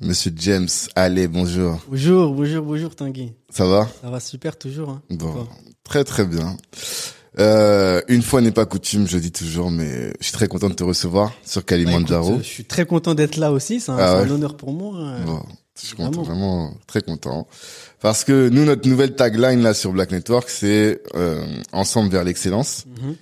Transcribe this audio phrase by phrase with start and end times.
[0.00, 1.80] Monsieur James, allez, bonjour.
[1.88, 3.32] Bonjour, bonjour, bonjour Tanguy.
[3.50, 3.88] Ça va?
[4.00, 4.90] Ça va super toujours.
[4.90, 5.02] Hein.
[5.10, 5.48] Bon,
[5.82, 6.56] très très bien.
[7.40, 10.74] Euh, une fois n'est pas coutume, je dis toujours, mais je suis très content de
[10.74, 12.30] te recevoir sur Bah, Kalimandjaro.
[12.34, 14.30] écoute, je suis très content d'être là aussi, c'est un, Ah c'est ouais?
[14.30, 14.96] un honneur pour moi.
[14.98, 15.24] hein.
[15.26, 15.42] Bon,
[15.80, 16.66] je suis content, Vraiment.
[16.68, 17.48] vraiment très content.
[18.00, 22.84] Parce que nous, notre nouvelle tagline là sur Black Network, c'est euh, ensemble vers l'excellence.
[22.86, 23.14] Mhm.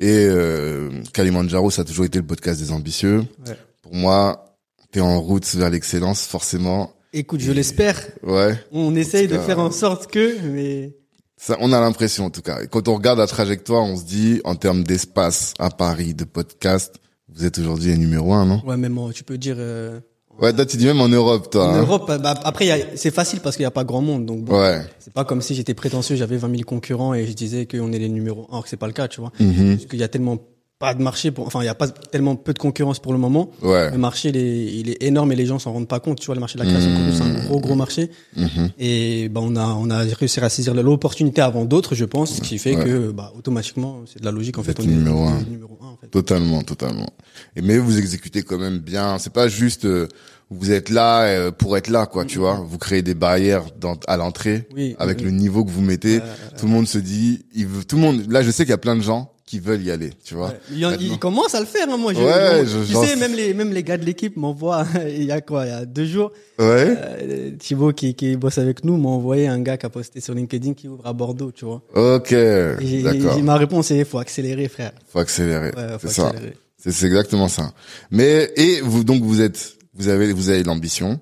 [0.00, 3.24] Et euh, Kalimandjaro, ça a toujours été le podcast des ambitieux.
[3.46, 3.56] Ouais.
[3.82, 4.47] Pour moi,
[4.92, 6.92] t'es en route vers l'excellence, forcément.
[7.12, 7.96] Écoute, je l'espère.
[8.22, 8.54] Ouais.
[8.72, 10.92] On essaye de cas, faire en sorte que, mais
[11.36, 12.60] Ça, on a l'impression en tout cas.
[12.62, 16.24] Et quand on regarde la trajectoire, on se dit en termes d'espace à Paris, de
[16.24, 16.96] podcast,
[17.34, 18.62] vous êtes aujourd'hui les numéro un, non?
[18.66, 20.00] Ouais, même tu peux dire euh,
[20.40, 21.68] Ouais, toi tu dis même en Europe, toi.
[21.68, 21.80] en hein.
[21.80, 22.06] Europe.
[22.22, 24.44] bah, après, il y a- c'est facile parce qu'il n'y a pas grand monde, donc
[24.44, 24.82] bon, Ouais.
[24.98, 27.98] c'est pas comme si j'étais prétentieux, j'avais 20 000 concurrents et je disais qu'on est
[27.98, 29.32] les numéros 1, alors que c'est pas le cas, tu vois.
[29.40, 29.76] Mhm.
[29.76, 30.38] Parce qu'il y a tellement
[30.78, 33.18] pas de marché, pour, enfin, il y a pas tellement peu de concurrence pour le
[33.18, 33.50] moment.
[33.62, 33.90] Ouais.
[33.90, 36.20] Le marché, il est, il est énorme et les gens s'en rendent pas compte.
[36.20, 38.10] Tu vois, le marché de la création contenu, c'est un gros, gros marché.
[38.36, 38.70] Mhm.
[38.78, 42.40] Et bah, on a, on a réussi à saisir l'opportunité avant d'autres, je pense, ce
[42.40, 42.84] qui fait Ouais.
[42.84, 44.56] que, bah, automatiquement, c'est de la logique.
[44.58, 45.40] En fait, on numéro est un.
[45.50, 46.06] numéro un, en fait.
[46.08, 47.08] Totalement, totalement.
[47.56, 49.18] Et mais vous exécutez quand même bien.
[49.18, 50.06] C'est pas juste euh,
[50.50, 52.24] vous êtes là euh, pour être là, quoi.
[52.24, 55.70] Tu vois, vous créez des barrières dans, à l'entrée Oui, avec oui, le niveau que
[55.70, 56.20] vous mettez.
[56.56, 58.30] tout le monde se dit, il veut, tout le monde.
[58.30, 60.10] Là, je sais qu'il y a plein de gens qui veulent y aller.
[60.22, 60.52] Tu vois.
[60.70, 62.12] Il, commence à le faire, hein, moi.
[62.12, 65.24] Je, Ouais, je- je- tu sais, même les, même les gars de l'équipe m'envoient, il
[65.24, 66.94] y a quoi, il y a deux jours, Ouais.
[66.94, 70.34] euh, Thibaut qui, qui bosse avec nous m'a envoyé un gars qui a posté sur
[70.34, 71.82] LinkedIn qui ouvre à Bordeaux, tu vois.
[71.94, 72.34] Ok.
[72.34, 73.42] D'accord.
[73.42, 74.92] ma réponse est, faut accélérer, frère.
[75.08, 75.70] Faut accélérer.
[75.74, 76.32] Ouais, faut c'est ça.
[76.76, 77.72] c'est exactement ça.
[78.10, 81.18] Mais et vous donc vous êtes vous avez vous avez l'ambition,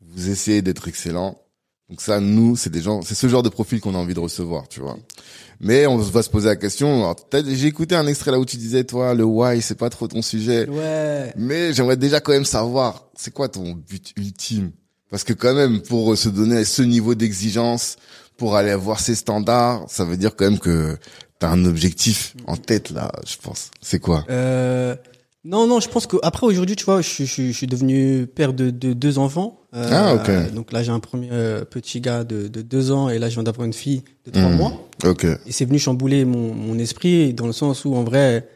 [0.00, 1.38] vous essayez d'être excellent.
[1.92, 4.18] Donc ça nous c'est des gens c'est ce genre de profil qu'on a envie de
[4.18, 4.96] recevoir, tu vois.
[5.60, 7.14] Mais on va se poser la question.
[7.30, 10.22] J'ai écouté un extrait là où tu disais toi le why c'est pas trop ton
[10.22, 10.66] sujet.
[10.70, 11.34] Ouais.
[11.36, 14.70] Mais j'aimerais déjà quand même savoir c'est quoi ton but ultime?
[15.10, 17.96] Parce que quand même pour se donner ce niveau d'exigence
[18.38, 20.96] pour aller avoir ces standards, ça veut dire quand même que
[21.38, 23.70] t'as un objectif en tête là, je pense.
[23.82, 24.24] C'est quoi?
[24.30, 24.96] Euh,
[25.44, 28.26] non, non, je pense que après aujourd'hui, tu vois, je, suis- je, je suis devenu
[28.26, 29.58] père de, de deux enfants.
[29.74, 30.54] Euh, Ah, ok.
[30.54, 33.34] Donc là, j'ai un premier euh, petit gars de, de deux ans et là, je
[33.34, 34.56] viens d'avoir une fille de trois Mhm.
[34.56, 34.88] mois.
[35.04, 35.24] Ok.
[35.24, 38.46] Et c'est venu chambouler mon, mon esprit dans le sens où, en vrai,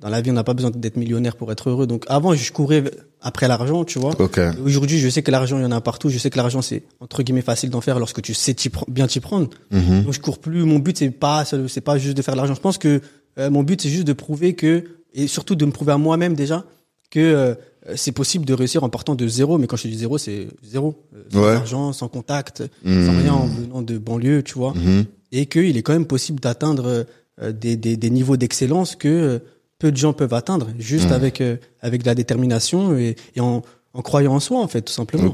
[0.00, 1.86] dans la vie, on n'a pas besoin d'être millionnaire pour être heureux.
[1.86, 2.84] Donc avant, je courais
[3.20, 4.18] après l'argent, tu vois.
[4.18, 4.38] Ok.
[4.38, 6.08] Et Aujourd'hui, je sais que l'argent, il y en a partout.
[6.08, 8.54] Je sais que l'argent, c'est entre guillemets facile d'en faire lorsque tu sais
[8.88, 9.48] bien t'y prendre.
[9.70, 10.04] Mhm.
[10.04, 10.64] Donc je cours plus.
[10.64, 12.54] Mon but c'est pas c'est pas juste de faire de l'argent.
[12.54, 13.00] Je pense que
[13.38, 14.84] euh, mon but c'est juste de prouver que
[15.14, 16.64] et surtout de me prouver à moi-même déjà
[17.10, 17.54] que euh,
[17.96, 19.58] c'est possible de réussir en partant de zéro.
[19.58, 21.52] Mais quand je dis zéro, c'est zéro, Euh, sans Ouais.
[21.54, 23.06] argent, sans contact, Mhm.
[23.06, 24.72] sans rien en venant de banlieue, tu vois.
[24.74, 25.04] Mhm.
[25.32, 27.06] Et qu'il est quand même possible d'atteindre
[27.42, 29.40] euh, des, des, des niveaux d'excellence que
[29.78, 31.12] peu de gens peuvent atteindre juste Mhm.
[31.12, 31.42] avec
[31.82, 35.32] avec de la détermination et, et en, en croyant en soi en fait tout simplement.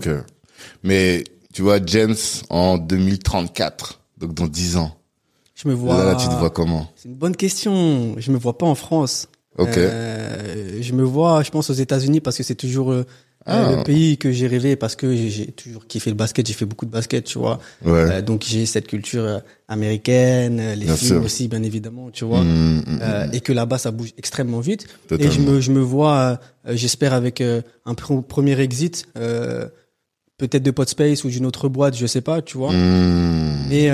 [0.82, 2.14] Mais tu vois, James
[2.48, 4.96] en 2034, donc dans 10 ans.
[5.54, 5.96] Je me vois.
[5.98, 6.90] Là, là, tu te vois comment?
[6.96, 8.14] C'est une bonne question.
[8.18, 9.28] Je me vois pas en France.
[9.58, 9.76] Ok.
[9.76, 13.04] Euh, je me vois, je pense, aux États-Unis parce que c'est toujours euh,
[13.46, 13.72] Ah.
[13.76, 16.46] le pays que j'ai rêvé parce que j'ai- toujours kiffé le basket.
[16.46, 17.58] J'ai fait beaucoup de basket, tu vois.
[17.84, 17.90] Ouais.
[17.92, 21.24] Euh, donc j'ai cette culture américaine, les Bien films sûr.
[21.24, 22.42] aussi, bien évidemment, tu vois.
[22.44, 22.82] Mhm.
[23.00, 24.84] Euh, et que là-bas, ça bouge extrêmement vite.
[24.84, 25.32] Et Totalement.
[25.32, 26.38] je me, je me vois,
[26.68, 29.06] j'espère, avec un pr- premier exit,
[30.36, 32.72] peut-être de Podspace ou d'une autre boîte, je sais pas, tu vois.
[32.72, 33.66] Mhm.
[33.68, 33.90] Mais,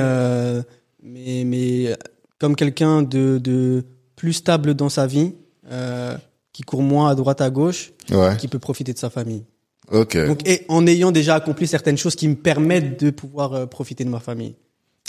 [1.02, 1.96] mais, mais
[2.38, 3.84] comme quelqu'un de, de
[4.16, 5.32] plus stable dans sa vie,
[5.70, 6.16] euh,
[6.52, 8.36] qui court moins à droite à gauche, Ouais.
[8.38, 9.44] qui peut profiter de sa famille.
[9.90, 10.16] Ok.
[10.26, 14.04] Donc, et en ayant déjà accompli certaines choses qui me permettent de pouvoir euh, profiter
[14.04, 14.56] de ma famille.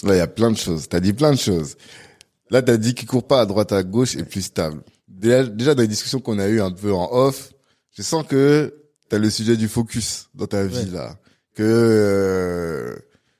[0.03, 0.87] Là, il y a plein de choses.
[0.87, 1.75] T'as dit plein de choses.
[2.51, 4.81] Là, t'as dit qu'il court pas à droite à gauche et plus stable.
[5.07, 7.51] Déjà, déjà dans les discussions qu'on a eues un peu en off,
[7.91, 8.73] je sens que
[9.09, 10.91] t'as le sujet du focus dans ta vie Ouais.
[10.93, 11.17] là.
[11.55, 12.95] Que euh,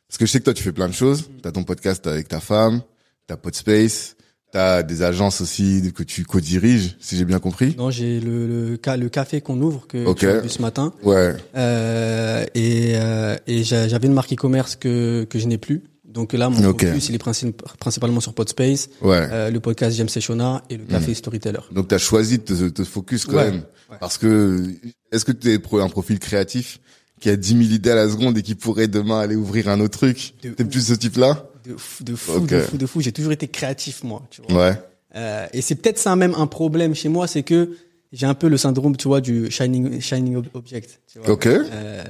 [0.08, 1.30] parce que je sais que toi tu fais plein de choses.
[1.44, 2.82] T'as ton podcast avec ta femme,
[3.28, 4.16] t'as Podspace,
[4.52, 7.76] t'as des agences aussi que tu co-diriges, si j'ai bien compris?
[7.78, 10.94] Non, j'ai le, le, ca- le café qu'on ouvre que tu as vu ce matin.
[11.04, 11.36] Ouais.
[11.56, 15.84] Euh, et euh, et j'a- j'avais une marque e-commerce que, que je n'ai plus.
[16.06, 16.86] Donc là, mon Ok.
[16.86, 19.28] focus, il est princi- principalement sur Podspace, Ouais.
[19.32, 21.60] euh, le podcast James Sechona et le café Storyteller.
[21.72, 23.52] Donc t'as choisi de te, te focus quand Ouais.
[23.52, 23.62] même.
[23.92, 23.98] Ouais.
[24.00, 24.64] Parce que
[25.12, 26.80] est-ce que tu es un profil créatif
[27.20, 29.80] qui a 10 000 idées à la seconde et qui pourrait demain aller ouvrir un
[29.80, 30.34] autre truc?
[30.42, 31.46] T'es plus ce type-là?
[31.68, 33.02] De fou, de fou, de fou, de fou.
[33.02, 34.22] J'ai toujours été créatif, moi.
[34.30, 34.70] Tu vois.
[34.70, 34.82] Ouais.
[35.16, 37.78] Euh, et c'est peut-être ça même un problème chez moi, c'est que
[38.14, 41.02] j'ai un peu le syndrome, tu vois, du shining, shining ob- object.
[41.12, 41.30] Tu vois.
[41.32, 41.48] Ok.
[41.48, 42.04] Euh,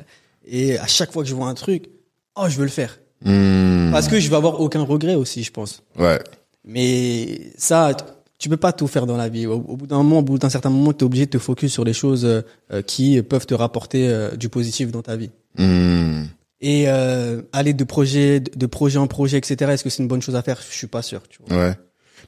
[0.45, 1.89] et à chaque fois que je vois un truc,
[2.35, 2.99] oh, je veux le faire.
[3.23, 3.89] Hmm.
[3.91, 5.81] Parce que je vais avoir aucun regret aussi, je pense.
[5.97, 6.19] Ouais.
[6.63, 7.95] Mais ça,
[8.37, 9.47] tu peux pas tout faire dans la vie.
[9.47, 11.71] Au, bout d'un moment, au bout d'un certain moment, tu es obligé de te focus
[11.73, 15.31] sur les choses euh, euh, qui peuvent te rapporter euh, du positif dans ta vie.
[15.57, 16.25] Hmm.
[16.59, 19.71] Et euh, aller de projet, de projet en projet, etc.
[19.71, 20.59] Est-ce que c'est une bonne chose à faire?
[20.67, 21.21] Je suis pas sûr.
[21.29, 21.55] Tu vois.
[21.57, 21.73] Ouais.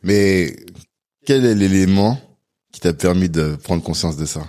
[0.04, 0.56] Mais
[1.26, 2.20] quel est l'élément
[2.72, 4.42] qui t'a permis de prendre conscience de ça?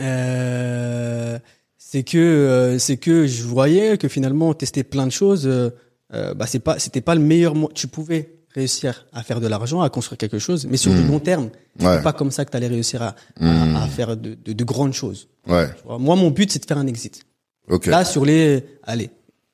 [0.00, 1.38] Euh,
[1.78, 5.70] c'est que euh, c'est que je voyais que finalement tester plein de choses, euh,
[6.12, 7.54] euh, bah c'est pas c'était pas le meilleur.
[7.74, 10.96] Tu pouvais réussir à faire de l'argent, à construire quelque chose, mais sur Mm.
[10.96, 11.50] le long terme,
[11.80, 11.96] Ouais.
[11.96, 13.76] c'est pas comme ça que tu allais réussir à, Mm.
[13.76, 15.28] à, à faire de, de, de grandes choses.
[15.46, 15.68] Ouais.
[15.98, 17.22] Moi, mon but c'est de faire un exit.
[17.68, 17.86] Ok.
[17.86, 19.10] Là, sur les, allez,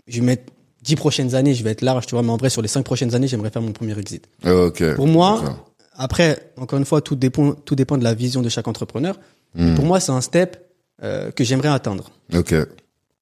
[0.06, 2.50] je vais mettre 10 prochaines années, je vais être large, tu vois, mais en vrai,
[2.50, 4.26] sur les 5 prochaines années, j'aimerais faire mon premier exit.
[4.47, 4.94] Ok.
[4.97, 5.64] Pour moi,
[5.94, 9.19] après, encore une fois, tout dépend, tout dépend de la vision de chaque entrepreneur.
[9.55, 9.75] Hmm.
[9.75, 10.69] Pour moi, c'est un step
[11.03, 12.11] euh, que j'aimerais atteindre.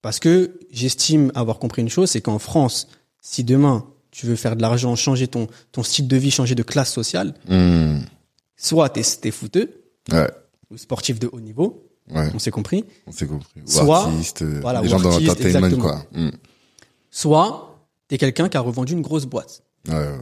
[0.02, 2.88] Parce que j'estime avoir compris une chose, c'est qu'en France,
[3.20, 6.62] si demain tu veux faire de l'argent, changer ton, ton style de vie, changer de
[6.62, 7.98] classe sociale, Hmm.
[8.56, 9.70] soit t'es es footeux
[10.10, 10.28] Ouais.
[10.70, 12.28] ou sportif de haut niveau, Ouais.
[12.34, 13.48] on s'est compris, On s'est compris.
[13.56, 15.82] Ou Soit- artiste, euh, voilà, les gens dans artiste, l'entertainment, exactement.
[15.82, 16.06] quoi.
[16.20, 16.30] Hmm.
[17.10, 17.78] soit
[18.08, 19.62] t'es quelqu'un qui a revendu une grosse boîte.
[19.88, 20.18] Ouais, ouais.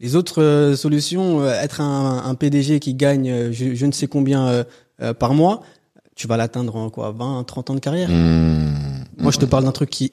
[0.00, 3.92] Les autres euh, solutions, euh, être un, un PDG qui gagne euh, je, je ne
[3.92, 4.64] sais combien
[5.18, 5.62] par mois,
[6.14, 8.08] tu vas l'atteindre en quoi 20, 30 ans de carrière?
[8.08, 9.04] Hmm.
[9.18, 10.10] Moi, je te parle d'un truc qui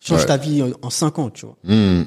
[0.00, 0.26] change Ouais.
[0.26, 1.56] ta vie en- en 5 ans, tu vois.
[1.64, 2.02] Hmm.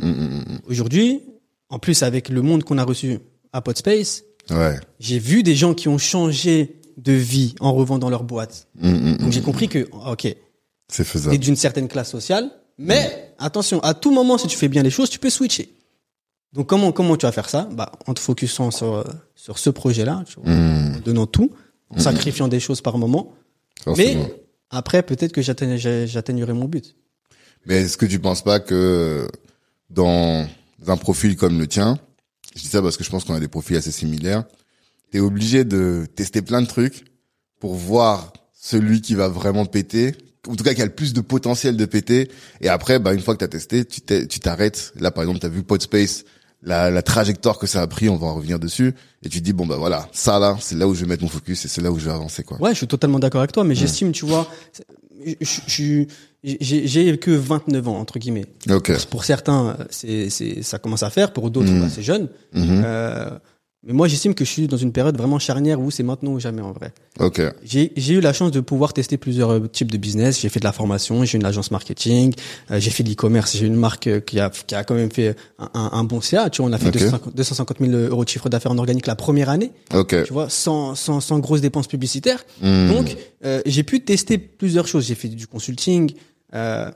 [0.67, 1.21] Aujourd'hui,
[1.69, 3.19] en plus avec le monde qu'on a reçu
[3.53, 4.79] à Podspace, Ouais.
[4.99, 8.67] j'ai vu des gens qui ont changé de vie en revendant leur boîte.
[8.79, 9.31] Hmm, hmm, Donc hmm.
[9.31, 10.35] j'ai compris que, ok, C'est
[10.97, 11.37] t'es faisable.
[11.37, 15.09] d'une certaine classe sociale, mais attention, à tout moment, si tu fais bien les choses,
[15.09, 15.73] tu peux switcher.
[16.53, 17.69] Donc comment comment tu vas faire ça?
[17.71, 19.03] Bah en te focusant sur euh,
[19.35, 21.51] sur ce projet-là, en donnant tout,
[21.89, 23.33] en sacrifiant des choses par moment.
[23.83, 24.23] Forcément.
[24.23, 24.33] Mais
[24.71, 26.95] après, peut-être que j'atteignerai mon but.
[27.65, 29.27] Mais est-ce que tu penses pas que
[29.89, 30.47] dans
[30.87, 31.99] un profil comme le tien,
[32.55, 34.43] je dis ça parce que je pense qu'on a des profils assez similaires,
[35.11, 37.05] t'es obligé de tester plein de trucs
[37.59, 40.13] pour voir celui qui va vraiment péter,
[40.47, 42.29] en tout cas qui a le plus de potentiel de péter,
[42.61, 44.93] et après, bah, une fois que t'as testé, tu t'es- tu t'arrêtes.
[44.99, 46.23] Là, par exemple, t'as vu Podspace,
[46.61, 49.43] la, la trajectoire que ça a pris, on va en revenir dessus, et tu te
[49.45, 51.67] dis, bon, bah voilà, ça là, c'est là où je vais mettre mon focus, et
[51.67, 52.61] c'est là où je vais avancer, quoi.
[52.61, 54.49] Ouais, je suis totalement d'accord avec toi, mais j'estime, tu vois,
[55.25, 56.05] je-
[56.43, 58.45] j'ai que 29 ans entre guillemets.
[58.69, 58.91] Ok.
[59.07, 61.81] Pour certains, c'est c'est ça commence à faire, pour d'autres, Mm.
[61.81, 62.29] bah, c'est jeune.
[62.53, 62.81] Mhm.
[62.85, 63.29] Euh,
[63.85, 66.39] mais moi, j'estime que je suis dans une période vraiment charnière où c'est maintenant ou
[66.39, 66.91] jamais en vrai.
[67.19, 67.41] Ok.
[67.63, 70.41] J'ai j'ai eu la chance de pouvoir tester plusieurs euh, types de business.
[70.41, 72.33] J'ai fait de la formation, j'ai une agence marketing,
[72.71, 75.11] euh, j'ai fait de l'e-commerce, j'ai une marque euh, qui a qui a quand même
[75.11, 76.49] fait un, un, un bon CA.
[76.49, 76.93] Tu vois, on a fait Ok.
[76.93, 79.71] 250, 250 000 euros de chiffre d'affaires en organique la première année.
[79.93, 80.25] Ok.
[80.25, 82.43] Tu vois, sans sans sans grosses dépenses publicitaires.
[82.61, 82.89] Hmm.
[82.89, 83.15] Donc,
[83.45, 85.05] euh, j'ai pu tester plusieurs choses.
[85.05, 86.11] J'ai fait du consulting
[86.53, 86.91] euh,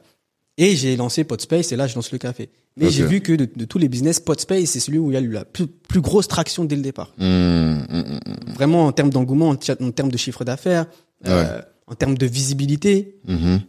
[0.58, 2.50] et j'ai lancé Podspace et là, je lance le café.
[2.78, 5.18] Mais j'ai vu que de, de tous les business, Podspace, c'est celui où il y
[5.18, 7.14] a eu la plus, plus grosse traction dès le départ.
[7.20, 8.54] Hmm, hmm, hmm.
[8.56, 10.86] Vraiment en termes d'engouement, en, termes de chiffre d'affaires,
[11.28, 13.16] euh, en termes de visibilité.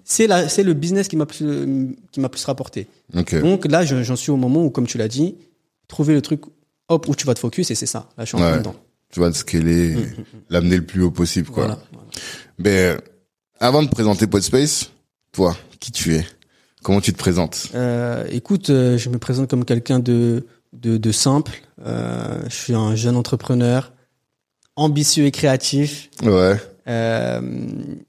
[0.05, 2.87] C'est la, c'est le business qui m'a plus, qui m'a plus rapporté.
[3.13, 5.37] Donc là, je- j'en suis au moment où, comme tu l'as dit,
[5.89, 6.41] trouver le truc,
[6.89, 8.09] hop, où tu vas te focus et c'est ça.
[8.17, 8.59] Là, je suis en Ouais.
[8.59, 8.75] dedans.
[9.11, 9.97] Tu vas le scaler,
[10.49, 11.67] l'amener le plus haut possible, quoi.
[11.67, 11.79] Voilà.
[11.93, 12.09] voilà.
[12.59, 12.97] Mais euh,
[13.61, 14.91] avant de présenter Podspace,
[15.31, 16.25] toi, qui tu es?
[16.85, 17.69] Comment tu te présentes?
[17.75, 21.63] Euh, écoute, euh, je me présente comme quelqu'un de, de, de simple.
[21.85, 23.93] Euh, je suis un jeune entrepreneur,
[24.77, 26.57] ambitieux et créatif, Ouais.
[26.87, 27.41] euh,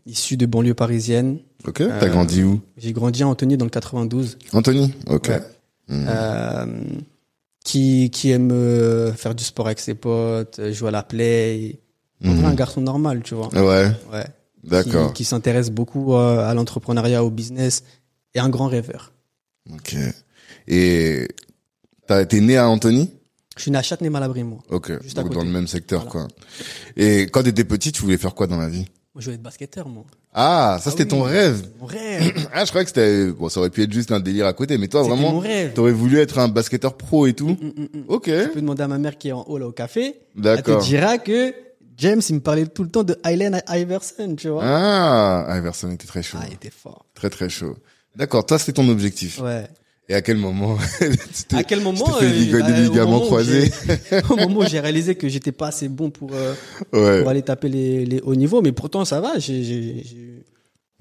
[0.05, 1.39] issu de banlieue parisienne.
[1.65, 1.77] Ok.
[1.88, 2.62] T'as grandi où?
[2.77, 4.38] J'ai grandi à Antony dans le 92.
[4.53, 5.29] Anthony Ok.
[5.29, 5.41] Ouais.
[5.88, 6.05] Mhm.
[6.10, 6.65] Euh,
[7.63, 11.79] qui, qui aime euh, faire du sport avec ses potes, euh, jouer à la play.
[12.22, 13.48] Vrai, un garçon normal, tu vois.
[13.53, 13.89] Ouais.
[14.12, 14.25] Ouais.
[14.63, 15.13] D'accord.
[15.13, 17.84] Qui, qui s'intéresse beaucoup euh, à l'entrepreneuriat, au business
[18.36, 19.12] et un grand rêveur.
[19.74, 19.96] Ok.
[20.68, 21.27] Et
[22.08, 23.10] t'as t'es né à Anthony
[23.58, 24.60] Je suis né à Châtenay-Malabry, moi.
[24.70, 24.92] Ok.
[25.01, 25.39] Juste à Donc côté.
[25.39, 26.27] dans le même secteur, Voilà.
[26.27, 26.38] quoi.
[26.98, 28.86] Et quand t'étais petit, tu voulais faire quoi dans la vie?
[29.13, 30.04] Moi, je voulais être basketteur, moi.
[30.34, 31.10] Ah, ça c'était oui.
[31.10, 31.70] ton rêve.
[31.80, 32.48] Mon rêve.
[32.54, 34.77] Ah, je croyais que c'était bon, ça aurait pu être juste un délire à côté,
[34.77, 35.72] mais toi C'était vraiment, mon rêve.
[35.74, 37.48] t'aurais voulu être un basketteur pro et tout?
[37.50, 38.04] Mm, mm, mm.
[38.10, 38.24] Ok.
[38.25, 40.15] Tu peux demander à ma mère qui est en haut là au café.
[40.36, 40.82] Elle D'accord.
[40.82, 41.54] te dira que
[41.98, 44.63] James, il me parlait tout le temps de Allen Iverson, tu vois.
[44.65, 46.38] Ah, Iverson était très chaud.
[46.42, 47.06] Ah, il était fort.
[47.13, 47.77] Très très chaud.
[48.15, 49.39] D'accord, toi c'était ton objectif.
[49.41, 49.65] Ouais.
[50.07, 50.77] Et à quel moment
[51.53, 53.72] À quel moment fait euh, des bah, ligaments croisés
[54.12, 56.53] j'ai- Au moment où j'ai réalisé que j'étais pas assez bon pour euh,
[56.93, 57.22] Ouais.
[57.22, 59.39] pour aller taper les, les hauts niveaux, mais pourtant ça va.
[59.39, 60.03] J'ai j'ai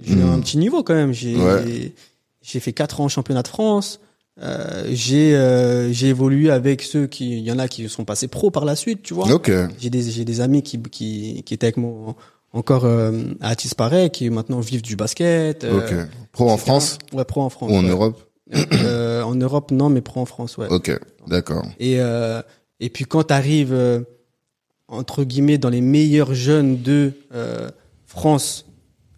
[0.02, 0.30] j'ai Mhm.
[0.32, 1.12] un petit niveau quand même.
[1.12, 1.92] J'ai Ouais.
[2.42, 4.00] j'ai fait quatre ans en championnat de France.
[4.42, 8.26] Euh, j'ai euh, j'ai évolué avec ceux qui, il y en a qui sont passés
[8.26, 9.30] pro par la suite, tu vois.
[9.32, 9.52] Ok.
[9.78, 12.16] J'ai des j'ai des amis qui qui qui étaient avec moi
[12.54, 13.70] encore euh, à Atis
[14.12, 15.64] qui maintenant vivent du basket.
[15.64, 16.06] euh.
[16.32, 16.56] Pro en.
[16.56, 17.70] France Ouais, pro en France.
[17.70, 17.90] ou en ouais.
[17.90, 18.20] Europe
[18.72, 20.68] Euh, en Europe, non, mais pro en France, ouais.
[20.70, 20.90] Ok.
[21.26, 21.64] D'accord.
[21.80, 22.42] Et, euh,
[22.80, 24.04] et puis quand tu arrives,
[24.88, 27.70] entre guillemets, dans les meilleurs jeunes de euh,
[28.06, 28.66] France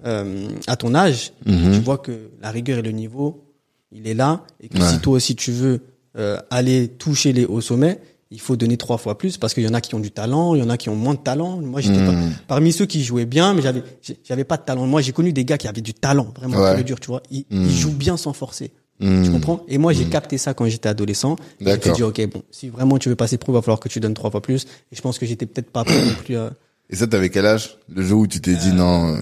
[0.05, 1.73] euh, à ton âge, Mhm.
[1.75, 3.45] tu vois que la rigueur et le niveau,
[3.93, 4.45] il est là.
[4.61, 4.87] Et que Ouais.
[4.89, 5.81] si toi aussi tu veux
[6.17, 7.99] euh, aller toucher les hauts sommets,
[8.31, 10.55] il faut donner trois fois plus parce qu'il y en a qui ont du talent,
[10.55, 11.59] il y en a qui ont moins de talent.
[11.59, 12.33] Moi, j'étais pas Mhm.
[12.49, 13.83] parmi ceux qui jouaient bien, mais j'avais
[14.25, 14.87] j'avais pas de talent.
[14.87, 16.81] Moi, j'ai connu des gars qui avaient du talent, vraiment Ouais.
[16.81, 17.23] et dur, tu vois.
[17.31, 18.73] Ils, ils jouent bien sans forcer.
[18.99, 19.25] Mhm.
[19.25, 19.61] Tu comprends?
[19.69, 21.37] Et moi, j'ai capté ça quand j'étais adolescent.
[21.61, 23.89] Et J'ai dit, ok, bon, si vraiment tu veux passer pro, il va falloir que
[23.91, 24.65] tu donnes trois fois plus.
[24.91, 26.53] Et je pense que j'étais peut-être pas prêt non plus à
[26.91, 27.77] Et ça, t'avais quel âge?
[27.95, 29.15] Le jour où tu t'es dit non.
[29.15, 29.19] euh,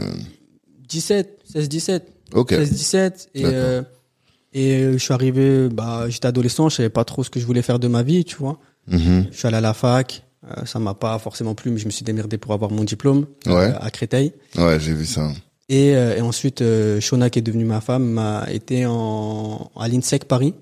[0.89, 2.13] 17, 16, 17.
[2.33, 2.51] Ok.
[2.51, 3.29] 16, 17.
[3.35, 3.83] Et, euh,
[4.53, 7.47] et euh, je suis arrivé, bah, j'étais adolescent, je savais pas trop ce que je
[7.47, 8.59] voulais faire de ma vie, tu vois.
[8.89, 9.27] Mhm.
[9.33, 10.23] Je suis allé à la fac.
[10.51, 13.27] euh, ça m'a pas forcément plu, mais je me suis démerdé pour avoir mon diplôme
[13.47, 13.53] Ouais.
[13.53, 14.33] euh, à Créteil.
[14.59, 15.31] Ouais, j'ai vu ça.
[15.71, 19.89] Et, euh, et ensuite, euh, Shona, qui est devenue ma femme, m'a été en, à
[19.89, 20.53] l'INSEC Paris,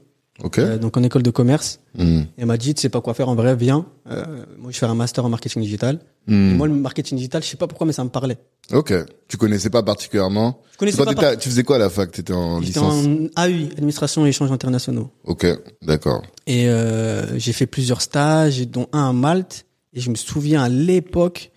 [0.42, 0.58] Ok.
[0.58, 1.78] euh, donc en école de commerce.
[1.98, 3.86] Et elle m'a dit, tu sais pas quoi faire en vrai, viens.
[4.10, 6.00] Euh, moi, je fais un master en marketing digital.
[6.28, 6.56] Et Mhm.
[6.56, 8.38] moi, le marketing digital, je sais pas pourquoi, mais ça me parlait.
[8.72, 8.92] Ok.
[9.28, 12.10] Tu connaissais pas particulièrement Je connaissais pas Tu faisais quoi à la fac?
[12.12, 13.06] T'étais en licence
[13.36, 15.10] en AUI, administration et échanges internationaux.
[15.24, 15.46] Ok.
[15.82, 16.22] D'accord.
[16.46, 19.64] Et euh, j'ai fait plusieurs stages, dont un à Malte.
[19.94, 21.50] Et je me souviens à l'époque,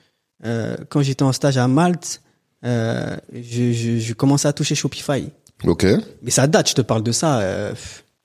[0.45, 2.21] euh, quand j'étais en stage à Malte,
[2.65, 5.29] euh, je, je, je commençais à toucher Shopify.
[5.63, 5.85] Ok.
[6.21, 7.39] Mais ça date, je te parle de ça,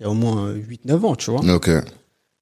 [0.01, 1.41] il y a au moins 8-9 ans, tu vois.
[1.55, 1.71] Ok.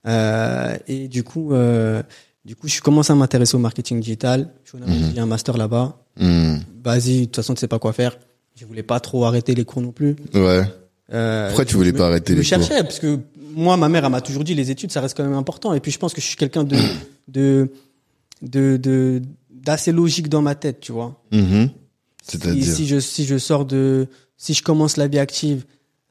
[0.07, 2.03] Euh, et du coup, euh,
[2.45, 4.50] du coup, je commence à m'intéresser au marketing digital.
[4.65, 5.19] Je suis Mhm.
[5.19, 5.99] un master là-bas.
[6.19, 6.61] Mhm.
[6.85, 8.17] Vas-y, de toute façon, tu sais pas quoi faire.
[8.57, 10.17] Je voulais pas trop arrêter les cours non plus.
[10.35, 10.62] Ouais.
[11.12, 13.19] Euh, Pourquoi tu je voulais me- pas arrêter je les cours cherchais parce que
[13.55, 15.73] moi, ma mère, elle m'a toujours dit les études, ça reste quand même important.
[15.75, 16.77] Et puis, je pense que je suis quelqu'un de
[17.29, 17.71] de
[18.43, 21.21] de de d'assez logique dans ma tête, tu vois.
[21.33, 21.71] Mhm.
[22.23, 25.65] Si, C'est-à-dire si je si je sors de si je commence la vie active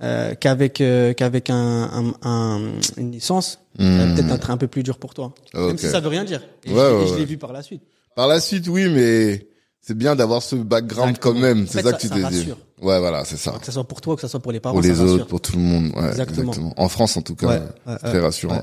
[0.03, 2.61] euh, qu'avec euh, qu'avec un, un, un-
[2.97, 4.15] une licence, Mhm.
[4.15, 5.33] peut-être être un peu plus dur pour toi.
[5.53, 5.79] Même Ok.
[5.79, 6.41] si ça veut rien dire.
[6.65, 7.25] Et, Ouais, je, et ouais, je l'ai ouais.
[7.25, 7.81] vu par la suite.
[8.15, 9.47] Par la suite, oui, mais
[9.81, 11.33] c'est bien d'avoir ce background Exactement.
[11.35, 11.63] quand même.
[11.63, 12.51] En C'est ça ça- que tu t'es dit.
[12.81, 13.51] Ouais, voilà, c'est ça.
[13.59, 15.11] Que ça soit pour toi, que ça soit pour les parents, Pour ça les autres,
[15.11, 15.27] rassure.
[15.27, 15.91] pour tout le monde.
[15.95, 16.51] Ouais, Exactement.
[16.51, 16.73] exactement.
[16.77, 18.55] En France, en tout cas, ouais, très rassurant.
[18.57, 18.61] Ouais.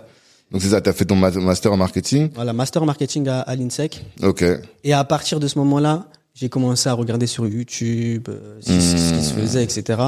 [0.52, 2.30] Donc c'est ça, t'as fait ton ma- master en marketing?
[2.34, 4.04] Voilà, master marketing à, à l'INSEC.
[4.22, 4.44] Ok.
[4.84, 8.96] Et à partir de ce moment-là, j'ai commencé à regarder sur YouTube euh, ce, ce-
[8.98, 9.98] ce qui se faisait, etc.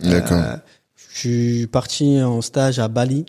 [0.00, 0.38] D'accord.
[0.38, 0.56] Euh,
[1.12, 3.26] je suis parti en stage à Bali.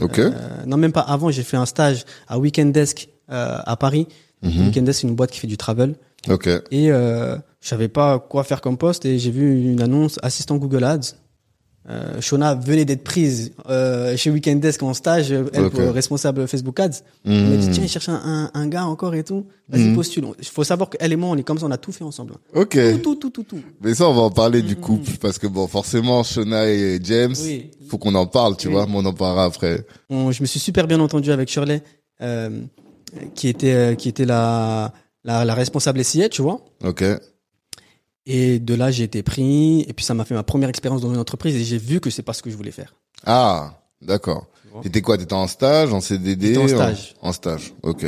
[0.00, 0.18] Ok.
[0.18, 0.30] Euh,
[0.66, 4.08] non, même pas avant, j'ai fait un stage à Weekend Desk euh, à Paris.
[4.42, 4.66] Mhm.
[4.66, 5.94] Weekend Desk, c'est une boîte qui fait du travel.
[6.28, 6.48] Ok.
[6.70, 10.56] Et euh, je savais pas quoi faire comme poste et j'ai vu une annonce assistant
[10.56, 11.14] Google Ads.
[11.88, 15.70] Euh, Shona venait d'être prise euh, chez Weekend Desk en stage, elle Ok.
[15.72, 17.02] pour- responsable Facebook Ads.
[17.24, 17.72] Elle m'a dit Mhm.
[17.72, 19.46] tiens, il cherche un, un, un gars encore et tout.
[19.68, 19.94] Vas-y Mhm.
[19.94, 20.24] postule.
[20.40, 22.34] Il faut savoir qu'elle et moi, on est comme ça, on a tout fait ensemble.
[22.54, 22.76] Ok.
[22.94, 23.60] Tout, tout, tout, tout, tout.
[23.82, 27.34] Mais ça, on va en parler du couple parce que bon, forcément, Shona et James,
[27.44, 27.70] Oui.
[27.88, 28.72] faut qu'on en parle, tu Oui.
[28.74, 29.84] vois, mais on en parlera après.
[30.10, 31.82] On- je me suis super bien entendu avec Shirley,
[32.20, 32.62] euh,
[33.36, 36.60] qui était euh, qui était la, la la responsable SIA, tu vois.
[36.84, 37.04] Ok.
[38.26, 39.82] Et de là, j'ai été pris.
[39.82, 42.10] Et puis ça m'a fait ma première expérience dans une entreprise et j'ai vu que
[42.10, 42.94] c'est pas ce que je voulais faire.
[43.24, 44.46] Ah, d'accord.
[44.82, 47.14] T'étais quoi T'étais en stage, en CDD J'étais en stage.
[47.22, 47.72] En, en stage.
[47.82, 48.04] Ok.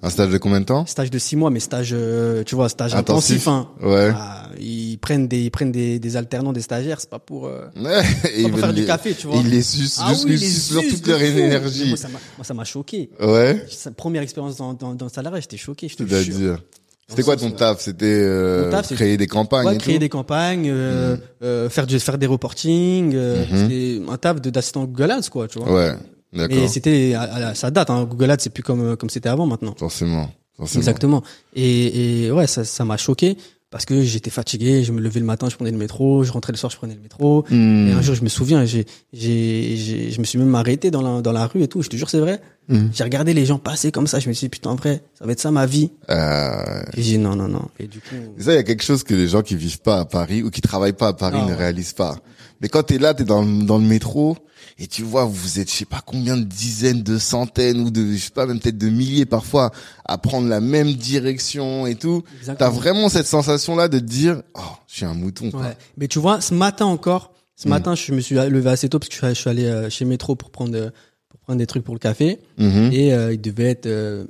[0.00, 0.86] Un stage de combien de temps?
[0.86, 3.46] Stage de six mois, mais stage, euh, tu vois, stage Intensif.
[3.46, 3.48] intensif.
[3.48, 3.68] hein.
[3.82, 4.12] Ouais.
[4.14, 7.00] Ah, ils prennent des ils prennent des, des alternants, des stagiaires.
[7.00, 8.02] C'est pas pour, euh, Ouais.
[8.02, 9.36] Pas ils pour faire veulent du les- café, tu vois.
[9.38, 11.88] Ils les sucent, Ah oui, ils les sucent leur toute leur énergie.
[11.88, 13.10] Moi, ça m'a- moi, ça m'a choqué.
[13.20, 13.64] Ouais.
[13.70, 16.62] Sa première expérience dans, dans, dans le salariat, j'étais choqué, je te jure.
[17.08, 17.80] C'était quoi ton taf?
[17.80, 21.98] C'était euh, créer des campagnes Ouais, et créer tout des campagnes, euh, euh, faire du,
[21.98, 23.56] faire des reportings, euh, Mhm.
[23.56, 25.72] c'était un taf d'assistant Google Ads, quoi, tu vois.
[25.72, 25.94] Ouais.
[26.34, 26.58] D'accord.
[26.60, 28.04] Mais c'était, à, à la- ça date, hein.
[28.04, 29.74] Google Ads, c'est plus comme, comme c'était avant maintenant.
[29.78, 30.30] Forcément.
[30.56, 30.80] Forcément.
[30.80, 31.22] Exactement.
[31.54, 33.38] Et, et ouais, ça, ça m'a choqué
[33.70, 36.52] parce que j'étais fatigué, je me levais le matin, je prenais le métro, je rentrais
[36.52, 37.44] le soir, je prenais le métro.
[37.50, 37.88] Hmm.
[37.88, 41.02] Et un jour, je me souviens, j'ai, j'ai, j'ai, je me suis même arrêté dans
[41.02, 41.82] la, dans la rue et tout.
[41.82, 42.40] Je te jure, c'est vrai.
[42.68, 42.88] Hmm.
[42.92, 44.20] J'ai regardé les gens passer comme ça.
[44.20, 45.90] Je me suis dit, putain, vrai, ça va être ça ma vie.
[46.08, 47.68] Euh, j'ai dit, non, non, non.
[47.78, 50.00] Et du coup, ça, il y a quelque chose que les gens qui vivent pas
[50.00, 51.56] à Paris ou qui travaillent pas à Paris Ah ne ouais.
[51.56, 52.16] réalisent pas.
[52.60, 54.36] Mais quand t'es là, t'es dans, dans le métro
[54.78, 58.12] et tu vois, vous êtes, je sais pas combien de dizaines, de centaines ou de,
[58.12, 59.70] je sais pas, même peut-être de milliers parfois
[60.04, 62.22] à prendre la même direction et tout.
[62.58, 65.60] T'as vraiment cette sensation-là de te dire, oh, je suis un mouton, quoi.
[65.62, 65.76] Ouais.
[65.96, 67.70] Mais tu vois, ce matin encore, ce Mm.
[67.70, 69.90] matin, je me suis levé assez tôt parce que je suis- je suis allé euh,
[69.90, 70.90] chez Métro pour prendre, euh,
[71.28, 72.38] pour prendre des trucs pour le café.
[72.58, 72.90] Mhm.
[72.92, 74.24] Et euh, il devait être euh,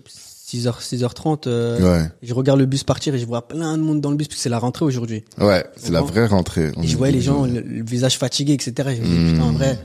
[0.50, 2.08] 6h, 6h30, euh, Ouais.
[2.22, 4.36] je regarde le bus partir et je vois plein de monde dans le bus parce
[4.38, 5.24] que c'est la rentrée aujourd'hui.
[5.38, 6.72] Ouais, c'est la vraie rentrée.
[6.82, 8.72] Et je voyais les gens, le, le visage fatigué, etc.
[8.92, 9.78] Et je me dis, putain, en vrai,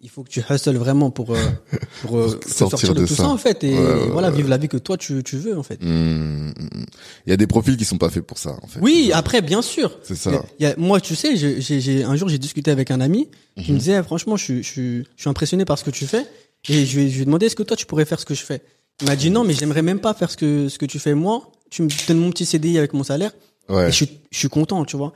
[0.00, 1.36] il faut que tu hustles vraiment pour, euh,
[2.00, 3.24] pour, euh, te sortir sortir, de, de tout ça.
[3.24, 3.62] ça, en fait.
[3.64, 5.78] Et Ouais, ouais, voilà, vivre la vie que toi, tu, tu veux, en fait.
[5.82, 6.86] Hum, hum.
[7.26, 8.80] Il y a des profils qui sont pas faits pour ça, en fait.
[8.80, 9.98] Oui, après, bien sûr.
[10.02, 10.30] C'est ça.
[10.58, 13.28] Il y a- moi, tu sais, j'ai, un jour, j'ai discuté avec un ami
[13.62, 16.06] qui me disait, franchement, je, suis- je, suis- je suis impressionné par ce que tu
[16.06, 16.24] fais.
[16.70, 18.62] Et je lui ai demandé, est-ce que toi, tu pourrais faire ce que je fais?
[19.02, 21.14] Il m'a dit, non, mais j'aimerais même pas faire ce que, ce que tu fais
[21.14, 21.50] moi.
[21.70, 23.32] Tu me donnes mon petit CDI avec mon salaire.
[23.68, 23.88] Ouais.
[23.88, 25.12] Et je, suis- je suis content, tu vois.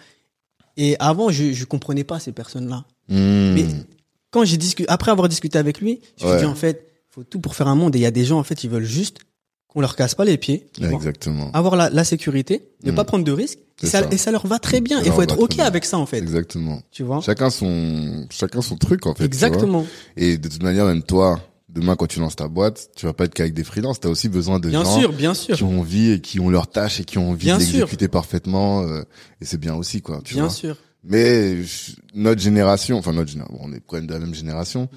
[0.76, 2.84] Et avant, je, je comprenais pas ces personnes-là.
[3.10, 3.54] Hum.
[3.54, 3.64] Mais
[4.30, 7.22] quand j'ai discuté, après avoir discuté avec lui, je me suis dit, en fait, faut
[7.24, 7.94] tout pour faire un monde.
[7.94, 9.18] Et il y a des gens, en fait, ils veulent juste
[9.68, 10.66] qu'on leur casse pas les pieds.
[10.80, 11.50] Exactement.
[11.52, 12.94] Avoir la, la sécurité, ne Mm.
[12.94, 13.58] pas prendre de risques.
[13.82, 14.08] Et ça, ça.
[14.12, 15.02] et ça leur va très bien.
[15.02, 16.18] Il faut être OK avec ça, en fait.
[16.18, 16.80] Exactement.
[16.92, 17.20] Tu vois?
[17.20, 19.24] Chacun son, chacun son truc, en fait.
[19.24, 19.84] Exactement.
[20.16, 21.40] Et de toute manière, même toi,
[21.74, 24.00] demain, quand tu lances ta boîte, tu vas pas être qu'avec des freelances.
[24.00, 25.56] T'as aussi besoin de Bien gens sûr, bien sûr.
[25.56, 27.72] qui ont envie et qui ont leur tâche et qui ont envie Bien de sûr.
[27.80, 28.82] l'exécuter parfaitement.
[28.82, 29.02] euh,
[29.40, 30.20] et c'est bien aussi, quoi.
[30.24, 30.52] Tu Bien vois.
[30.52, 30.76] sûr.
[31.02, 34.88] Mais je- notre génération, enfin notre génération, on est quand même de la même génération.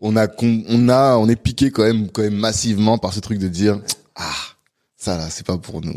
[0.00, 3.38] On a, on a, on est piqué quand même, quand même massivement par ce truc
[3.38, 3.80] de dire,
[4.14, 4.30] ah,
[4.96, 5.94] ça là, c'est pas pour nous.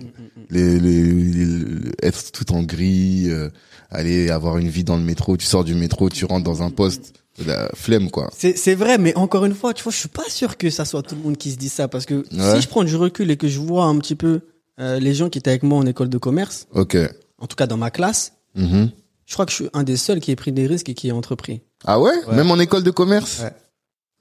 [0.50, 3.50] Les, les, les- être tout en gris, euh,
[3.92, 6.70] aller avoir une vie dans le métro, tu sors du métro, tu rentres dans un
[6.72, 7.14] poste,
[7.46, 8.30] la flemme quoi.
[8.38, 10.86] C'est, c'est vrai, mais encore une fois, tu vois, je suis pas sûr que ça
[10.86, 12.56] soit tout le monde qui se dit ça parce que Ouais.
[12.56, 14.42] si je prends du recul et que je vois un petit peu
[14.80, 16.98] euh, les gens qui étaient avec moi en école de commerce, Ok.
[17.38, 18.90] en tout cas dans ma classe, Mhm.
[19.26, 21.08] je crois que je suis un des seuls qui ait pris des risques et qui
[21.10, 21.62] ait entrepris.
[21.86, 22.36] Ah ouais, Ouais.
[22.36, 23.42] Même en école de commerce?
[23.44, 23.52] Ouais.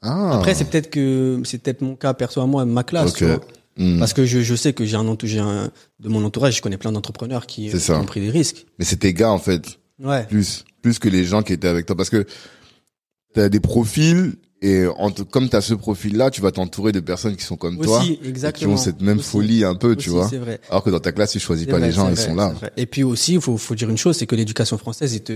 [0.02, 0.37] Ah.
[0.37, 3.16] Après, c'est peut-être que c'est peut-être mon cas perso à moi, ma classe, Ok.
[3.18, 3.40] tu vois.
[3.76, 3.98] Hmm.
[4.00, 5.70] Parce que je, je sais que j'ai un, un
[6.00, 8.66] de mon entourage, je connais plein d'entrepreneurs qui, euh, qui ont pris des risques.
[8.80, 9.78] Mais c'est tes gars en fait.
[10.02, 10.25] Ouais.
[10.26, 12.25] plus plus que les gens qui étaient avec toi parce que
[13.35, 17.37] t'as des profils et en comme t'as ce profil là tu vas t'entourer de personnes
[17.37, 18.73] qui sont comme toi Aussi, et qui exactement.
[18.75, 19.28] ont cette même Aussi.
[19.28, 20.61] folie un peu tu Aussi, vois vrai.
[20.68, 22.52] alors que dans ta classe tu choisis pas vrai, les gens ils vrai, sont là.
[22.76, 25.32] Et puis aussi, il faut, faut dire une chose, c'est que l'éducation française, ils te,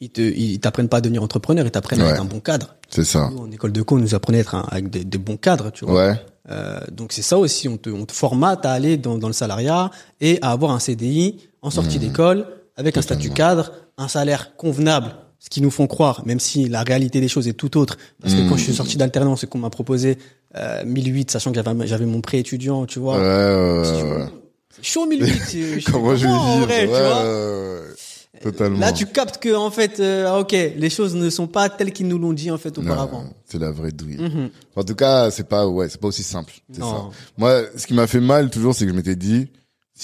[0.00, 2.74] ils te, ils t'apprennent pas à devenir entrepreneur, ils t'apprennent à être un bon cadre.
[2.88, 5.04] c'est ça Nous, en école de co, on nous apprenait à être un- avec des,
[5.04, 6.06] des bons cadres, tu vois.
[6.08, 6.14] ouais
[6.50, 9.32] Euh, donc c'est ça aussi, on te, on te formate à aller dans, dans le
[9.34, 14.54] salariat et à avoir un CDI en sortie d'école avec un statut cadre, un salaire
[14.56, 17.98] convenable, ce qui nous font croire, même si la réalité des choses est tout autre.
[18.22, 20.16] Parce que quand je suis sorti d'alternance et qu'on m'a proposé
[20.56, 24.26] euh, 1008, sachant que j'avais j'avais mon prêt étudiant, tu vois, ouais, ouais,
[24.74, 25.42] c'est chaud 1008.
[25.46, 26.26] c'est- je sais comment je
[26.66, 28.40] vais ouais.
[28.42, 31.68] totalement Là, tu captes que en fait, euh, ah, ok, les choses ne sont pas
[31.68, 33.24] telles qu'ils nous l'ont dit en fait auparavant.
[33.44, 34.48] c'est la vraie douille Mhm.
[34.76, 37.04] en tout cas c'est pas ouais c'est pas aussi simple c'est ça
[37.36, 39.48] moi ce qui m'a fait mal toujours c'est que je m'étais dit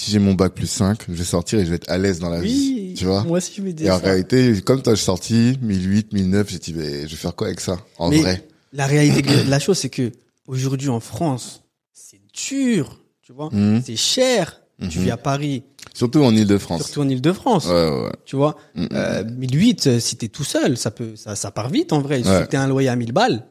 [0.01, 2.19] si j'ai mon bac plus 5 je vais sortir et je vais être à l'aise
[2.19, 4.05] dans la vie Oui, tu vois moi aussi je me dis Et en ça.
[4.05, 7.47] réalité, comme toi, je suis sorti 1008, 1009, j'ai dit, mais je vais faire quoi
[7.47, 8.47] avec ça En Mais vrai?
[8.73, 10.11] La réalité de la chose, c'est que
[10.47, 13.81] aujourd'hui en France, c'est dur, tu vois, Mhm.
[13.85, 14.57] c'est cher.
[14.89, 15.03] Tu Mhm.
[15.05, 15.61] vis à Paris,
[15.93, 16.81] Surtout en Ile-de-France.
[16.81, 18.55] surtout en Ile-de-France, Ouais, ouais, tu vois.
[18.73, 18.89] Mhm.
[18.93, 22.19] Euh, 1008, euh, si t'es tout seul, ça peut, ça, ça part vite en vrai.
[22.21, 22.45] Il suffit Ouais.
[22.45, 23.45] que t'aies un loyer à 1000 balles.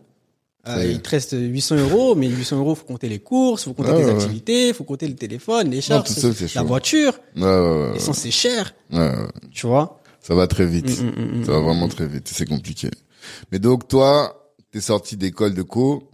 [0.68, 3.92] Euh, il te reste 800 euros, mais 800 euros, faut compter les courses, faut compter
[3.92, 7.42] Ouais, tes ouais, activités, faut compter le téléphone, les charges, tout seul, la voiture, Ouais,
[7.42, 7.49] ouais,
[7.87, 9.12] ouais, l'essence c'est cher, ouais.
[9.51, 10.01] tu vois?
[10.20, 11.01] Ça va très vite.
[11.03, 12.29] Mm, mm, mm, Ça va vraiment très vite.
[12.31, 12.90] C'est compliqué.
[13.51, 16.11] Mais donc, toi, t'es sorti d'école de co.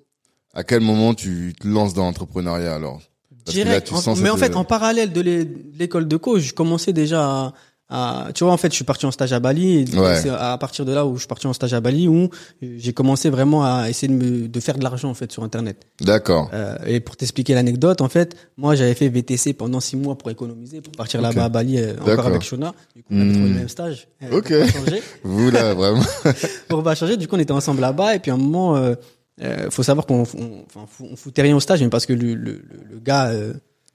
[0.55, 3.01] À quel moment tu te lances dans l'entrepreneuriat alors?
[3.47, 3.93] Là, Direct.
[3.93, 7.25] En- mais en fait, en parallèle de l'é- de l'école de coach, je commençais déjà
[7.25, 7.53] à,
[7.89, 9.79] à- tu vois, en fait, je suis parti en stage à Bali.
[9.93, 10.17] Et Ouais.
[10.21, 12.29] C'est à partir de là où je suis parti en stage à Bali où
[12.61, 15.87] j'ai commencé vraiment à essayer de me, de faire de l'argent, en fait, sur Internet.
[16.01, 16.51] D'accord.
[16.53, 20.31] Euh, et pour t'expliquer l'anecdote, en fait, moi, j'avais fait VTC pendant six mois pour
[20.31, 22.75] économiser, pour partir là-bas à Bali, euh, encore avec Shona.
[22.95, 24.09] Du coup, on avait trouvé le même stage.
[24.25, 24.53] euh, Ok.
[25.23, 26.03] Vous là, vraiment.
[26.69, 27.17] pour pas changer.
[27.17, 28.15] Du coup, on était ensemble là-bas.
[28.17, 28.95] Et puis, à un moment, euh,
[29.43, 32.35] euh, faut savoir qu'on on, fou- on foutait rien au stage, mais parce que le,
[32.35, 33.53] le, le, le gars euh,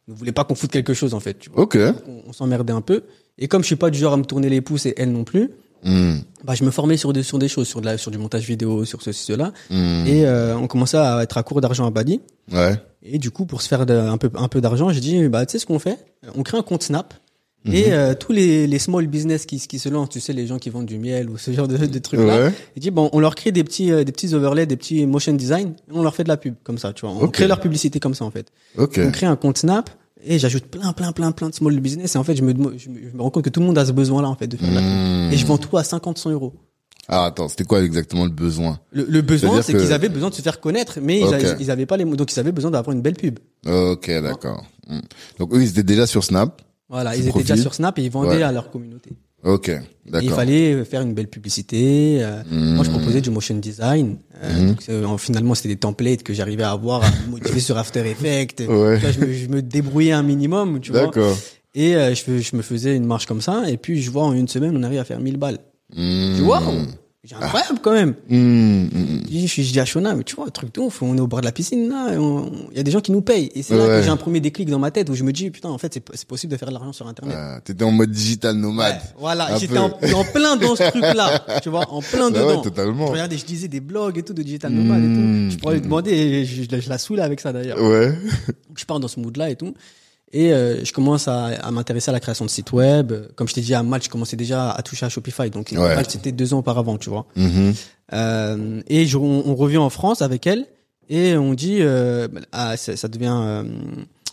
[0.08, 1.34] ne voulait pas qu'on foute quelque chose, en fait.
[1.40, 1.64] Tu vois.
[1.64, 1.78] Ok.
[1.78, 3.04] Donc, on, on s'emmerdait un peu.
[3.38, 5.24] Et comme je suis pas du genre à me tourner les pouces et elle non
[5.24, 5.50] plus,
[5.84, 8.20] Hmm, bah, je me formais sur des, sur des choses, sur, de la, sur du
[8.20, 9.52] montage vidéo, sur ceci, cela.
[9.72, 10.06] hmm.
[10.06, 12.22] Et euh, on commençait à être à court d'argent à Bali.
[12.54, 12.76] Ouais.
[13.02, 15.44] Et du coup, pour se faire de- un peu, un peu d'argent, j'ai dit, bah,
[15.48, 15.98] tu sais ce qu'on fait?
[16.36, 17.16] On crée un compte Snap.
[17.66, 17.74] Mhm.
[17.74, 20.60] Et euh, tous les, les small business qui, qui se lancent, tu sais, les gens
[20.60, 22.54] qui vendent du miel ou ce genre de, de trucs-là, Ouais.
[22.78, 25.70] dit bon, on leur crée des petits, euh, des petits overlays, des petits motion design,
[25.90, 27.16] et on leur fait de la pub comme ça, tu vois.
[27.20, 28.52] On crée leur publicité comme ça en fait.
[28.78, 29.90] On crée un compte Snap
[30.24, 32.16] et j'ajoute plein, plein, plein, plein de small business.
[32.16, 33.78] Et en fait, je me, je me, je me rends compte que tout le monde
[33.78, 34.70] a ce besoin-là en fait de faire.
[34.70, 35.32] Hmm.
[35.32, 36.54] Et je vends tout à 50, 100 euros.
[37.08, 38.80] Ah, attends, c'était quoi exactement le besoin?
[38.92, 41.34] Le, le besoin, c'est qu'ils avaient besoin de se faire connaître, mais ils, Ok.
[41.34, 43.40] a- ils avaient pas les, mots- donc ils avaient besoin d'avoir une belle pub.
[43.68, 44.64] Ok, d'accord.
[44.88, 45.00] Hmm.
[45.40, 46.62] Donc eux, ils étaient déjà sur Snap.
[46.90, 48.44] Voilà, ils étaient déjà sur Snap et ils vendaient Ouais.
[48.44, 49.12] à leur communauté.
[49.44, 50.36] Ok, Et il d'accord.
[50.36, 52.20] fallait faire une belle publicité.
[52.22, 52.94] euh, Moi, je Hmm.
[52.94, 54.18] proposais du motion design.
[54.44, 57.78] Euh, donc, euh, en- finalement, c'était des templates que j'arrivais à avoir, à modifier sur
[57.78, 58.62] After Effects.
[58.68, 58.98] Ouais.
[58.98, 61.06] Vois, je, me, je me débrouillais un minimum, tu vois.
[61.06, 61.36] D'accord.
[61.74, 63.64] Et euh, je, je me faisais une marche comme ça.
[63.70, 65.60] Et puis, je vois en une semaine, on arrive à faire 1000 balles.
[65.96, 66.36] Hmm.
[66.38, 66.62] Tu vois
[67.24, 68.16] C'est incroyable quand même.
[68.30, 69.22] Hmm, hmm, hmm.
[69.26, 71.20] Je dis, je dis à Shona, mais tu vois, un truc de ouf, on est
[71.20, 72.18] au bord de la piscine, là, et
[72.72, 73.52] il y a des gens qui nous payent.
[73.54, 73.98] Et c'est là Ouais.
[74.00, 75.94] que j'ai un premier déclic dans ma tête où je me dis, putain, en fait,
[75.94, 77.36] c'est c'est possible de faire de l'argent sur Internet.
[77.40, 78.96] Ah, T'étais en mode digital nomade.
[78.96, 82.54] Ouais, voilà, j'étais en, en plein dans ce truc-là, tu vois, en plein Bah ouais,
[82.54, 82.62] dedans.
[82.64, 83.06] totalement.
[83.06, 85.48] Je regardais, je lisais des blogs et tout de digital nomade et Mmh.
[85.50, 85.52] tout.
[85.54, 87.80] Je pourrais lui demander, et je, je, je la saoule avec ça d'ailleurs.
[87.80, 88.18] Ouais.
[88.76, 89.76] Je pars dans ce mood-là et tout.
[90.34, 93.12] Et euh, je commence à, à m'intéresser à la création de sites web.
[93.36, 95.50] Comme je t'ai dit, à Match, je commençais déjà à toucher à Shopify.
[95.50, 95.96] Donc, Ouais.
[96.08, 97.26] C'était deux ans auparavant, tu vois.
[97.36, 97.74] Mhm.
[98.14, 100.66] Euh, et je- on, on revient en France avec elle
[101.10, 103.64] et on dit, euh, ah, ça, ça devient, euh,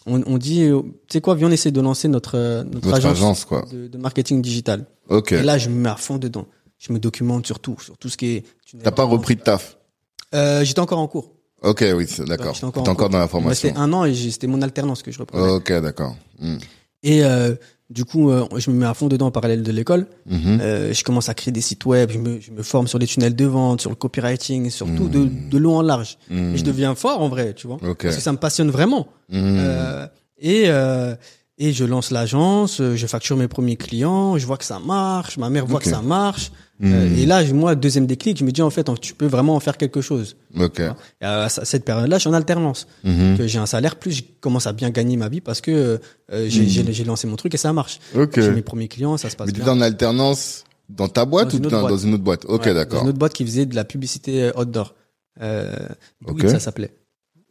[0.07, 3.13] on, on dit, euh, tu sais quoi, viens on essaie de lancer notre notre agence,
[3.19, 3.65] agence, quoi.
[3.73, 4.87] De, de marketing digital.
[5.09, 5.33] Ok.
[5.33, 6.47] Et là, je me mets à fond dedans.
[6.79, 8.45] Je me documente sur tout, sur tout ce qui est.
[8.85, 9.79] T'as pas repris de taf?
[10.35, 11.33] euh, J'étais encore en cours.
[11.63, 12.59] Ok, oui, d'accord.
[12.59, 13.69] T'es encore encore, dans la formation.
[13.69, 15.49] restait un an et c'était mon alternance que je reprenais.
[15.51, 16.15] Ok, d'accord.
[16.39, 16.59] Hmm.
[17.03, 17.55] Et euh,
[17.91, 20.07] du coup, euh, je me mets à fond dedans en parallèle de l'école.
[20.27, 20.59] Mhm.
[20.61, 23.07] Euh, je commence à créer des sites web, je me, je me forme sur les
[23.07, 26.19] tunnels de vente, sur le copywriting, sur tout de, de long en large.
[26.31, 27.79] Et je deviens fort en vrai, tu vois.
[27.83, 28.03] Ok.
[28.03, 29.09] Parce que ça me passionne vraiment.
[29.33, 30.07] Euh,
[30.39, 31.15] et, euh,
[31.57, 35.51] et je lance l'agence, je facture mes premiers clients, je vois que ça marche, ma
[35.51, 36.53] mère voit que ça marche.
[36.85, 39.61] Euh, et là, moi, deuxième déclic, je me dis en fait, tu peux vraiment en
[39.61, 40.37] faire quelque chose.
[40.57, 40.79] Ok.
[40.81, 42.87] Et à cette période-là, je suis en alternance.
[43.03, 43.37] Mhm.
[43.37, 45.99] Que j'ai un salaire, plus je commence à bien gagner ma vie parce que
[46.33, 47.99] euh, j'ai j'ai lancé mon truc et ça marche.
[48.15, 48.21] Hmm.
[48.21, 48.41] Ok.
[48.41, 49.65] J'ai mes premiers clients, ça se passe Mais bien.
[49.65, 51.91] t'étais en alternance dans ta boîte Dans ou dans, boîte.
[51.93, 52.45] dans une autre boîte?
[52.47, 52.99] Ok, Ouais, d'accord.
[53.01, 54.95] Dans une autre boîte qui faisait de la publicité euh, outdoor.
[55.43, 55.73] Euh,
[56.27, 56.39] Ok.
[56.43, 56.93] oui, ça s'appelait.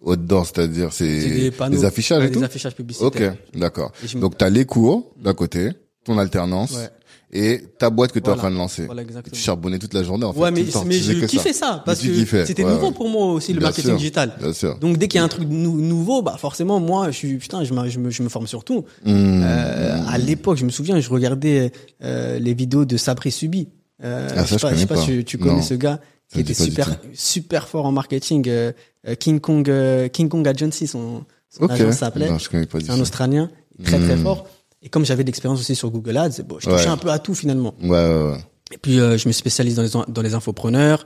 [0.01, 2.43] Outdoor, c'est-à-dire C'est des des affichages et des tout?
[2.43, 3.33] affichages publicitaires.
[3.53, 3.91] Ok, d'accord.
[4.15, 5.71] Me- Donc t'as les cours d'un côté,
[6.05, 6.89] ton alternance Ouais.
[7.31, 8.41] Et ta boîte que t'es en Voilà.
[8.43, 8.85] train de lancer.
[8.85, 10.39] Voilà, tu charbonnais toute la journée en fait.
[10.39, 10.83] Ouais, mais, tout le temps,
[11.27, 12.93] tu ça, parce tu que c'était ouais, nouveau ouais.
[12.93, 13.97] pour moi aussi le Bien marketing sûr.
[13.97, 14.33] digital.
[14.39, 14.77] Bien sûr.
[14.79, 17.63] Donc dès qu'il y a un truc nou- nouveau, bah forcément moi je suis putain
[17.65, 18.85] je, me- je me je me forme sur tout.
[19.05, 19.41] Mmh.
[19.43, 21.71] Euh, à l'époque, je me souviens, je regardais
[22.03, 23.67] euh, les vidéos de Sabri Subi.
[24.03, 25.61] Euh, Ah, ça, je sais pas, je sais pas si tu, tu connais Non.
[25.61, 25.99] ce gars
[26.31, 28.47] qui était super super fort en marketing.
[28.47, 28.71] euh,
[29.19, 29.69] King Kong
[30.13, 31.71] King Kong Agency, son, son Ok.
[31.71, 32.29] agence s'appelait.
[32.39, 32.99] C'est un.
[32.99, 33.49] Australien,
[33.83, 34.23] très très Hmm.
[34.23, 34.47] fort.
[34.87, 36.87] Et comme j'avais de l'expérience aussi sur Google Ads, bon, je touchais Ouais.
[36.87, 37.73] un peu à tout finalement.
[37.83, 38.37] Ouais, ouais, ouais.
[38.71, 41.05] Et puis euh, je me spécialise dans les dans les infopreneurs.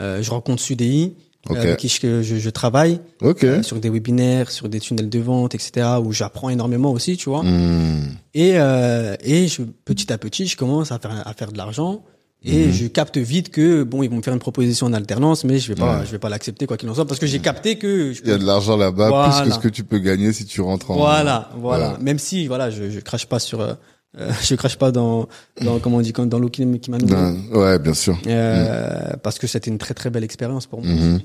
[0.00, 1.14] Euh, je rencontre Sudei,
[1.50, 1.56] euh, Ok.
[1.58, 3.44] avec qui je, je, je travaille Ok.
[3.44, 5.86] euh, sur des webinaires, sur des tunnels de vente, etc.
[6.02, 7.42] Où j'apprends énormément aussi, tu vois.
[7.42, 8.16] Mmh.
[8.32, 12.02] Et, euh, et je, petit à petit, je commence à faire, à faire de l'argent.
[12.44, 12.72] Et Mhm.
[12.72, 15.68] je capte vite que bon, ils vont me faire une proposition en alternance, mais je
[15.68, 16.06] vais pas, Ouais.
[16.06, 18.28] je vais pas l'accepter quoi qu'il en soit, parce que j'ai capté que je Il
[18.28, 20.92] y a de l'argent là-bas, plus que ce que tu peux gagner si tu rentres
[20.92, 20.96] en.
[20.96, 21.86] voilà, voilà.
[21.88, 21.98] Voilà.
[22.00, 23.74] Même si voilà, je, je crache pas sur, euh,
[24.44, 25.26] je crache pas dans,
[25.62, 27.38] dans comment on dit, dans l'eau qui, qui m'a nourri.
[27.52, 28.16] Ouais, bien sûr.
[28.28, 30.94] Euh, parce que c'était une très très belle expérience pour moi.
[30.94, 31.20] Mhm.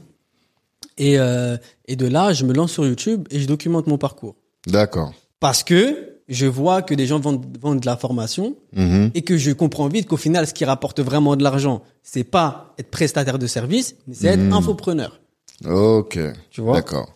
[0.97, 4.36] Et, euh, et de là, je me lance sur YouTube et je documente mon parcours.
[4.67, 5.13] D'accord.
[5.39, 9.12] Parce que je vois que des gens vendent, vendent de la formation Mhm.
[9.14, 12.74] et que je comprends vite qu'au final, ce qui rapporte vraiment de l'argent, c'est pas
[12.80, 14.54] être prestataire de service, mais c'est être Mhm.
[14.54, 15.20] infopreneur.
[15.66, 16.20] Ok.
[16.50, 17.14] Tu vois D'accord.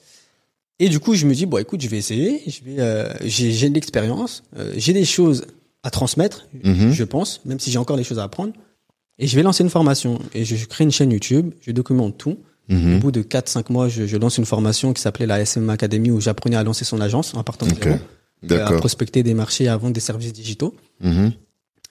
[0.79, 2.41] Et du coup, je me dis bon, écoute, je vais essayer.
[2.47, 5.45] Je vais, euh, j'ai, j'ai de l'expérience, euh, j'ai des choses
[5.83, 6.91] à transmettre, Mhm.
[6.91, 8.53] je pense, même si j'ai encore des choses à apprendre.
[9.19, 11.53] Et je vais lancer une formation et je, je crée une chaîne YouTube.
[11.61, 12.37] Je documente tout.
[12.69, 16.11] Au bout de 4-5 mois, je, je lance une formation qui s'appelait la SM Academy
[16.11, 17.83] où j'apprenais à lancer son agence en partant de Ok.
[17.85, 17.99] zéro, euh,
[18.49, 20.75] à prospecter des marchés, à vendre des services digitaux.
[21.01, 21.33] Mhm.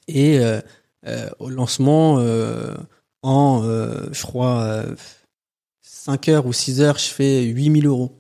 [0.09, 0.61] Et euh,
[1.07, 2.75] euh, au lancement, euh,
[3.23, 4.95] en, je crois, euh,
[5.83, 8.17] 5 heures ou 6 heures, je fais 8000 euros.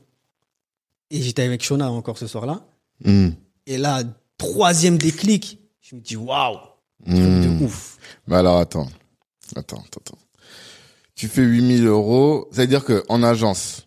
[1.10, 2.66] Et j'étais avec Shona encore ce soir-là.
[3.04, 3.34] Mhm.
[3.66, 4.02] Et là,
[4.38, 6.58] troisième déclic, je me dis waouh,
[7.06, 7.58] Mhm.
[7.60, 7.98] de ouf.
[8.26, 8.88] Mais alors, attends.
[9.54, 10.18] Attends, attends, attends.
[11.14, 12.48] Tu fais 8000 euros.
[12.50, 13.85] C'est-à-dire que en agence,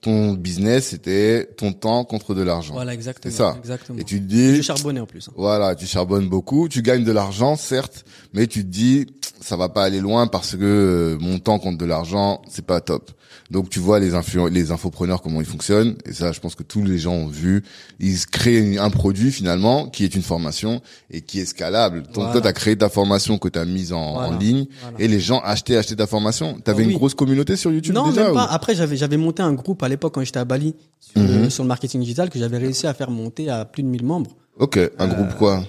[0.00, 2.72] ton business, c'était ton temps contre de l'argent.
[2.74, 3.30] Voilà, exactement.
[3.30, 3.54] C'est ça.
[3.58, 3.98] Exactement.
[3.98, 5.28] Et tu te dis, charbonnais en plus.
[5.28, 5.32] hein.
[5.36, 9.06] voilà, tu charbonnes beaucoup, tu gagnes de l'argent, certes, mais tu te dis,
[9.40, 12.80] ça va pas aller loin parce que euh, mon temps contre de l'argent, c'est pas
[12.80, 13.10] top.
[13.50, 14.10] Donc tu vois les
[14.50, 17.64] les infopreneurs comment ils fonctionnent et ça je pense que tous les gens ont vu,
[17.98, 22.02] ils créent un produit finalement qui est une formation et qui est scalable.
[22.02, 22.32] Donc Voilà.
[22.32, 24.28] toi tu as créé ta formation que tu as mise en, Voilà.
[24.28, 24.96] en ligne Voilà.
[25.00, 26.58] et les gens achetaient achetaient ta formation.
[26.64, 26.92] Tu avais Ah oui.
[26.92, 28.44] une grosse communauté sur YouTube Non, déjà même pas.
[28.44, 31.50] ou- Après, j'avais j'avais monté un groupe à l'époque quand j'étais à Bali sur, Mhm.
[31.50, 34.30] sur le marketing digital que j'avais réussi à faire monter à plus de 1000 membres.
[34.58, 35.58] OK, un groupe quoi?
[35.58, 35.64] Ou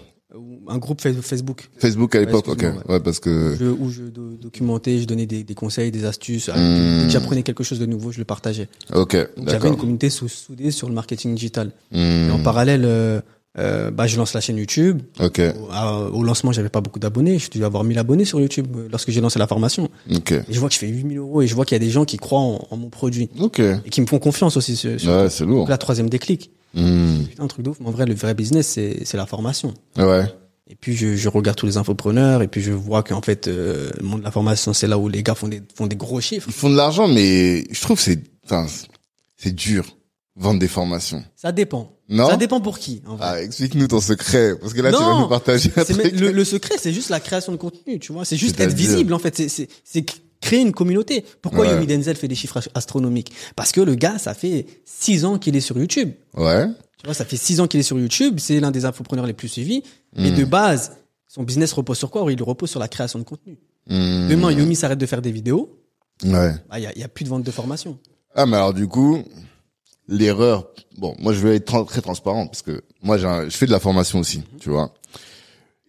[0.71, 2.65] Un groupe fa- Facebook Facebook à l'époque, OK.
[2.89, 6.45] Ouais, parce que je- où je do- documentais, je donnais des, des conseils, des astuces.
[6.47, 8.69] Que j'apprenais quelque chose de nouveau, je le partageais.
[8.93, 9.15] OK,
[9.47, 11.71] j'avais une communauté sous- soudée sur le marketing digital.
[11.91, 11.97] Hmm.
[12.29, 13.21] Et en parallèle, euh,
[13.59, 15.01] euh, bah, je lance la chaîne YouTube.
[15.19, 15.39] Ok.
[15.41, 17.37] Au, à- au lancement, j'avais pas beaucoup d'abonnés.
[17.37, 19.89] Je devais avoir 1000 abonnés sur YouTube lorsque j'ai lancé la formation.
[20.15, 20.31] Ok.
[20.31, 21.89] Et je vois que je fais 8000 euros et je vois qu'il y a des
[21.91, 23.59] gens qui croient en, en mon produit Ok.
[23.59, 24.77] et qui me font confiance aussi.
[24.77, 25.59] Sur, sur- Ouais, c'est lourd.
[25.59, 26.51] Donc là, troisième déclic.
[26.73, 27.23] Hmm.
[27.29, 27.77] Putain, un truc de ouf.
[27.81, 29.73] Mais en vrai, le vrai business, c'est c'est la formation.
[29.97, 30.23] Ouais.
[30.71, 33.89] Et puis je, je regarde tous les infopreneurs et puis je vois qu'en fait euh,
[33.99, 36.21] le monde de la formation c'est là où les gars font des font des gros
[36.21, 36.47] chiffres.
[36.49, 38.65] Ils font de l'argent, mais je trouve que c'est, enfin,
[39.37, 39.97] c'est dur
[40.37, 41.23] vendre des formations.
[41.35, 41.91] Ça dépend.
[42.07, 43.01] Non Ça dépend pour qui.
[43.05, 43.27] En vrai.
[43.29, 46.11] Ah, explique-nous ton secret, parce que là, tu vas nous partager un truc.
[46.19, 48.25] le, le secret, c'est juste la création de contenu, tu vois.
[48.25, 49.35] C'est juste être visible, en fait.
[49.35, 50.05] C'est- C'est c'est
[50.41, 51.23] créer une communauté.
[51.41, 51.73] Pourquoi Ouais.
[51.73, 53.31] Yomi Denzel fait des chiffres astronomiques?
[53.55, 56.11] Parce que le gars, ça fait six ans qu'il est sur YouTube.
[56.35, 56.65] Ouais.
[57.01, 58.35] Tu vois, ça fait six ans qu'il est sur YouTube.
[58.39, 59.83] C'est l'un des infopreneurs les plus suivis.
[60.15, 60.35] Mais Hmm.
[60.35, 60.91] de base,
[61.27, 62.31] son business repose sur quoi?
[62.31, 63.57] Il repose sur la création de contenu.
[63.87, 64.27] Hmm.
[64.29, 65.77] Demain, Yomi s'arrête de faire des vidéos.
[66.23, 66.53] Ouais.
[66.69, 67.97] bah, Il y, a, y a plus de vente de formation.
[68.35, 69.23] Ah, mais alors, du coup,
[70.07, 73.65] l'erreur, bon, moi, je vais être tra- très transparent, parce que moi, un- je fais
[73.65, 74.93] de la formation aussi, tu vois.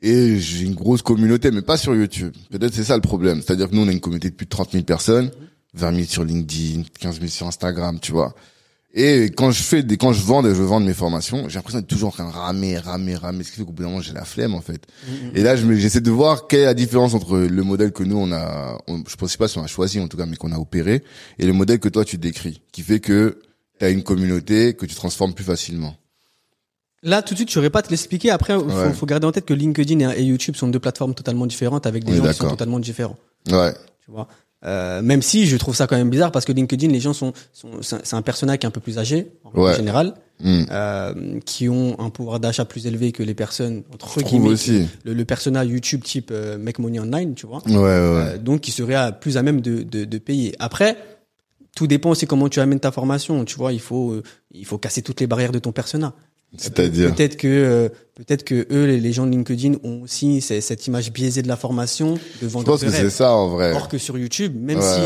[0.00, 2.34] Et j'ai une grosse communauté, mais pas sur YouTube.
[2.50, 3.40] Peut-être c'est ça le problème.
[3.42, 5.30] C'est-à-dire que nous, on a une communauté de plus de 30 000 personnes,
[5.74, 8.34] 20 000 sur LinkedIn, 15 000 sur Instagram, tu vois.
[8.94, 11.88] Et quand je fais des, quand je vends, je vends mes formations, j'ai l'impression d'être
[11.88, 14.12] toujours en train de ramer, ramer, ramer, ce qui fait qu'au bout d'un moment, j'ai
[14.12, 14.82] la flemme, en fait.
[15.34, 18.02] Et là, je me, j'essaie de voir quelle est la différence entre le modèle que
[18.02, 20.36] nous, on a, on, je pense pas si on a choisi, en tout cas, mais
[20.36, 21.02] qu'on a opéré,
[21.38, 23.40] et le modèle que toi, tu décris, qui fait que
[23.78, 25.96] tu as une communauté que tu transformes plus facilement.
[27.02, 28.30] Là, tout de suite, je saurais pas te l'expliquer.
[28.30, 28.92] Après, il faut, Ouais.
[28.92, 32.04] faut garder en tête que LinkedIn et, et YouTube sont deux plateformes totalement différentes avec
[32.04, 33.16] des On gens qui sont totalement différents.
[33.50, 33.72] Ouais.
[34.04, 34.28] Tu vois.
[34.64, 37.32] Euh, même si je trouve ça quand même bizarre parce que LinkedIn, les gens sont,
[37.52, 39.74] sont c'est un- personnage qui est un peu plus âgé en Ouais.
[39.74, 40.64] général, Hmm.
[40.70, 44.86] euh, qui ont un pouvoir d'achat plus élevé que les personnes entre Je guillemets aussi.
[45.04, 47.62] le, le personnage YouTube type euh, Make Money Online, tu vois.
[47.66, 47.78] Ouais, ouais.
[47.88, 50.54] Euh, donc qui serait à- plus à même de, de, de payer.
[50.58, 50.96] Après,
[51.76, 53.44] tout dépend aussi comment tu amènes ta formation.
[53.44, 54.22] Tu vois, il faut euh,
[54.52, 56.12] il faut casser toutes les barrières de ton persona.
[56.56, 57.14] C'est-à-dire.
[57.14, 61.42] Peut-être que euh, peut-être que eux, les, gens de LinkedIn, ont aussi cette image biaisée
[61.42, 63.72] de la formation, de Je vendre pense de que c'est ça, en vrai.
[63.72, 65.00] Or que sur YouTube, même Ouais, si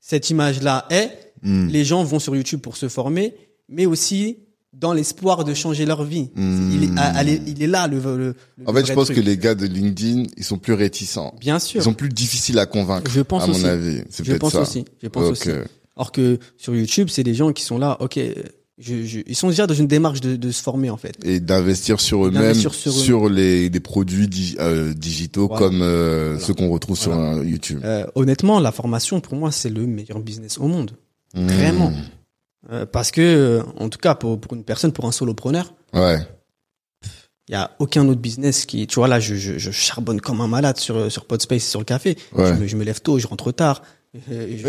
[0.00, 1.10] cette image-là est,
[1.44, 1.66] Hmm.
[1.66, 3.34] les gens vont sur YouTube pour se former,
[3.68, 4.38] mais aussi
[4.72, 6.30] dans l'espoir de changer leur vie.
[6.36, 6.70] Hmm.
[6.72, 7.98] Il, est, il là le.
[8.16, 9.16] le, En fait, je pense truc.
[9.16, 11.34] que les gars de LinkedIn, ils sont plus réticents.
[11.40, 13.10] bien sûr, Ils sont plus difficiles à convaincre.
[13.10, 14.02] je pense à mon avis.
[14.08, 14.60] C'est Je pense ça.
[14.60, 14.84] aussi.
[15.02, 15.50] Je pense aussi.
[15.96, 17.96] Or que sur YouTube, c'est des gens qui sont là.
[18.00, 18.20] Ok,
[18.82, 21.16] je, je- ils sont déjà dans une démarche de, de se former en fait.
[21.24, 25.58] Et d'investir sur eux-mêmes, sur, les des produits euh, digitaux Voilà.
[25.66, 26.44] comme euh, Voilà.
[26.46, 27.14] ceux qu'on retrouve sur
[27.44, 27.80] YouTube.
[27.84, 30.92] Euh, honnêtement, la formation pour moi c'est le meilleur business au monde.
[31.34, 31.46] Hmm.
[31.46, 31.92] Vraiment.
[32.92, 36.18] Parce que, en tout cas, pour, pour une personne, pour un solopreneur, Ouais.
[37.48, 40.40] il y a aucun autre business qui, tu vois, là, je, je, je charbonne comme
[40.40, 42.16] un malade sur, sur Podspace sur le café.
[42.32, 42.46] Ouais.
[42.48, 43.82] Je, me, je me lève tôt, je rentre tard.
[44.14, 44.18] Je,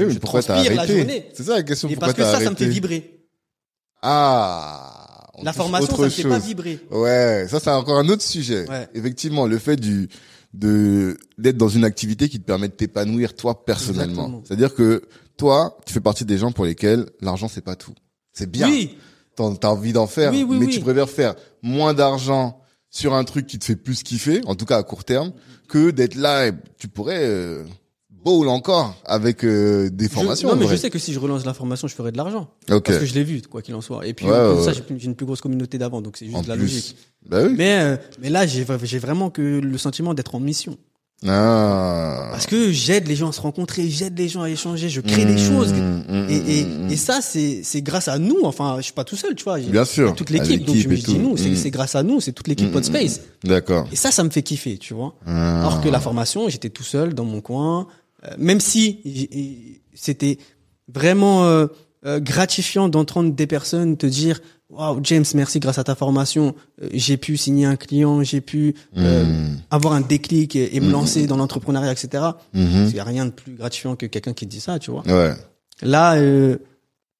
[0.05, 1.27] Oui, je transpire la journée.
[1.33, 1.87] C'est ça la question.
[1.89, 3.19] Et parce que ça, ça me fait vibrer.
[4.03, 5.29] Ah.
[5.41, 6.79] La formation, ça me fait pas vibrer.
[6.91, 8.69] Ouais, ça c'est encore un autre sujet.
[8.69, 8.87] Ouais.
[8.93, 10.07] Effectivement, le fait du
[10.53, 14.43] de d'être dans une activité qui te permet de t'épanouir toi personnellement.
[14.45, 15.01] C'est-à-dire que
[15.37, 17.95] toi, tu fais partie des gens pour lesquels l'argent c'est pas tout.
[18.33, 18.69] C'est bien.
[18.69, 18.95] Oui,
[19.35, 20.73] T'as envie d'en faire, Oui, oui, mais oui.
[20.73, 22.61] tu préfères faire moins d'argent
[22.91, 25.31] sur un truc qui te fait plus kiffer, en tout cas à court terme,
[25.67, 26.47] que d'être là.
[26.47, 27.63] Et tu pourrais euh,
[28.23, 30.47] bowl encore avec euh, des Je- formations.
[30.49, 32.47] non, en mais je sais que si je relance la formation, je ferai de l'argent.
[32.71, 32.85] Ok.
[32.85, 34.05] Parce que je l'ai vu, quoi qu'il en soit.
[34.07, 34.77] Et puis, Ouais, ouais, ça, ouais.
[34.97, 36.63] j'ai une plus grosse communauté d'avant, donc c'est juste En de la plus.
[36.63, 36.95] logique.
[37.27, 37.53] Bah oui.
[37.57, 38.63] Mais, euh, mais là, j'ai
[38.99, 40.77] vraiment que le sentiment d'être en mission.
[41.25, 42.27] Ah.
[42.31, 45.23] Parce que j'aide les gens à se rencontrer, j'aide les gens à échanger, je crée
[45.25, 45.71] des Mmh, choses.
[45.73, 48.39] mmh, Et, et, mmh, et ça, c'est c'est grâce à nous.
[48.43, 49.57] Enfin, je suis pas tout seul, tu vois.
[49.59, 50.13] Bien sûr.
[50.15, 50.65] toute l'équipe.
[50.65, 51.71] Donc je me et dis nous, c'est Mmh.
[51.71, 53.21] grâce à nous, c'est toute l'équipe Mmh, Podspace.
[53.43, 53.87] D'accord.
[53.91, 55.15] Et ça, ça me fait kiffer, tu vois.
[55.25, 55.61] Ah.
[55.61, 57.87] Alors que la formation, j'étais tout seul dans mon coin,
[58.37, 60.37] même si c'était
[60.87, 61.67] vraiment euh,
[62.05, 66.89] euh, gratifiant d'entendre des personnes te dire Waouh, James, merci, grâce à ta formation, euh,
[66.93, 69.57] j'ai pu signer un client, j'ai pu euh, Mmh.
[69.69, 70.91] avoir un déclic et, et me Mhm.
[70.91, 72.23] lancer dans l'entrepreneuriat, etc.
[72.55, 75.03] Il n'y a rien de plus gratifiant que quelqu'un qui te dit ça, tu vois.
[75.05, 75.35] Ouais.
[75.83, 76.57] Là, euh,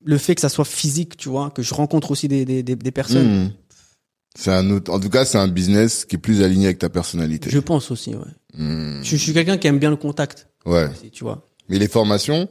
[0.03, 2.75] le fait que ça soit physique, tu vois, que je rencontre aussi des, des, des,
[2.75, 3.51] des personnes, Mhm.
[4.35, 4.91] C'est un autre.
[4.91, 7.51] En tout cas, c'est un business qui est plus aligné avec ta personnalité.
[7.51, 8.21] je pense aussi, ouais.
[8.57, 10.89] Je, je suis quelqu'un qui aime bien le contact, Ouais.
[11.11, 11.47] tu vois.
[11.69, 12.47] Mais les formations,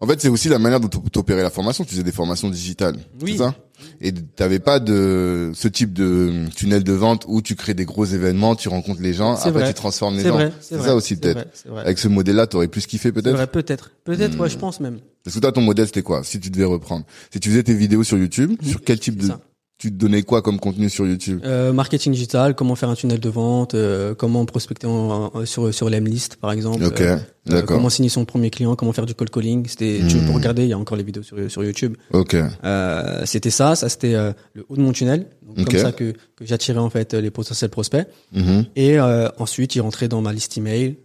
[0.00, 1.84] en fait, c'est aussi la manière dont tu opérais la formation.
[1.84, 3.32] Tu faisais des formations digitales, Oui.
[3.32, 3.54] c'est ça?
[4.00, 8.04] Et t'avais pas de ce type de tunnel de vente où tu crées des gros
[8.04, 9.68] événements, tu rencontres les gens, C'est après vrai.
[9.68, 10.34] tu transformes les C'est gens.
[10.34, 11.46] vrai, C'est vrai, ça aussi c'est peut-être.
[11.54, 11.68] C'est.
[11.76, 13.36] Avec ce modèle-là, t'aurais plus kiffé C'est peut-être.
[13.36, 13.92] vrai, peut-être?
[14.02, 14.40] Peut-être, Hmm.
[14.40, 14.98] ouais, je pense même.
[15.22, 16.24] Parce que toi, ton modèle c'était quoi?
[16.24, 19.26] Si tu devais reprendre, si tu faisais tes vidéos sur YouTube, sur quel type C'est
[19.28, 19.40] de ça.
[19.78, 21.40] Tu te donnais quoi comme contenu sur YouTube?
[21.44, 25.72] Euh, marketing digital, comment faire un tunnel de vente, euh, comment prospecter en- en- sur
[25.72, 26.82] sur l'Emlist par exemple.
[26.84, 27.76] Ok, euh, d'accord.
[27.76, 29.66] comment signer son premier client, comment faire du cold calling.
[29.68, 30.26] C'était, tu Hmm.
[30.26, 31.96] peux regarder, il y a encore les vidéos sur sur YouTube.
[32.12, 35.26] Ok, Euh, c'était ça, ça c'était euh, le haut de mon tunnel.
[35.46, 35.70] Donc, Ok.
[35.70, 38.06] Comme ça que que j'attirais en fait les potentiels prospects.
[38.32, 38.64] Mhm.
[38.76, 40.96] Et euh, ensuite, il rentrait dans ma liste email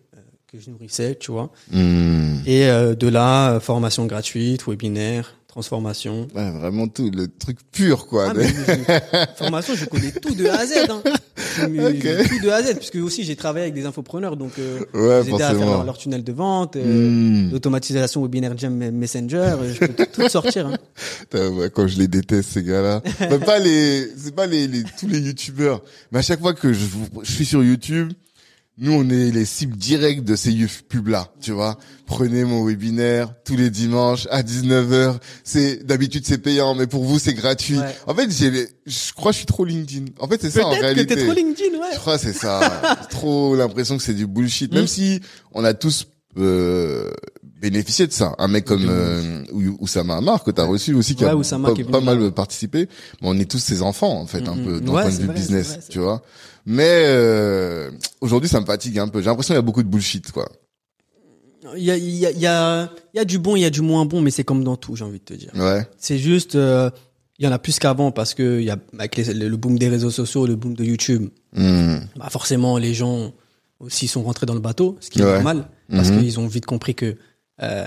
[0.52, 1.52] que je nourrissais, tu vois.
[1.72, 2.38] Hmm.
[2.46, 6.28] Et euh, de là, formation gratuite, webinaire, transformation.
[6.34, 8.30] Ouais, vraiment tout, le truc pur, quoi.
[8.30, 10.74] Ah, mais je- formation, je connais tout de A à Z.
[10.90, 11.02] Hein.
[11.70, 12.28] Mais Ok.
[12.30, 15.22] Tout de A à Z, puisque aussi j'ai travaillé avec des infopreneurs, donc euh, ouais,
[15.24, 17.52] j'ai aidé à faire leur, leur tunnel de vente, euh, Hmm.
[17.52, 20.68] l'automatisation webinaire Jam Messenger, je peux tout, tout sortir.
[20.68, 20.78] Hein.
[21.34, 23.02] Ouais, quand je les déteste ces gars-là.
[23.20, 25.82] Même pas les, c'est pas les, les tous les youtubeurs.
[26.12, 26.86] Mais à chaque fois que je,
[27.24, 28.12] je suis sur YouTube,
[28.78, 30.52] nous on est les cibles directes de ces
[30.90, 31.78] pubs-là, tu vois.
[32.08, 35.18] Prenez mon webinaire tous les dimanches à 19h.
[35.44, 37.78] C'est d'habitude c'est payant, mais pour vous c'est gratuit.
[37.78, 37.96] Ouais.
[38.08, 40.06] En fait, j'ai, je crois que je suis trop LinkedIn.
[40.20, 41.16] En fait, c'est ça en Peut-être que réalité.
[41.16, 41.88] t'es trop LinkedIn, ouais.
[41.94, 42.60] Je crois c'est ça.
[43.10, 44.74] Trop l'impression que c'est du bullshit.
[44.74, 44.88] Même Mm.
[44.88, 45.20] si
[45.54, 46.08] on a tous
[46.38, 47.12] euh,
[47.62, 48.34] bénéficié de ça.
[48.40, 51.36] Un mec comme De euh, Ou- Oussama Amar que t'as reçu aussi qui Ouais, a
[51.38, 52.32] Oussama pas, qui pas mal là.
[52.32, 52.90] participé.
[53.22, 54.80] Mais on est tous ses enfants en fait, un Mm, peu mm.
[54.82, 56.22] d'un Ouais, point de vue business, vrai, tu vois.
[56.66, 59.20] Mais euh, aujourd'hui, ça me fatigue un peu.
[59.20, 60.50] J'ai l'impression qu'il y a beaucoup de bullshit, quoi.
[61.78, 63.62] Il y a, il y, a, il y, a, il y a du bon, il
[63.62, 65.52] y a du moins bon, mais c'est comme dans tout, j'ai envie de te dire.
[65.56, 65.88] Ouais.
[65.98, 66.90] C'est juste, euh,
[67.40, 69.80] il y en a plus qu'avant parce que il y a avec les- le, boom
[69.80, 71.30] des réseaux sociaux, le boom de YouTube.
[71.54, 71.96] Mm.
[72.18, 73.32] Bah forcément, les gens
[73.80, 75.34] aussi sont rentrés dans le bateau, ce qui est Ouais.
[75.36, 76.20] normal, parce Mhm.
[76.20, 77.16] qu'ils ont vite compris que
[77.62, 77.86] euh,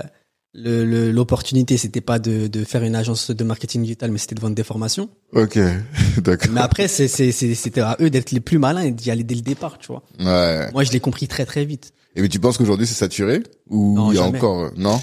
[0.53, 4.35] le- le- l'opportunité, c'était pas de, de faire une agence de marketing digital, mais c'était
[4.35, 5.09] de vendre des formations.
[5.33, 5.59] Ok,
[6.17, 6.51] d'accord.
[6.51, 9.77] Mais après, c'était à eux d'être les plus malins et d'y aller dès le départ,
[9.77, 10.03] tu vois.
[10.19, 10.71] Ouais.
[10.71, 11.93] Moi, je l'ai compris très très vite.
[12.15, 14.37] Et mais tu penses qu'aujourd'hui c'est saturé ou Non, il y a jamais.
[14.39, 14.99] encore euh, non?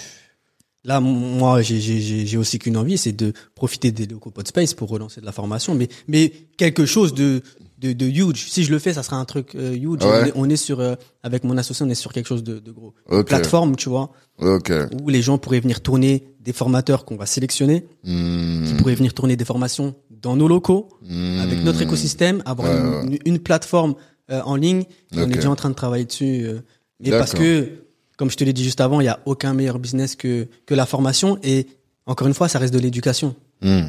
[0.87, 5.27] Là, moi, j'ai aussi qu'une envie, c'est de profiter des locaux Podspace pour relancer de
[5.27, 7.43] la formation, mais mais quelque chose de
[7.85, 8.47] de, de huge.
[8.49, 10.03] Si je le fais, ça sera un truc euh, huge.
[10.05, 10.07] Ouais.
[10.07, 12.59] On, est, on est sur euh, avec mon associé, on est sur quelque chose de,
[12.59, 12.95] de gros.
[13.11, 13.27] Ok.
[13.27, 14.73] Plateforme, tu vois, Ok.
[15.03, 18.65] où les gens pourraient venir tourner des formateurs qu'on va sélectionner, Hmm.
[18.67, 21.41] qui pourraient venir tourner des formations dans nos locaux, Hmm.
[21.41, 23.95] avec notre écosystème, avoir Ouais, une, une plateforme
[24.31, 24.85] euh, en ligne.
[25.13, 26.47] Et On est déjà en train de travailler dessus.
[27.01, 27.69] mais parce que,
[28.17, 30.75] comme je te l'ai dit juste avant, il y a aucun meilleur business que que
[30.75, 31.39] la formation.
[31.43, 31.67] Et
[32.07, 33.35] encore une fois, ça reste de l'éducation.
[33.63, 33.89] Hmm.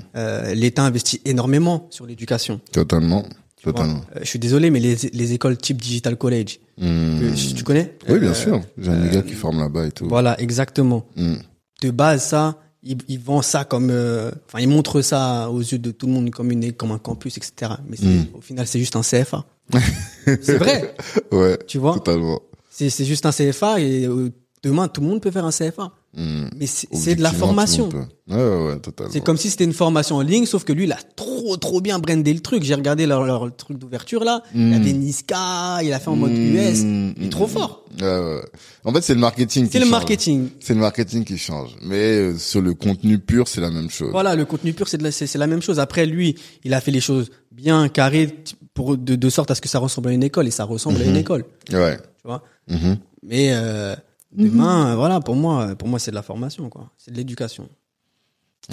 [0.53, 2.59] L'État investit énormément sur l'éducation.
[2.71, 3.23] Totalement.
[3.65, 4.01] Totalement.
[4.15, 7.19] Euh, je suis désolé, mais les, les écoles type Digital College, Hmm.
[7.19, 8.61] que- tu connais Oui, bien Euh, sûr.
[8.77, 10.07] J'ai un gars qui forme là-bas et tout.
[10.07, 11.05] Voilà, exactement.
[11.15, 11.35] Hmm.
[11.81, 15.79] De base, ça, ils, ils vendent ça comme, euh, enfin, ils montrent ça aux yeux
[15.79, 17.73] de tout le monde comme une, comme un campus, etc.
[17.87, 18.25] Mais c'est- Mm.
[18.37, 19.45] au final, c'est juste un CFA.
[20.41, 20.93] c'est vrai,
[21.31, 21.57] Ouais.
[21.67, 21.93] tu vois.
[21.95, 22.41] Totalement.
[22.69, 24.31] C'est c'est juste un CFA et euh,
[24.63, 25.91] demain, tout le monde peut faire un CFA.
[26.17, 26.45] Hmm.
[26.57, 27.89] Mais c'est de la formation.
[28.29, 28.75] Ouais, ouais.
[29.11, 31.81] C'est comme si c'était une formation en ligne, sauf que lui, il a trop, trop
[31.81, 32.63] bien brandé le truc.
[32.63, 34.41] J'ai regardé leur, leur truc d'ouverture là.
[34.55, 34.73] Il y Mm.
[34.73, 36.31] avait Niska, il a fait en mode.
[36.31, 36.79] US.
[36.79, 37.13] Il Hmm.
[37.23, 37.83] est trop fort.
[37.99, 38.41] Ouais, ouais.
[38.85, 39.67] En fait, c'est le marketing.
[39.69, 39.91] C'est le change.
[39.91, 40.49] marketing.
[40.61, 41.75] C'est le marketing qui change.
[41.81, 44.11] Mais euh, sur le contenu pur, c'est la même chose.
[44.11, 45.79] Voilà, le contenu pur, c'est la, c'est la même chose.
[45.79, 48.33] Après, lui, il a fait les choses bien carrées
[48.73, 51.01] pour de, de sorte à ce que ça ressemble à une école et ça ressemble
[51.01, 51.17] à une Mhm.
[51.17, 51.97] école, Ouais.
[51.97, 52.43] tu vois.
[52.69, 52.97] Mhm.
[53.23, 53.95] Mais euh,
[54.35, 56.91] demain, euh, voilà, pour moi, pour moi, c'est de la formation, quoi.
[56.97, 57.69] C'est de l'éducation.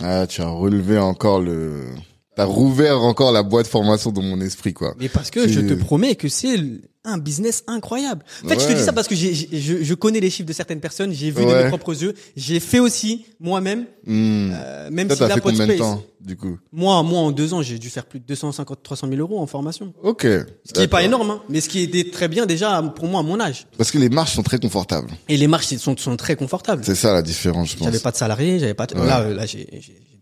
[0.01, 1.87] Ah, tu as relevé encore le...
[2.35, 4.95] T'as rouvert encore la boîte formation dans mon esprit, quoi.
[4.99, 6.57] Mais parce que je te promets que c'est
[7.05, 8.25] un business incroyable.
[8.45, 10.81] En fait, je te dis ça parce que je, je connais les chiffres de certaines
[10.81, 14.51] personnes, j'ai vu de mes propres yeux, j'ai fait aussi moi-même, Hmm.
[14.55, 16.59] euh, même Toi, si la fait combien de temps, du coup?
[16.73, 19.47] Moi, moi, en deux ans, j'ai dû faire plus de 250, 300 000 euros en
[19.47, 19.93] formation.
[20.03, 20.23] Ok.
[20.65, 23.21] Ce qui est pas énorme, hein, mais ce qui était très bien déjà pour moi
[23.21, 23.67] à mon âge.
[23.77, 25.09] Parce que les marches sont très confortables.
[25.29, 26.83] Et les marches sont, sont très confortables.
[26.85, 27.85] C'est ça la différence, je pense.
[27.87, 28.95] J'avais pas de salariés, j'avais pas de...
[28.95, 29.07] Ouais.
[29.07, 29.67] là euh, là j'ai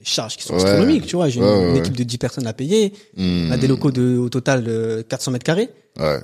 [0.01, 0.65] des charges qui sont Ouais.
[0.65, 3.49] astronomiques, tu vois, j'ai Ouais, une, équipe de 10 personnes à payer, Hmm.
[3.49, 6.19] on a des locaux de au total de 400 mètres carrés, Ouais.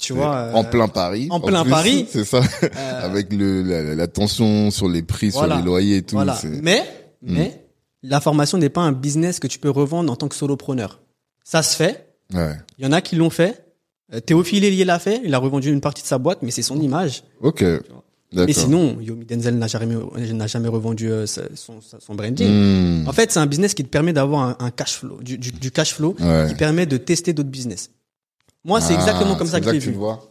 [0.00, 0.34] tu vois.
[0.34, 1.28] euh, en plein Paris.
[1.30, 2.06] en plein plus, Paris.
[2.10, 2.38] C'est ça.
[2.62, 2.68] euh,
[3.04, 5.54] Avec le, la, la tension sur les prix, Voilà.
[5.56, 6.16] sur les loyers et tout.
[6.16, 6.38] voilà.
[6.62, 6.82] Mais
[7.22, 7.34] Hmm.
[7.36, 7.60] mais
[8.02, 11.00] la formation n'est pas un business que tu peux revendre en tant que solopreneur.
[11.44, 12.52] Ça se fait, Ouais.
[12.78, 13.64] il y en a qui l'ont fait.
[14.12, 16.60] Euh, Théophile Hélier l'a fait, il a revendu une partie de sa boîte, mais c'est
[16.62, 17.22] son image.
[17.40, 17.64] Ok.
[18.34, 19.96] Mais sinon, Yomi Denzel n'a jamais,
[20.32, 22.48] n'a jamais revendu euh, son, branding.
[23.04, 23.08] Hmm.
[23.08, 25.52] En fait, c'est un business qui te permet d'avoir un, un cash flow, du, du,
[25.52, 26.46] du cash flow Ouais.
[26.48, 27.90] qui permet de tester d'autres business.
[28.64, 29.92] Moi, c'est Ah, exactement comme ça que c'est j'ai vu.
[29.92, 30.30] vois.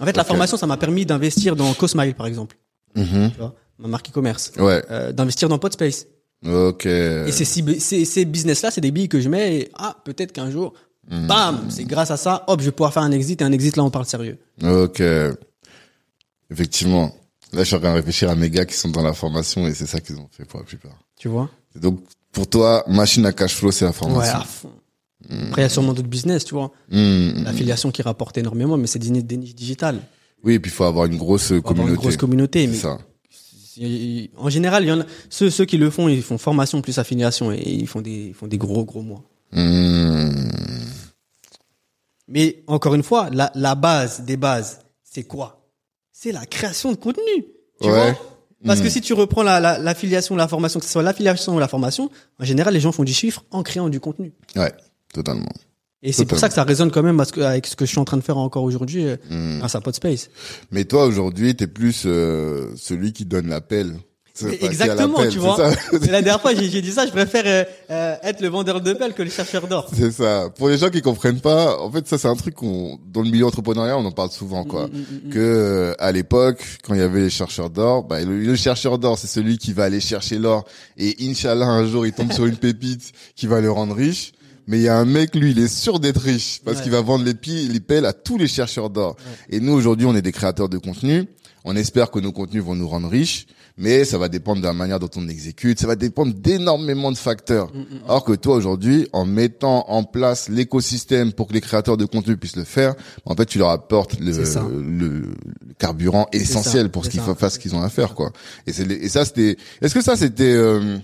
[0.00, 2.56] En fait, la formation, ça m'a permis d'investir dans Cosmile, par exemple,
[2.96, 3.30] Mhm.
[3.32, 4.82] tu vois, ma marque e-commerce, Ouais.
[4.90, 6.06] euh, d'investir dans Podspace.
[6.46, 6.86] Ok.
[6.86, 10.32] Et ces, cibles- ces, ces business-là, c'est des billes que je mets et, ah, peut-être
[10.32, 10.72] qu'un jour,
[11.10, 11.26] Hmm.
[11.26, 13.76] bam, c'est grâce à ça, hop, je vais pouvoir faire un exit et un exit,
[13.76, 14.38] là, on parle sérieux.
[14.62, 15.02] Ok.
[16.50, 17.14] Effectivement.
[17.54, 19.66] Là, je suis en train de réfléchir à mes gars qui sont dans la formation
[19.66, 20.98] et c'est ça qu'ils ont fait pour la plupart.
[21.16, 21.48] Tu vois?
[21.76, 22.00] Et donc,
[22.32, 24.38] pour toi, machine à cash flow, c'est la Ouais, formation.
[24.38, 24.72] à fond.
[25.48, 26.72] Après, il y a sûrement d'autres business, tu vois.
[26.90, 27.44] Hmm.
[27.44, 30.00] L'affiliation qui rapporte énormément, mais c'est des, des niches digitales.
[30.42, 31.92] Oui, et puis il faut avoir une grosse Faut avoir communauté.
[31.94, 32.66] Une grosse communauté.
[32.66, 32.88] C'est
[33.80, 34.32] Mais ça.
[34.36, 36.98] en général, il y en a, ceux, ceux qui le font, ils font formation plus
[36.98, 39.22] affiliation et ils font des, ils font des gros, gros mois.
[39.52, 40.50] Hmm.
[42.28, 45.63] Mais encore une fois, la, la base des bases, c'est quoi?
[46.24, 47.22] C'est la création de contenu.
[47.82, 47.90] Tu Ouais.
[47.90, 48.14] vois
[48.64, 48.90] Parce que Mm.
[48.90, 52.10] si tu reprends la, la, l'affiliation, la formation, que ce soit l'affiliation ou la formation,
[52.40, 54.32] en général, les gens font du chiffre en créant du contenu.
[54.56, 54.72] Ouais,
[55.12, 55.52] totalement.
[56.02, 57.90] Et c'est pour ça que ça résonne quand même parce que, avec ce que je
[57.90, 59.04] suis en train de faire encore aujourd'hui
[59.58, 60.30] grâce à Podspace.
[60.70, 63.96] Mais toi, aujourd'hui, t'es plus euh, celui qui donne l'appel.
[64.60, 65.56] Exactement, tu vois.
[65.92, 68.92] la dernière fois, j'ai, j'ai dit ça, je préfère euh, euh, être le vendeur de
[68.92, 69.88] pelles que le chercheur d'or.
[69.94, 70.50] C'est ça.
[70.56, 73.30] Pour les gens qui comprennent pas, en fait, ça c'est un truc qu'on, dans le
[73.30, 74.88] milieu entrepreneurial, on en parle souvent, quoi.
[74.88, 75.30] Mm, mm, mm.
[75.30, 78.98] Que euh, à l'époque, quand il y avait les chercheurs d'or, bah, le, le chercheur
[78.98, 80.64] d'or, c'est celui qui va aller chercher l'or
[80.96, 84.32] et Inch'Allah un jour il tombe sur une pépite qui va le rendre riche.
[84.66, 86.82] Mais il y a un mec, lui, il est sûr d'être riche parce Ouais.
[86.84, 89.14] qu'il va vendre les, pi- les pelles à tous les chercheurs d'or.
[89.50, 91.26] Et nous, aujourd'hui, on est des créateurs de contenu.
[91.66, 93.46] On espère que nos contenus vont nous rendre riches,
[93.76, 95.80] mais ça va dépendre de la manière dont on exécute.
[95.80, 97.72] Ça va dépendre d'énormément de facteurs.
[97.74, 101.96] Mm, mm, Alors que toi aujourd'hui, en mettant en place l'écosystème pour que les créateurs
[101.96, 102.94] de contenu puissent le faire,
[103.24, 105.34] en fait, tu leur apportes le,
[105.78, 108.32] carburant essentiel ça, pour ce qu'ils fassent ce qu'ils ont à faire, quoi.
[108.66, 109.56] Et c'est et ça c'était.
[109.80, 110.98] Est-ce que ça c'était euh,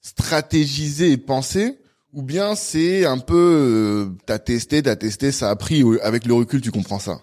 [0.00, 1.78] stratégisé et pensé?
[2.12, 6.34] Ou bien c'est un peu euh, t'as testé, t'as testé, ça a pris avec le
[6.34, 7.20] recul tu comprends ça?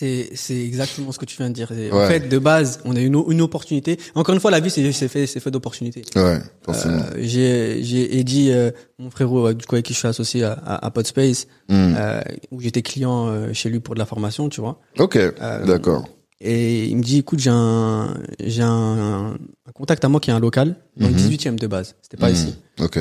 [0.00, 1.70] C'est, c'est exactement ce que tu viens de dire.
[1.70, 1.92] Ouais.
[1.92, 3.98] En fait, de base, on a une, une opportunité.
[4.14, 6.02] Encore une fois, la vie, c'est, c'est fait, c'est fait d'opportunités.
[6.16, 7.02] Ouais, forcément.
[7.02, 10.42] Euh, j'ai, j'ai Eddie, euh, mon frérot, euh, du coup, avec qui je suis associé
[10.42, 11.94] à, à, à Podspace, Hmm.
[11.98, 12.20] euh,
[12.50, 14.80] où j'étais client chez lui pour de la formation, tu vois.
[14.98, 15.18] ok,
[15.66, 16.08] d'accord.
[16.40, 19.34] Et il me dit, écoute, j'ai un, j'ai un,
[19.66, 21.18] un contact à moi qui est un local, dans le Mhm.
[21.28, 21.94] 18e de base.
[22.00, 22.34] C'était pas Hmm.
[22.34, 22.54] ici.
[22.80, 22.98] Ok.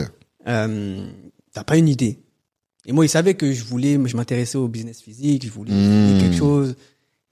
[0.50, 1.06] Euh,
[1.54, 2.20] t'as pas une idée.
[2.86, 6.20] Et moi, il savait que je voulais, je m'intéressais au business physique, je voulais Mhm.
[6.22, 6.76] quelque chose.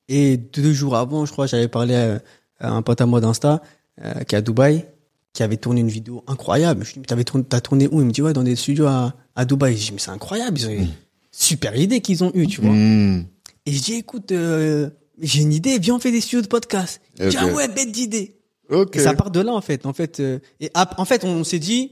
[0.09, 2.21] Et deux jours avant, je crois, j'avais parlé à,
[2.59, 3.61] à un pote à moi d'Insta,
[4.03, 4.85] euh, qui est à Dubaï,
[5.33, 6.83] qui avait tourné une vidéo incroyable.
[6.85, 7.99] Je lui dis, mais t'avais tourné, t'as tourné où?
[8.01, 9.75] Il me dit, ouais, dans des studios à, à Dubaï.
[9.77, 10.89] Je dis, mais c'est incroyable, ils ont une
[11.31, 12.71] super idée qu'ils ont eue, tu vois.
[12.71, 13.25] Hmm.
[13.65, 14.89] Et je dis, écoute, euh,
[15.21, 17.01] j'ai une idée, viens, on fait des studios de podcast.
[17.19, 17.43] Il dit, Ok.
[17.45, 18.39] ah ouais, bête d'idée.
[18.69, 18.95] Ok.
[18.95, 19.85] Et ça part de là, en fait.
[19.85, 21.91] En fait, euh, et en fait, on s'est dit,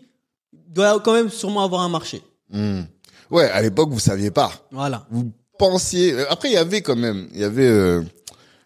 [0.53, 2.21] il doit quand même sûrement avoir un marché.
[2.49, 2.81] Hmm.
[3.31, 4.51] Ouais, à l'époque vous saviez pas.
[4.71, 5.05] Voilà.
[5.09, 8.01] vous pensiez euh, après il y avait quand même il y avait euh,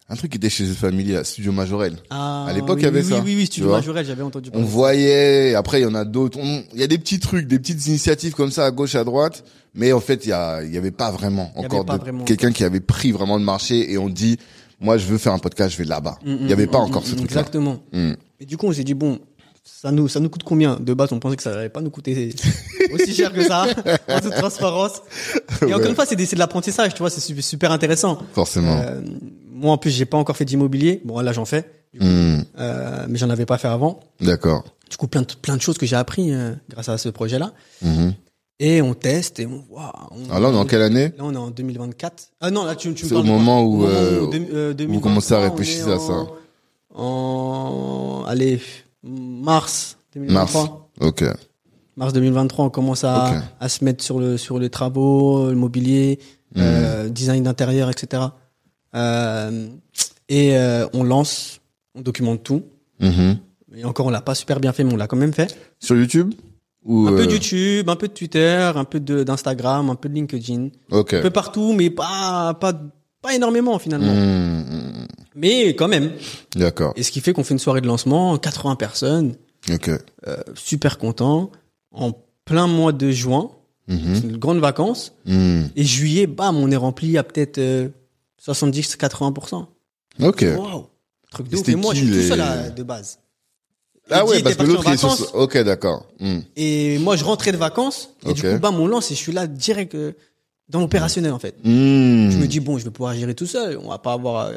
[0.10, 2.86] un truc qui était chez The Family à Studio Majorel Ah, À l'époque, oui, il
[2.86, 3.72] y avait oui, ça, Oui, oui, oui, tu Studio.
[3.72, 4.68] Majorel, j'avais entendu on parler.
[4.68, 7.60] voyait après il y en a d'autres On- il y a des petits trucs des
[7.60, 9.44] petites initiatives comme ça à gauche à droite
[9.76, 12.26] mais en fait il y a il y avait pas vraiment Il encore de- vraiment.
[12.26, 14.38] quelqu'un qui avait pris vraiment le marché et on dit
[14.80, 16.80] moi je veux faire un podcast je vais là-bas Mm, il y avait mm, pas
[16.80, 17.80] mm, encore mm, ce truc là Exactement.
[18.42, 19.20] Et du coup, on s'est dit, bon,
[19.82, 20.78] ça nous, ça nous coûte combien?
[20.80, 22.34] De base, on pensait que ça allait pas nous coûter
[22.94, 23.66] aussi cher que ça,
[24.10, 25.02] en toute transparence.
[25.68, 28.20] Et encore une fois, c'est c'est de l'apprentissage, tu vois, c'est su- super intéressant.
[28.34, 29.02] forcément Euh,
[29.52, 31.02] moi, en plus, j'ai pas encore fait d'immobilier.
[31.06, 31.70] Bon, là, j'en fais.
[31.94, 32.06] du coup.
[32.06, 32.44] Hmm.
[32.60, 34.00] Euh, mais j'en avais pas fait avant.
[34.22, 37.10] d'accord Du coup, plein de, plein de choses que j'ai appris euh, grâce à ce
[37.10, 37.52] projet-là.
[37.82, 38.14] Mhm.
[38.62, 39.94] Et on teste et on voit.
[40.30, 41.14] alors là on est en quelle année?
[41.18, 42.28] Là, on est en 2024.
[42.42, 44.48] Ah non, là, tu, tu me C'est parles au moment où, Au moment euh, deux-
[44.54, 46.26] euh, vous 2023, commencez à réfléchir à ça.
[46.94, 48.60] En- allez,
[49.04, 50.62] mars 2023.
[50.62, 51.24] mars ok
[51.98, 56.20] Mars 2023, on commence à, à se mettre sur le sur les travaux, le mobilier,
[56.56, 56.62] Hmm.
[56.62, 58.24] euh, design d'intérieur, etc.
[58.96, 59.68] Euh,
[60.30, 61.60] et euh, on lance,
[61.94, 62.64] on documente tout.
[63.00, 63.38] Mhm.
[63.76, 65.56] Et encore, on l'a pas super bien fait, mais on l'a quand même fait.
[65.80, 66.34] sur YouTube
[66.86, 70.10] ou Un peu euh, de YouTube, un peu de Twitter, un peu d'Instagram, un peu
[70.10, 72.74] de LinkedIn, ok un peu partout, mais pas pas
[73.22, 74.14] pas énormément finalement.
[74.14, 74.89] Hmm, hmm,
[75.40, 76.12] Mais quand même.
[76.56, 79.36] d'accord Et ce qui fait qu'on fait une soirée de lancement, 80 personnes,
[79.72, 79.90] ok
[80.28, 81.52] euh, super contents,
[81.92, 82.12] en
[82.46, 83.52] plein mois de juin,
[83.88, 84.16] Mhm.
[84.16, 85.14] c'est une grande vacances.
[85.26, 85.64] Hmm.
[85.76, 87.90] Et juillet, bam, on est rempli à peut-être euh,
[88.46, 89.66] 70-80%.
[90.22, 90.42] Ok.
[90.58, 90.86] Waouh
[91.32, 91.60] Truc de ouf.
[91.60, 93.20] c'était Et moi, je suis tout seul à- de base.
[94.12, 95.36] Ah Eddie ouais, parce que l'autre est sur...
[95.36, 96.08] Ok, d'accord.
[96.20, 96.40] Hmm.
[96.56, 98.10] Et moi, je rentrais de vacances.
[98.28, 100.14] Et du coup, bam, on lance et je suis là direct euh,
[100.70, 101.56] dans l'opérationnel, en fait.
[101.64, 102.30] Hmm.
[102.30, 103.80] Je me dis, bon, je vais pouvoir gérer tout seul.
[103.84, 104.54] On va pas avoir euh,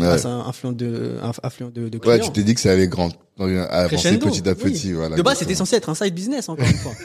[0.00, 2.14] à un affluent de, un affluent de, de clients.
[2.14, 4.58] Ouais, tu t'es dit que ça allait grand, avancer petit à oui.
[4.58, 5.16] petit, voilà.
[5.16, 6.92] de base, c'était censé être un side business, encore une fois.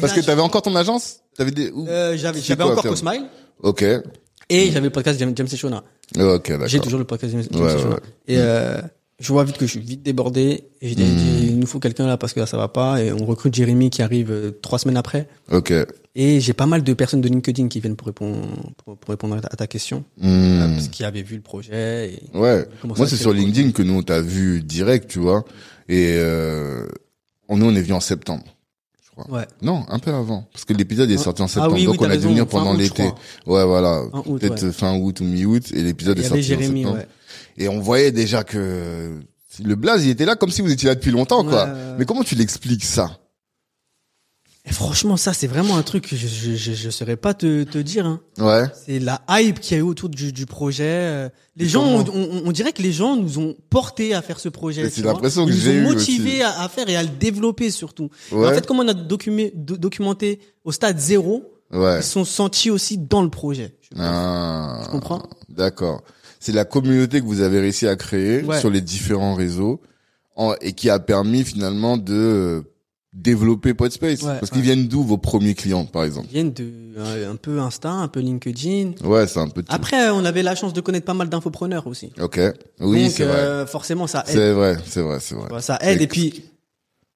[0.00, 1.18] Parce là, que t'avais encore ton agence?
[1.36, 1.70] T'avais des...
[1.70, 3.26] Euh, j'avais j'avais encore Cosmile
[3.62, 3.82] Ok.
[3.82, 5.84] et j'avais le podcast James, Shona.
[6.18, 6.68] Ok, d'accord.
[6.68, 7.96] J'ai toujours le podcast James, Ouais, ouais, ouais.
[8.28, 8.80] Et euh,
[9.18, 10.98] je vois vite que je suis vite débordé et Hmm.
[11.42, 13.88] il nous faut quelqu'un là parce que là ça va pas et on recrute Jérémy
[13.90, 15.72] qui arrive euh, trois semaines après Ok.
[16.14, 18.46] et j'ai pas mal de personnes de LinkedIn qui viennent pour répondre
[18.84, 22.12] pour, pour répondre à ta, à ta question euh, parce qu'ils avaient vu le projet
[22.12, 22.66] et Ouais.
[22.84, 25.44] Moi, c'est sur LinkedIn que nous, on t'a vu direct, tu vois.
[25.88, 26.86] Et euh,
[27.48, 28.44] on, nous, on est venu en septembre.
[29.04, 29.38] Je crois.
[29.38, 29.46] Ouais.
[29.62, 30.46] Non, un peu avant.
[30.52, 31.74] Parce que l'épisode est sorti en Ah septembre.
[31.74, 33.04] oui, donc on a dû venir pendant l'été.
[33.46, 34.02] Ouais, voilà.
[34.38, 34.72] Peut-être ouais.
[34.72, 35.72] fin août ou mi-août.
[35.72, 36.98] Et l'épisode est sorti en Jérémy, septembre.
[36.98, 37.06] ouais.
[37.58, 39.20] Et on voyait déjà que
[39.64, 41.68] le blaze, il était là comme si vous étiez là depuis longtemps, quoi.
[41.98, 43.18] Mais comment tu l'expliques ça?
[44.68, 47.62] Et franchement, ça, c'est vraiment un truc que je, je, je, je saurais pas te,
[47.62, 48.20] te dire, hein.
[48.38, 48.64] Ouais.
[48.84, 51.30] C'est la hype qu'il y a eu autour du, du projet.
[51.54, 54.48] Les gens, on, on, on dirait que les gens nous ont portés à faire ce
[54.48, 54.90] projet.
[54.90, 57.08] C'est l'impression que Ils j'ai nous eue ont motivés à, à faire et à le
[57.10, 58.10] développer surtout.
[58.32, 58.48] Ouais.
[58.48, 61.98] En fait, comme on a documé- do- documenté au stade zéro, Ouais.
[61.98, 63.76] ils sont sentis aussi dans le projet.
[63.82, 63.96] Je.
[64.00, 64.80] Ah.
[64.84, 65.22] Tu comprends?
[65.48, 66.02] D'accord.
[66.46, 68.60] C'est la communauté que vous avez réussi à créer Ouais.
[68.60, 69.80] sur les différents réseaux
[70.36, 72.62] en- et qui a permis finalement de euh,
[73.12, 74.22] développer Podspace.
[74.22, 74.64] Ouais, Parce qu'ils ouais.
[74.66, 76.28] viennent d'où vos premiers clients, par exemple?
[76.30, 78.92] Ils viennent de euh, un peu Insta, un peu LinkedIn.
[79.02, 79.72] Ouais, c'est un peu tout.
[79.74, 82.12] Après, on avait la chance de connaître pas mal d'infopreneurs aussi.
[82.20, 82.38] Ok.
[82.78, 83.36] Oui, Donc, c'est vrai.
[83.38, 84.34] euh, forcément, ça aide.
[84.34, 85.60] C'est vrai, c'est vrai, c'est vrai.
[85.60, 86.00] Ça aide.
[86.00, 86.44] Et- puis,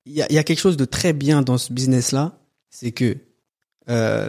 [0.07, 2.37] il y a, il y a quelque chose de très bien dans ce business-là,
[2.69, 3.17] c'est que
[3.89, 4.29] euh,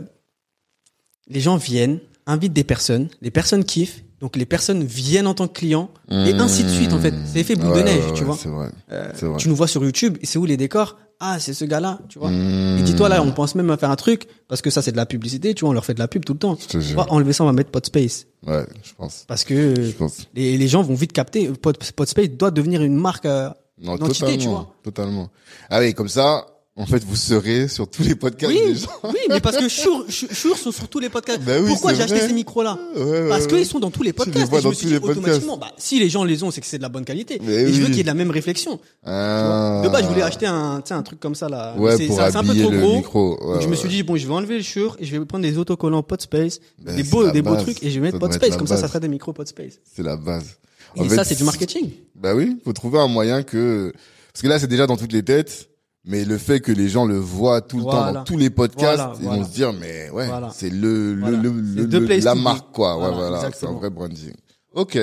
[1.28, 5.48] les gens viennent, invitent des personnes, les personnes kiffent, donc les personnes viennent en tant
[5.48, 7.14] que clients, et ainsi de suite, en fait.
[7.26, 8.38] C'est effet boule de neige, ouais, tu vois.
[8.40, 8.70] C'est vrai.
[8.92, 9.38] Euh, vrai.
[9.38, 10.98] tu nous vois sur YouTube, et c'est où les décors?
[11.20, 12.30] Ah, c'est ce gars-là, tu vois.
[12.30, 12.80] Mmh.
[12.80, 14.98] Et dis-toi là, on pense même à faire un truc, parce que ça c'est de
[14.98, 16.58] la publicité, tu vois, on leur fait de la pub tout le temps.
[16.72, 18.28] Je va enlever ça, on va mettre Podspace.
[18.46, 19.26] Ouais, je pense.
[19.28, 20.28] Parce que pense.
[20.36, 23.50] les, les gens vont vite capter, Pod, Podspace doit devenir une marque euh,
[23.82, 24.38] Non, totalement.
[24.38, 24.76] tu vois.
[24.84, 25.30] Totalement.
[25.70, 26.46] Ah oui, comme ça,
[26.78, 28.88] en fait, vous serez sur tous les podcasts des Oui, gens.
[29.04, 31.42] oui, mais parce que Shure, Shure Shure sont sur tous les podcasts.
[31.42, 34.14] Bah oui, Pourquoi j'ai acheté ces micros-là Ouais, ouais, Parce qu'ils sont dans tous les
[34.14, 34.48] podcasts.
[34.50, 36.66] vois Et je me suis dit automatiquement, bah, si les gens les ont, c'est que
[36.68, 37.40] c'est de la bonne qualité.
[37.44, 38.80] Mais et je veux qu'il y ait de la même réflexion.
[39.06, 39.82] Ah.
[39.84, 41.76] De base, je voulais acheter un, un truc comme ça là.
[41.78, 42.96] Ouais, c'est un peu trop gros.
[42.98, 43.38] micro.
[43.46, 45.26] Ouais, Donc je me suis dit bon, je vais enlever le Shure et je vais
[45.26, 48.56] prendre des autocollants Podspace, Ben, des beaux, des beaux trucs et je vais mettre Podspace
[48.56, 49.74] comme ça, ça sera des micros Podspace.
[49.94, 50.58] C'est la base.
[50.96, 51.90] Et ça, c'est du marketing.
[52.16, 53.92] Bah oui, faut trouver un moyen que
[54.34, 55.68] parce que là c'est déjà dans toutes les têtes,
[56.04, 58.98] mais le fait que les gens le voient tout le temps dans tous les podcasts,
[58.98, 59.38] Voilà, ils voilà.
[59.44, 61.50] vont se dire mais ouais, c'est le le le,
[61.86, 62.98] le- la marque quoi.
[62.98, 64.34] Ouais Voilà, c'est un vrai branding.
[64.74, 64.98] OK.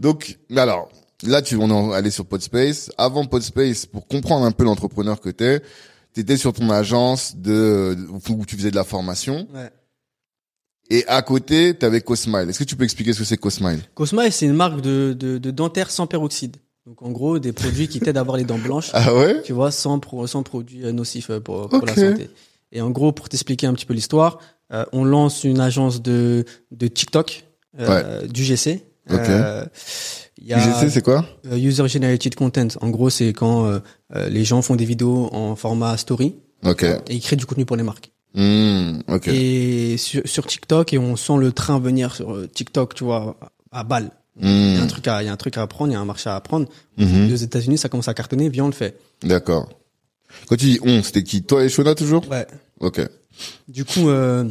[0.00, 0.88] Donc mais alors
[1.24, 5.28] là tu on est allé sur Podspace, avant Podspace pour comprendre un peu l'entrepreneur que
[5.30, 5.60] t'es,
[6.14, 7.96] t'étais sur ton agence de
[8.30, 9.70] où tu faisais de la formation Ouais.
[10.90, 12.48] et à côté t'avais Cosmile.
[12.48, 13.80] Est-ce que tu peux expliquer ce que c'est Cosmile?
[13.94, 16.56] Cosma, c'est une marque de, de, de dentaire sans peroxyde.
[16.88, 18.88] Donc en gros, des produits qui t'aident à avoir les dents blanches.
[18.94, 19.42] Ah ouais?
[19.42, 22.30] tu vois, sans, pro, sans produits nocifs euh, pour, la santé.
[22.72, 24.38] Et en gros, pour t'expliquer un petit peu l'histoire,
[24.72, 27.44] euh, on lance une agence de, de TikTok,
[27.78, 28.86] euh, du GC.
[29.10, 29.18] Ok.
[29.28, 29.66] Euh,
[30.40, 31.26] y a UGC c'est quoi?
[31.52, 32.68] User Generated Content.
[32.80, 33.70] En gros, c'est quand
[34.14, 36.84] les gens font des vidéos en format story OK.
[36.84, 38.12] et ils créent du contenu pour les marques.
[38.32, 39.28] Hmm, OK.
[39.28, 43.38] Et sur, sur TikTok, et on sent le train venir sur TikTok, tu vois,
[43.72, 44.10] à balle.
[44.40, 44.88] Il y a un Hmm.
[44.88, 46.36] truc à, il y a un truc à apprendre, il y a un marché à
[46.36, 46.68] apprendre.
[46.96, 47.32] Mhm.
[47.32, 48.98] Aux États-Unis, ça commence à cartonner, viens, on le fait.
[49.22, 49.68] D'accord.
[50.46, 51.42] Quand tu dis on, c'était qui?
[51.42, 52.28] Toi et Shona toujours?
[52.30, 52.46] Ouais.
[52.80, 53.00] Ok.
[53.66, 54.44] Du coup, euh,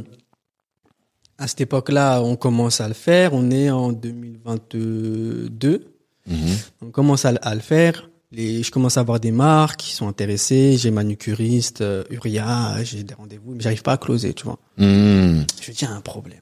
[1.38, 3.34] à cette époque-là, on commence à le faire.
[3.34, 5.86] On est en 2022.
[6.28, 6.38] Mhm.
[6.82, 8.10] On commence à, le- à le faire.
[8.32, 10.76] Les, je commence à avoir des marques qui sont intéressées.
[10.78, 14.60] J'ai manucuriste, euh, Uria, j'ai des rendez-vous, mais j'arrive pas à closer, tu vois.
[14.78, 15.44] Hmm.
[15.62, 16.42] Je dis, il y a un problème.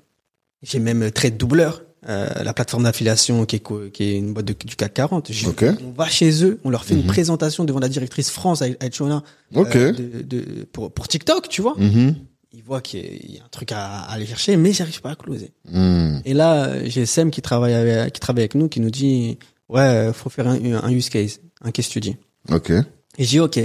[0.63, 4.45] J'ai même euh, Trade Doubleur, euh, la plateforme d'affiliation qui est, qui est une boîte
[4.45, 5.31] de- du CAC 40.
[5.31, 5.65] Je- Ok.
[5.85, 7.01] On va chez eux, on leur fait Mhm.
[7.01, 9.75] une présentation devant la directrice France Ok.
[9.75, 11.75] euh, de, de- pour, pour TikTok, tu vois.
[11.77, 12.15] Mhm.
[12.53, 14.71] Ils voient qu'il y a- il y a un truc à, à aller chercher, mais
[14.71, 15.51] j'arrive pas à closer.
[15.69, 16.19] Hmm.
[16.25, 19.37] Et là, j'ai Sem qui travaille avec, qui travaille avec nous, qui nous dit,
[19.67, 22.15] ouais, faut faire un, un use case, un case study.
[22.51, 22.69] Ok.
[23.17, 23.59] Et j'ai ok.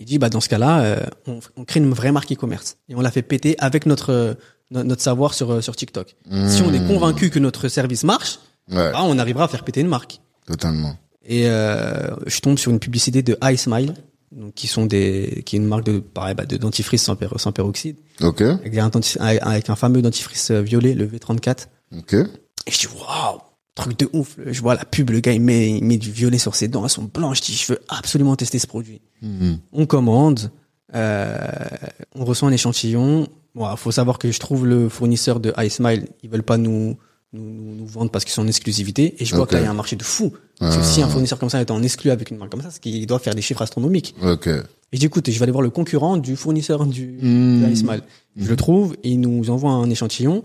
[0.00, 2.76] Il dit, bah, dans ce cas-là, euh, on, on crée une vraie marque e-commerce.
[2.88, 4.34] Et on l'a fait péter avec notre, no-
[4.70, 6.14] notre savoir sur, euh, sur TikTok.
[6.48, 6.88] Si on est Hmm.
[6.88, 8.38] convaincu que notre service marche,
[8.70, 8.92] Ouais.
[8.92, 10.20] bah, on arrivera à faire péter une marque.
[10.46, 10.96] Totalement.
[11.26, 13.94] Et euh, je tombe sur une publicité de iSmile,
[14.32, 17.52] donc qui sont des, qui est une marque de, pareil, bah, de dentifrice sans, sans
[17.52, 18.42] peroxyde, Ok.
[18.42, 18.90] avec un,
[19.20, 21.68] avec un fameux dentifrice euh, violet, le V34.
[21.96, 22.14] Ok.
[22.14, 23.38] Et je dis, waouh,
[23.74, 24.36] truc de ouf.
[24.44, 26.82] Je vois la pub, le gars, il met, il met du violet sur ses dents,
[26.84, 27.38] elles sont blanches.
[27.38, 29.00] Je dis, je veux absolument tester ce produit.
[29.22, 29.58] Mhm.
[29.72, 30.50] On commande,
[30.94, 33.28] on reçoit un échantillon.
[33.54, 36.96] Bon, faut savoir que je trouve le fournisseur de iSmile, ils veulent pas nous,
[37.32, 39.16] nous, nous, nous vendre parce qu'ils sont en exclusivité.
[39.20, 39.50] Et je vois Ok.
[39.50, 40.32] que là, il y a un marché de fou.
[40.58, 40.84] Parce que Ah.
[40.84, 43.06] si un fournisseur comme ça est en exclu avec une marque comme ça, c'est qu'il
[43.06, 44.14] doit faire des chiffres astronomiques.
[44.22, 44.46] Ok.
[44.48, 44.62] Et
[44.92, 47.62] je dis, écoute, je vais aller voir le concurrent du fournisseur du, Hmm.
[47.62, 48.02] de iSmile.
[48.36, 50.42] Je le trouve, et il nous envoie un échantillon.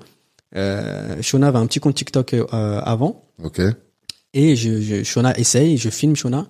[0.55, 2.45] Euh, Shona avait un petit compte TikTok euh,
[2.83, 3.23] avant.
[3.43, 3.61] Ok.
[4.33, 6.47] Et je, je, Shona essaye, je filme Shona.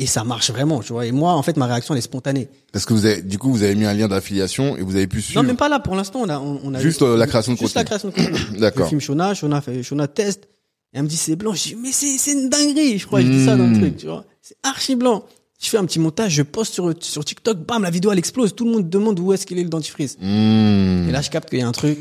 [0.00, 1.06] Et ça marche vraiment, tu vois.
[1.06, 2.48] Et moi, en fait, ma réaction, elle est spontanée.
[2.72, 5.06] Parce que vous avez, du coup, vous avez mis un lien d'affiliation et vous avez
[5.06, 5.40] pu suivre.
[5.40, 7.58] Non, même pas là, pour l'instant, on a, on, a Juste, euh, la création de
[7.58, 7.98] Juste la contenu.
[8.00, 8.46] création de contenu.
[8.54, 8.88] je D'accord.
[8.88, 10.48] filme Shona, Shona fait, Shona teste.
[10.92, 11.54] Et elle me dit, c'est blanc.
[11.54, 12.98] Je dis, mais c'est, c'est une dinguerie.
[12.98, 13.80] Je crois que je dis ça dans le Mm.
[13.80, 14.24] truc, tu vois.
[14.42, 15.24] C'est archi blanc.
[15.62, 18.54] Je fais un petit montage, je poste sur, sur TikTok, bam, la vidéo elle explose.
[18.54, 20.18] Tout le monde demande où est-ce qu'il est le dentifrice.
[20.20, 21.08] Hmm.
[21.08, 21.98] Et là, je capte qu'il y a un truc.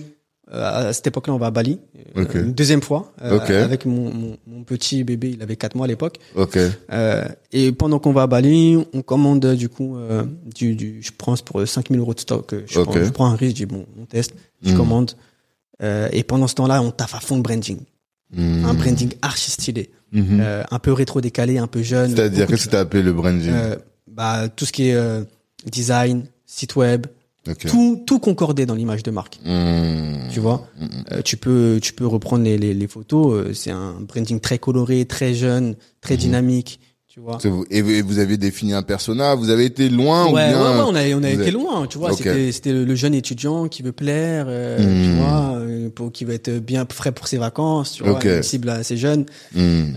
[0.54, 1.80] Euh, à cette époque-là, on va à Bali.
[2.18, 2.36] euh, Ok.
[2.36, 3.12] Une deuxième fois.
[3.24, 3.50] euh, Ok.
[3.50, 6.18] Avec mon, mon, mon petit bébé, il avait quatre mois à l'époque.
[6.36, 6.58] Ok.
[6.92, 10.24] Euh, et pendant qu'on va à Bali, on commande du coup euh,
[10.54, 12.54] du, du, je prends pour 5000 euros de stock.
[12.68, 14.78] Je, prends, je prends un risque, je dis bon, on teste, je Mhm.
[14.78, 15.12] commande.
[15.82, 17.80] Euh, et pendant ce temps-là, on taffe à fond le branding,
[18.36, 18.66] Hmm.
[18.66, 22.16] un branding archi stylé, euh, un peu rétro décalé, un peu jeune.
[22.16, 23.76] C'est-à-dire, qu'est-ce que t'as appelé le branding euh,
[24.08, 25.22] bah tout ce qui est euh,
[25.72, 27.06] design, site web,
[27.68, 29.40] Tout tout concordé dans l'image de marque.
[29.46, 30.30] Hmm.
[30.32, 30.68] Tu vois,
[31.12, 33.34] Euh, tu peux tu peux reprendre les les, les photos.
[33.34, 36.80] euh, c'est un branding très coloré, très jeune, très dynamique.
[37.08, 37.38] Tu vois.
[37.70, 40.82] Et vous, avez défini un persona, vous avez été loin Ouais, ou ouais, bien ouais,
[40.88, 42.12] on a, on a été avez- loin, tu vois.
[42.12, 42.18] Ok.
[42.18, 45.04] C'était, c'était le jeune étudiant qui veut plaire, euh, Hmm.
[45.04, 48.26] tu vois, pour, qui veut être bien frais pour ses vacances, tu vois, Ok.
[48.26, 49.26] une cible assez jeune.
[49.54, 49.92] Hmm.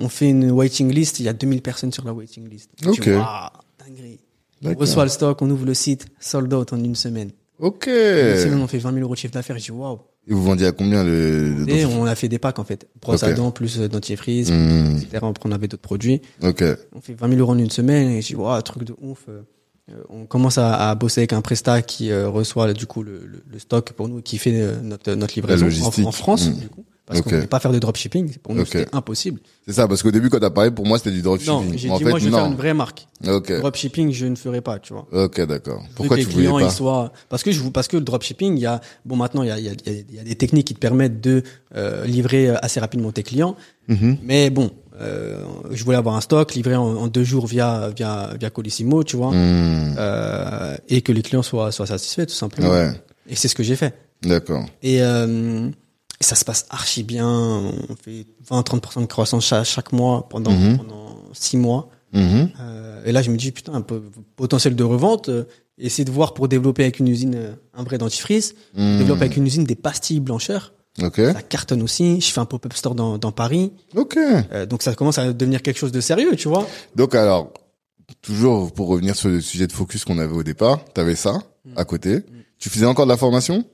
[0.00, 2.70] On fait une waiting list, il y a 2000 personnes sur la waiting list.
[2.80, 3.52] Tu vois,
[3.84, 4.20] dinguerie.
[4.64, 7.30] On reçoit le stock, on ouvre le site, sold out en une semaine.
[7.58, 7.86] Ok.
[7.86, 9.58] Une semaine, on fait 20 000 euros de chiffre d'affaires.
[9.58, 9.98] Je dis waouh.
[10.26, 12.88] Et vous vendiez à combien le, Et on a fait des packs en fait.
[13.00, 14.96] Brosse à dents plus euh, dentifrice, Hmm.
[14.96, 15.08] etc.
[15.22, 16.22] Après, on avait d'autres produits.
[16.42, 16.64] Ok.
[16.94, 19.26] On fait 20 000 euros en une semaine et je dis, waouh, truc de ouf.
[19.28, 19.42] Euh,
[20.08, 23.42] on commence à, à bosser avec un prestat qui euh, reçoit du coup le, le,
[23.52, 25.66] le stock pour nous, qui fait euh, notre, notre livraison
[26.06, 26.54] en, France, Mm.
[26.58, 26.84] du coup.
[27.06, 28.38] Parce qu'on ne peut pas faire de dropshipping.
[28.38, 28.68] Pour nous, Ok.
[28.72, 29.40] c'était impossible.
[29.66, 31.76] C'est ça, parce qu'au début, quand t'as parlé, pour moi, c'était du Non, dropshipping.
[31.78, 32.50] j'ai Mais en dit, fait, moi, je veux faire non.
[32.52, 33.06] une vraie marque.
[33.28, 33.52] Ok.
[33.60, 35.06] Dropshipping, je ne ferai pas, tu vois.
[35.12, 35.82] Ok, d'accord.
[35.96, 38.04] Pourquoi que tu voulais clients, pas ils soient, parce que je vous, parce que le
[38.04, 40.24] dropshipping, il y a, bon, maintenant, il y a, il y a, il y a-
[40.24, 41.42] des techniques qui te permettent de
[41.76, 43.54] euh, livrer assez rapidement tes clients.
[43.88, 44.16] Mhm.
[44.22, 45.42] Mais bon, euh,
[45.72, 49.16] je voulais avoir un stock livré en, en deux jours via, via, via Colissimo, tu
[49.16, 49.30] vois.
[49.30, 49.94] Hmm.
[49.98, 52.70] euh, et que les clients soient, soient satisfaits tout simplement.
[52.70, 52.92] Ouais,
[53.28, 53.94] Et c'est ce que j'ai fait.
[54.22, 54.64] d'accord.
[54.82, 55.68] Et, euh,
[56.24, 57.28] et ça se passe archi bien.
[57.28, 60.78] On fait 20-30% de croissance chaque, chaque mois pendant, Mhm.
[60.78, 61.90] pendant six mois.
[62.12, 62.50] Mhm.
[62.60, 64.02] Euh, et là, je me dis, putain, un peu
[64.36, 65.28] potentiel de revente.
[65.28, 65.44] euh,
[65.76, 68.54] essayer de voir pour développer avec une usine euh, un vrai dentifrice.
[68.76, 68.98] Hmm.
[68.98, 70.72] Développer avec une usine des pastilles blancheurs.
[71.02, 71.16] Ok.
[71.16, 72.20] Ça cartonne aussi.
[72.20, 73.72] Je fais un pop-up store dans, dans Paris.
[73.96, 74.16] Ok.
[74.16, 76.64] Euh, donc ça commence à devenir quelque chose de sérieux, tu vois.
[76.94, 77.52] Donc alors,
[78.22, 81.72] toujours pour revenir sur le sujet de focus qu'on avait au départ, t'avais ça Mm.
[81.76, 82.20] à côté.
[82.58, 83.64] Tu faisais encore de la formation?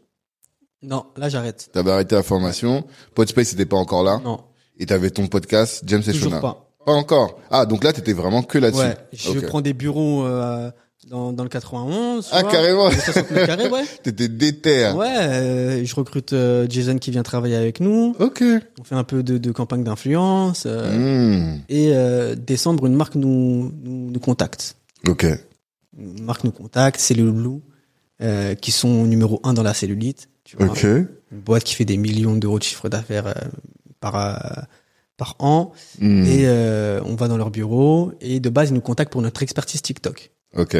[0.82, 1.68] Non, là, j'arrête.
[1.72, 2.84] T'avais arrêté la formation.
[3.14, 4.20] Podspace n'était pas encore là.
[4.24, 4.40] Non,
[4.78, 6.40] Et t'avais ton podcast James et toujours Shona.
[6.40, 6.66] pas.
[6.86, 7.38] Pas encore.
[7.50, 8.80] Ah, donc là, t'étais vraiment que là-dessus.
[8.80, 9.46] Ouais, je Ok.
[9.46, 10.70] prends des bureaux euh,
[11.10, 12.24] dans, dans le 91.
[12.24, 12.50] tu Ah, vois.
[12.50, 12.88] carrément.
[12.88, 13.84] Des 60 mètres carrés, ouais.
[14.02, 14.90] T'étais déter.
[14.92, 18.16] Ouais, euh, je recrute euh, Jason qui vient travailler avec nous.
[18.18, 18.42] Ok.
[18.80, 20.62] On fait un peu de, de campagne d'influence.
[20.64, 21.58] euh, Hmm.
[21.68, 24.76] Et euh, décembre, une marque nous, nous, nous contacte.
[25.06, 25.26] Ok.
[25.98, 27.60] Une marque nous contacte, c'est le Loup,
[28.22, 30.29] euh, qui sont numéro un dans la cellulite.
[30.50, 30.66] Tu vois.
[30.66, 30.82] Ok.
[30.82, 33.34] Une boîte qui fait des millions d'euros de chiffre d'affaires euh,
[34.00, 34.62] par, euh,
[35.16, 35.70] par an.
[36.00, 36.24] Hmm.
[36.24, 38.12] Et euh, on va dans leur bureau.
[38.20, 40.32] Et de base, ils nous contactent pour notre expertise TikTok.
[40.56, 40.76] Ok.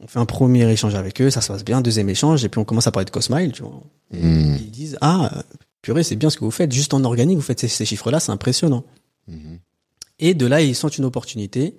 [0.00, 2.58] On fait un premier échange avec eux, ça se passe bien, deuxième échange, et puis
[2.58, 3.82] on commence à parler de Cosmile, tu vois.
[4.14, 4.56] Et Hmm.
[4.56, 5.44] Ils disent, ah,
[5.82, 8.20] purée, c'est bien ce que vous faites, juste en organique, vous faites ces, ces chiffres-là,
[8.20, 8.84] c'est impressionnant.
[9.28, 9.58] Mhm.
[10.18, 11.76] Et de là, ils sentent une opportunité,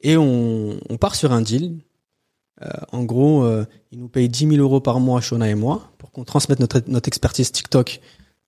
[0.00, 1.78] et on, on part sur un deal.
[2.62, 5.92] Euh, en gros, euh, ils nous payent 10 000 euros par mois, Shona et moi,
[5.98, 8.00] pour qu'on transmette notre, notre expertise TikTok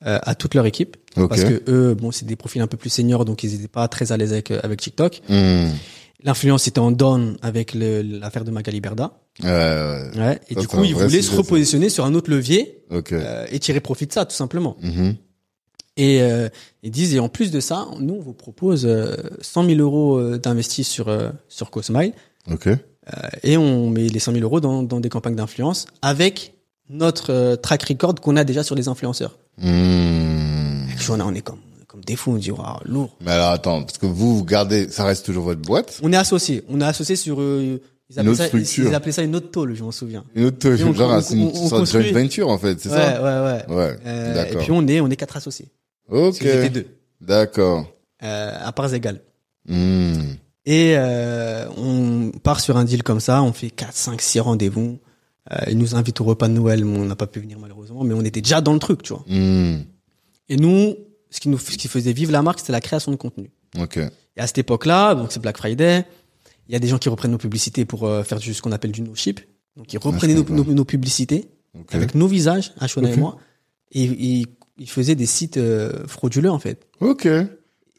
[0.07, 0.97] euh, à toute leur équipe.
[1.17, 1.29] Ok.
[1.29, 3.87] Parce que eux, bon, c'est des profils un peu plus seniors, donc ils n'étaient pas
[3.89, 5.23] très à l'aise avec, euh, avec TikTok.
[5.29, 5.69] Hmm.
[6.23, 9.13] L'influence était en down avec l'affaire de Magali Berda.
[9.43, 10.11] Ouais, ouais.
[10.19, 13.13] Ouais, et du coup, ils voulaient se repositionner sur un autre levier Ok.
[13.13, 14.77] euh, et tirer profit de ça, tout simplement.
[14.83, 15.17] Mhm.
[15.97, 16.49] Et euh,
[16.83, 20.19] ils disent, et en plus de ça, nous, on vous propose euh, 100 000 euros
[20.19, 22.13] euh, d'investis sur, euh, sur Cosmile
[22.51, 22.69] Ok.
[23.09, 26.55] Euh, et on met les 100 000 euros dans, dans des campagnes d'influence avec
[26.89, 29.39] notre euh, track record qu'on a déjà sur les influenceurs.
[29.63, 33.17] Et puis, on, est comme, comme des fous, on dit, waouh, lourd.
[33.21, 35.99] Mais alors attends, parce que vous, vous gardez, ça reste toujours votre boîte?
[36.03, 36.63] On est associés.
[36.69, 37.41] On est associés sur...
[37.41, 37.81] euh,
[38.11, 38.85] ils, Une appelaient autre ça, structure.
[38.89, 40.25] ils appelaient ça une autre tôle, je m'en souviens.
[40.35, 42.97] Une autre, Et on- genre, c'est une sorte de joint venture en fait, c'est ouais,
[42.97, 43.23] ça?
[43.23, 43.75] Ouais, ouais.
[43.77, 43.97] Ouais.
[44.05, 44.63] Euh, et D'accord.
[44.63, 45.69] puis on est, on est quatre associés.
[46.09, 46.39] Ok.
[46.41, 46.87] J'étais deux.
[47.21, 47.87] D'accord.
[48.25, 49.21] Euh, à parts égales.
[49.69, 50.33] Hmm.
[50.71, 55.01] Et euh, on part sur un deal comme ça, on fait 4, 5, 6 rendez-vous.
[55.51, 58.05] Euh, ils nous invitent au repas de Noël, mais on n'a pas pu venir malheureusement,
[58.05, 59.25] mais on était déjà dans le truc, tu vois.
[59.27, 59.81] Hmm.
[60.49, 60.95] Et nous,
[61.31, 63.51] ce qui nous, ce qui faisait vivre la marque, c'était la création de contenu.
[63.81, 63.97] Ok.
[63.97, 66.05] Et à cette époque-là, donc c'est Black Friday,
[66.69, 68.71] il y a des gens qui reprennent nos publicités pour euh, faire du, ce qu'on
[68.71, 69.41] appelle du no-ship.
[69.77, 71.97] Donc ils reprenaient nos, nos, nos publicités Ok.
[71.97, 73.17] avec nos visages, Ashona Ok.
[73.17, 73.39] et moi,
[73.91, 74.47] et ils,
[74.79, 76.87] ils faisaient des sites euh, frauduleux en fait.
[77.01, 77.27] Ok.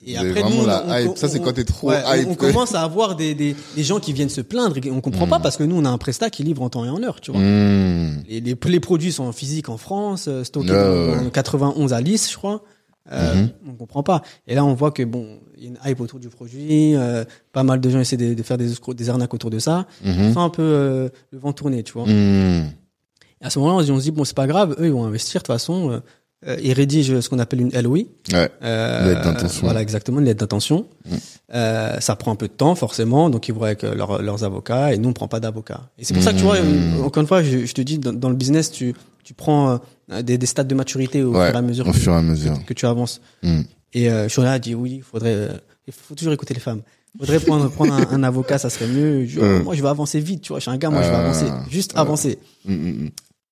[0.06, 1.10] Et après, nous, la on- hype.
[1.12, 2.47] on- Ça, c'est quand t'es trop ouais, on- hype, On, quoi.
[2.52, 5.39] commence à avoir des, des, des gens qui viennent se plaindre et on comprend pas
[5.39, 7.32] parce que nous, on a un prestat qui livre en temps et en heure, tu
[7.32, 7.39] vois.
[7.39, 8.24] Hmm.
[8.28, 12.32] Les, les, les produits sont en physique en France, euh, stockés dans 91 à Nice,
[12.32, 12.64] je crois.
[13.12, 13.49] Euh, Mhm.
[13.70, 14.22] On comprend pas.
[14.47, 16.95] Et là, on voit que bon, il y a une hype autour du produit.
[16.95, 19.86] euh, pas mal de gens essaient de, de faire des, des arnaques autour de ça.
[20.06, 20.34] On Mhm.
[20.34, 22.06] sent un peu euh, le vent tourner, tu vois.
[22.08, 24.76] Et à ce moment-là, on se dit, on se dit, bon, c'est pas grave.
[24.80, 26.02] Eux, ils vont investir de toute façon.
[26.47, 27.99] Euh, euh, ils rédigent ce qu'on appelle une LOI.
[28.33, 28.49] Ouais.
[28.63, 29.61] Euh, Lettre d'intention.
[29.63, 30.87] Voilà, exactement, une lettre d'intention.
[31.05, 31.15] Mm.
[31.53, 33.29] Euh, ça prend un peu de temps, forcément.
[33.29, 35.81] Donc, ils vont avec euh, leurs- leurs avocats et nous, on prend pas d'avocats.
[35.99, 36.99] Et c'est pour ça que tu vois, Mm.
[36.99, 39.79] euh, encore une fois, je, je te dis, dans, dans le business, tu, tu prends
[40.11, 42.13] euh, des, des stades de maturité au Ouais, fur et à mesure Au que, fur
[42.13, 42.65] et à mesure.
[42.65, 43.21] que tu avances.
[43.43, 43.61] Mm.
[43.93, 45.49] Et euh, Shona a dit oui, il faudrait, euh,
[45.87, 46.81] il faut toujours écouter les femmes.
[47.15, 49.25] Il faudrait prendre, prendre un, un avocat, ça serait mieux.
[49.27, 49.63] Je- Mm.
[49.63, 50.57] Moi, je vais avancer vite, tu vois.
[50.59, 52.39] Je suis un gars, moi, je vais avancer, juste avancer.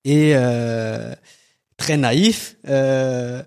[0.05, 1.13] Et euh,
[1.79, 3.41] très naïf, euh,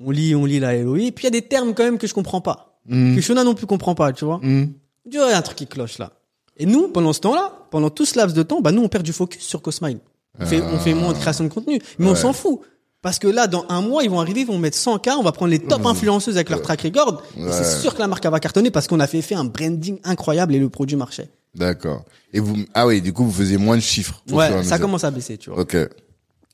[0.00, 1.10] on lit, on lit la LOI.
[1.10, 3.16] Puis il y a des termes quand même que je comprends pas, Mm.
[3.16, 4.38] que Shona non plus comprend pas, tu vois.
[4.42, 4.72] Mm.
[5.12, 6.12] Vois, il y a un truc qui cloche là.
[6.56, 9.04] Et nous, pendant ce temps-là, pendant tout ce laps de temps, bah nous, on perd
[9.04, 9.98] du focus sur Cosmile.
[10.40, 12.60] On fait, on fait moins de création de contenu, mais on s'en fout.
[13.00, 15.22] Parce que là, dans un mois, ils vont arriver, ils vont mettre 100 k, on
[15.22, 17.22] va prendre les top influenceuses avec leur track record.
[17.36, 17.42] et.
[17.52, 20.54] C'est sûr que la marque va cartonner parce qu'on a fait, fait un branding incroyable
[20.54, 21.28] et le produit marchait.
[21.54, 22.04] D'accord.
[22.32, 24.22] Et vous, ah oui, du coup, vous faisiez moins de chiffres.
[24.30, 24.80] Ouais, ça mesure.
[24.80, 25.60] commence à baisser, tu vois.
[25.60, 25.76] Ok.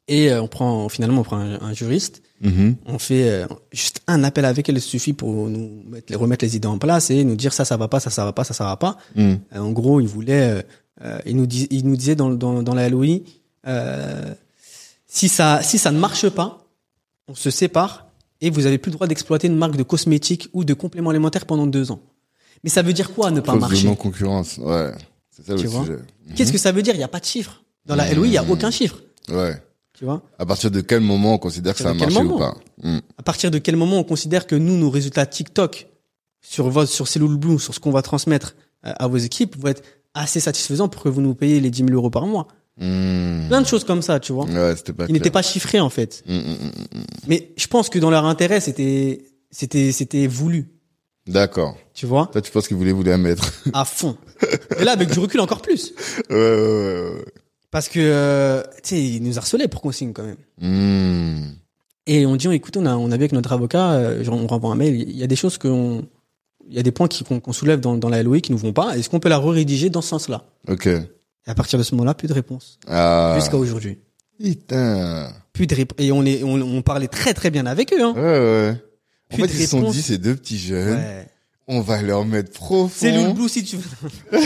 [0.08, 2.22] Et euh, on prend, finalement, on prend un, un juriste.
[2.40, 2.76] Mhm.
[2.86, 6.68] On fait euh, juste un appel avec elle suffit pour nous mettre, remettre les idées
[6.68, 8.64] en place et nous dire ça, ça va pas, ça, ça va pas, ça, ça
[8.64, 8.98] va pas.
[9.16, 9.34] Mm.
[9.54, 10.64] Euh, en gros, il voulait,
[11.02, 13.20] euh, il nous dis, il nous disait dans, dans, dans la LOI,
[13.66, 14.34] euh,
[15.06, 16.66] si ça, si ça ne marche pas,
[17.28, 18.08] on se sépare
[18.40, 21.46] et vous avez plus le droit d'exploiter une marque de cosmétiques ou de compléments alimentaires
[21.46, 22.00] pendant deux ans.
[22.62, 24.58] Mais ça veut dire quoi ne pas de marcher non-concurrence.
[24.58, 24.92] Ouais.
[25.30, 25.98] C'est ça Tu le sujet.
[26.34, 26.94] Qu'est-ce que ça veut dire?
[26.94, 27.62] Il y a pas de chiffre.
[27.86, 29.02] Dans la LOI, il y a aucun chiffre.
[29.28, 29.54] Ouais.
[29.96, 30.22] Tu vois?
[30.38, 32.56] À partir de quel moment on considère que ça a marché ou pas?
[32.82, 32.98] Mm.
[33.16, 35.88] À partir de quel moment on considère que nous, nos résultats TikTok
[36.40, 39.68] sur votre, sur Cellule Blue, sur ce qu'on va transmettre euh, à vos équipes, vont
[39.68, 39.82] être
[40.12, 42.48] assez satisfaisants pour que vous nous payiez les 10 000 euros par mois?
[42.78, 43.46] Mm.
[43.48, 44.46] Plein de choses comme ça, tu vois.
[44.46, 46.24] Ouais, pas Qui n'étaient pas chiffrés en fait.
[46.26, 47.04] Mm, mm, mm, mm.
[47.28, 50.70] Mais je pense que dans leur intérêt, c'était, c'était, c'était voulu,
[51.28, 51.76] D'accord.
[51.94, 54.16] tu vois, Toi, tu penses qu'ils voulaient vous la mettre à fond.
[54.80, 55.94] Et là, avec du recul encore plus,
[56.30, 57.10] Ouais, ouais, ouais.
[57.10, 57.24] ouais.
[57.74, 60.36] Parce que, euh, tu sais, ils nous harcelaient pour qu'on signe quand même.
[60.60, 61.54] Mm.
[62.06, 64.46] Et on dit, écoute, on a, on a vu avec notre avocat, euh, genre, on
[64.46, 66.04] renvoie un mail, il y a des choses qu'on,
[66.68, 68.72] il y a des points qu'on qu'on soulève dans, dans la LOI qui nous vont
[68.72, 68.96] pas.
[68.96, 70.44] Est-ce qu'on peut la rédiger dans ce sens-là?
[70.68, 70.86] Ok.
[70.86, 71.00] Et
[71.48, 72.78] à partir de ce moment-là, plus de réponse.
[72.86, 73.36] Ah.
[73.40, 73.98] Jusqu'à aujourd'hui.
[74.40, 75.32] Putain.
[75.52, 75.96] Plus de réponse.
[75.98, 78.14] Et on est, on, on parlait très très bien avec eux, hein.
[78.14, 78.76] Ouais, ouais.
[79.32, 81.26] En Plus fait, de ils se sont dit, ces deux petits jeunes, Ouais.
[81.66, 82.88] on va leur mettre profond.
[82.94, 84.10] C'est blue si tu veux.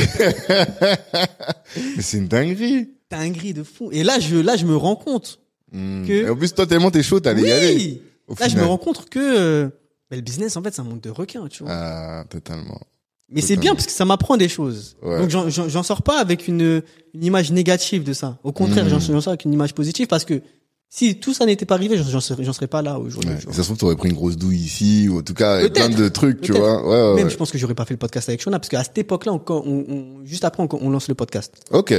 [1.96, 2.88] Mais c'est une dinguerie.
[3.10, 3.90] Dinguerie de fou.
[3.92, 5.38] Et là, je, là, je me rends compte.
[5.72, 6.06] Mm.
[6.06, 7.74] Que- Et en plus, toi, tellement t'es chaud, t'allais y aller.
[7.76, 8.02] Oui!
[8.38, 9.68] Là, je me rends compte que, euh,
[10.10, 11.72] bah, le business, en fait, c'est un monde de requins, tu vois.
[11.72, 12.80] Ah, totalement.
[13.30, 14.96] Mais c'est bien parce que ça m'apprend des choses.
[15.02, 15.26] Ouais.
[15.26, 16.82] Donc, j'en- sors pas avec une,
[17.14, 18.38] une image négative de ça.
[18.42, 19.00] Au contraire, Mm.
[19.00, 20.40] j'en sors avec une image positive parce que
[20.90, 23.30] si tout ça n'était pas arrivé, j'en- serais, serais pas là aujourd'hui.
[23.32, 23.40] Ouais.
[23.52, 26.08] Ça se trouve, t'aurais pris une grosse douille ici, ou en tout cas, plein de
[26.08, 26.82] trucs, tu vois.
[26.86, 28.82] Ouais, ouais, Même, je pense que j'aurais pas fait le podcast avec Shona parce qu'à
[28.82, 31.54] cette époque-là, on, on, on- juste après, on, on lance le podcast.
[31.70, 31.94] Ok.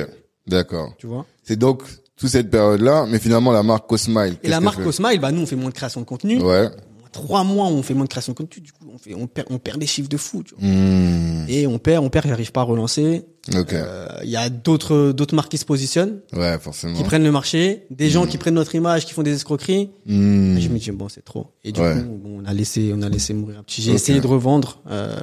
[0.48, 0.94] D'accord.
[0.98, 1.26] Tu vois.
[1.44, 1.84] C'est donc
[2.18, 4.38] toute cette période-là, mais finalement, la marque Cosmile.
[4.44, 6.42] Et la marque Cosmile, bah, nous, on fait moins de création de contenu.
[6.42, 6.70] Ouais.
[7.12, 8.62] Trois mois, on fait moins de création de contenu.
[8.62, 10.64] Du coup, on fait, on perd, on perd des chiffres de fou, tu vois.
[10.68, 11.46] Hmm.
[11.48, 13.26] Et on perd, on perd, j'arrive pas à relancer.
[13.58, 13.74] Ok.
[13.74, 16.96] Euh, Il y a d'autres, d'autres marques qui se positionnent, Ouais, forcément.
[16.96, 19.90] qui prennent le marché, des gens qui prennent notre image, qui font des escroqueries.
[20.06, 20.56] Hmm.
[20.58, 21.48] Et je me dis bon, c'est trop.
[21.64, 21.96] Et du Ouais.
[21.96, 23.82] coup, bon, on a laissé, on a laissé mourir un petit.
[23.82, 25.16] J'ai essayé de revendre, euh,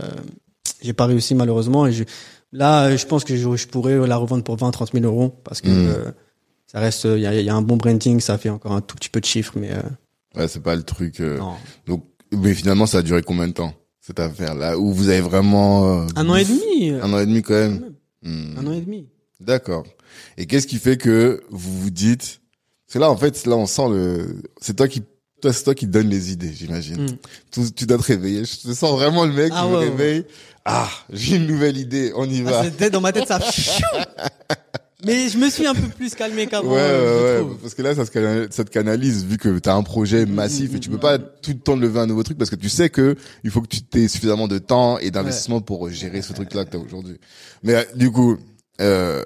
[0.82, 1.86] j'ai pas réussi malheureusement.
[1.86, 2.02] Et je,
[2.53, 5.61] là, je pense que je, je pourrais la revendre pour 20, 30 000 euros parce
[5.61, 5.86] que Mm.
[5.88, 6.11] euh,
[6.66, 8.97] ça reste, il y a, y a un bon branding, ça fait encore un tout
[8.97, 9.80] petit peu de chiffres, mais euh,
[10.36, 11.20] Ouais, c'est pas le truc.
[11.20, 11.55] euh, non.
[11.86, 14.76] Donc, mais finalement, ça a duré combien de temps cette affaire-là?
[14.78, 16.90] Où vous avez vraiment euh, Un an et demi.
[16.90, 17.80] euh, Un an et demi quand même?
[17.80, 18.59] Quand Hmm.
[18.59, 19.07] Un an et demi.
[19.40, 19.84] D'accord.
[20.36, 22.40] Et qu'est-ce qui fait que vous vous dites
[22.86, 24.42] Parce que là, en fait, là, on sent le.
[24.61, 25.03] C'est toi qui,
[25.47, 27.05] toi, c'est toi qui donne les idées, j'imagine.
[27.05, 27.16] Mm.
[27.53, 28.44] Tu, tu dois te réveiller.
[28.44, 29.90] Je te sens vraiment le mec Ah qui me ouais, ouais.
[29.90, 30.24] réveille.
[30.64, 32.12] Ah, j'ai une nouvelle idée.
[32.16, 32.64] On y Ah, va.
[32.64, 33.38] c'était dans ma tête ça.
[33.40, 33.72] Pfiou
[35.05, 36.72] mais je me suis un peu plus calmé qu'avant.
[36.72, 37.57] Ouais, euh, ouais, ouais.
[37.62, 40.74] Parce que là, ça, se canalise, ça te canalise vu que t'as un projet massif
[40.74, 42.90] et tu peux pas tout le temps lever un nouveau truc parce que tu sais
[42.90, 46.64] que il faut que tu aies suffisamment de temps et d'investissement pour gérer ce truc-là
[46.64, 47.18] que t'as aujourd'hui.
[47.62, 48.36] Mais euh, du coup,
[48.80, 49.22] euh,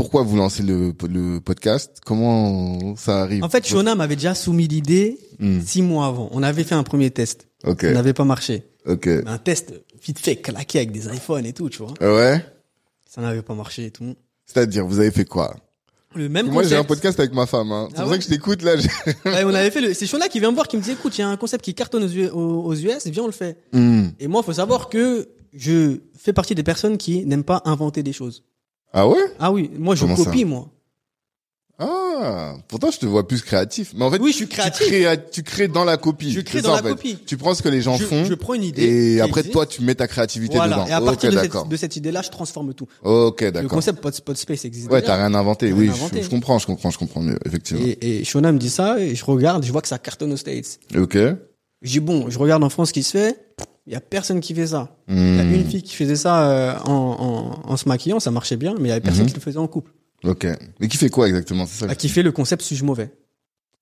[0.00, 1.98] pourquoi vous lancez le, le podcast?
[2.06, 3.44] Comment ça arrive?
[3.44, 5.60] En fait, Shona m'avait déjà soumis l'idée Hmm.
[5.60, 6.28] six mois avant.
[6.32, 7.48] On avait fait un premier test.
[7.64, 8.62] Ok, Ça n'avait pas marché.
[8.86, 9.08] ok.
[9.26, 11.92] Un test vite fait, claqué avec des iPhones et tout, tu vois.
[12.00, 12.44] Ah Ouais?
[13.06, 14.14] Ça n'avait pas marché et tout.
[14.46, 15.54] C'est-à-dire, vous avez fait quoi?
[16.14, 17.70] Le même Moi, j'ai un podcast avec ma femme.
[17.70, 17.88] Hein.
[17.90, 18.16] C'est Ah pour ouais?
[18.16, 18.74] ça que je t'écoute là.
[19.26, 21.16] Ouais, on avait fait le, c'est Shona qui vient me voir qui me dit, écoute,
[21.18, 23.58] il y a un concept qui cartonne aux, US, viens, on le fait.
[23.72, 24.08] Hmm.
[24.18, 28.12] Et moi, faut savoir que je fais partie des personnes qui n'aiment pas inventer des
[28.12, 28.42] choses.
[28.92, 29.18] Ah ouais?
[29.38, 30.68] Ah oui, moi, je Comment ça copie, moi.
[31.82, 32.56] Ah.
[32.68, 33.92] Pourtant je te vois plus créatif.
[33.96, 34.86] Mais en fait, Oui, je suis tu créatif.
[34.86, 36.30] crées, tu crées dans la copie.
[36.30, 36.96] Je crée dans ça, la en fait.
[36.96, 37.18] copie.
[37.24, 38.82] Tu prends ce que les gens je, font je prends une idée.
[39.14, 39.52] et après existe.
[39.54, 40.76] toi tu mets ta créativité voilà.
[40.76, 40.86] dedans.
[40.88, 41.64] Et à partir de cette, d'accord.
[41.66, 42.86] de cette idée-là, je transforme tout.
[43.02, 43.70] Ok, Le d'accord.
[43.70, 45.72] concept pod, Podspace existe Ouais, t'as rien inventé.
[45.72, 46.22] Oui, rien je- inventé.
[46.22, 47.82] Je, comprends, je comprends, je comprends mieux, effectivement.
[47.82, 50.36] Et, et Shona me dit ça, et je regarde, je vois que ça cartonne aux
[50.36, 50.80] States.
[50.98, 51.16] Ok.
[51.16, 53.38] Je dis bon, je regarde en France ce qui se fait.
[53.86, 54.94] Il y a personne qui fait ça.
[55.08, 58.20] Il y a Hmm, une fille qui faisait ça euh, en, en, en se maquillant,
[58.20, 59.28] ça marchait bien, mais il y avait personne Mhm.
[59.30, 59.92] qui le faisait en couple.
[60.24, 60.46] Ok.
[60.78, 61.66] Mais qui fait quoi exactement?
[61.66, 61.86] Ça.
[61.88, 63.10] À qui fait le concept suis-je mauvais?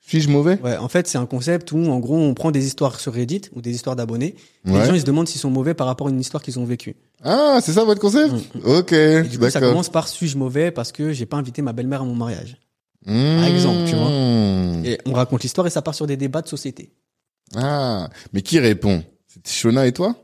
[0.01, 0.59] Suis-je mauvais?
[0.63, 3.43] Ouais, en fait, c'est un concept où, en gros, on prend des histoires sur Reddit
[3.55, 4.37] ou des histoires d'abonnés.
[4.65, 4.79] et Ouais.
[4.81, 6.65] Les gens, ils se demandent s'ils sont mauvais par rapport à une histoire qu'ils ont
[6.65, 6.97] vécue.
[7.23, 8.33] Ah, c'est ça votre concept?
[8.65, 11.73] Ok, Et du coup, ça commence par suis-je mauvais parce que j'ai pas invité ma
[11.75, 12.57] belle-mère à mon mariage.
[13.05, 14.09] Par exemple, tu vois.
[14.09, 14.83] Hmm.
[14.87, 16.93] Et on raconte l'histoire et ça part sur des débats de société.
[17.57, 19.03] Ah, mais qui répond?
[19.47, 20.15] Shona et toi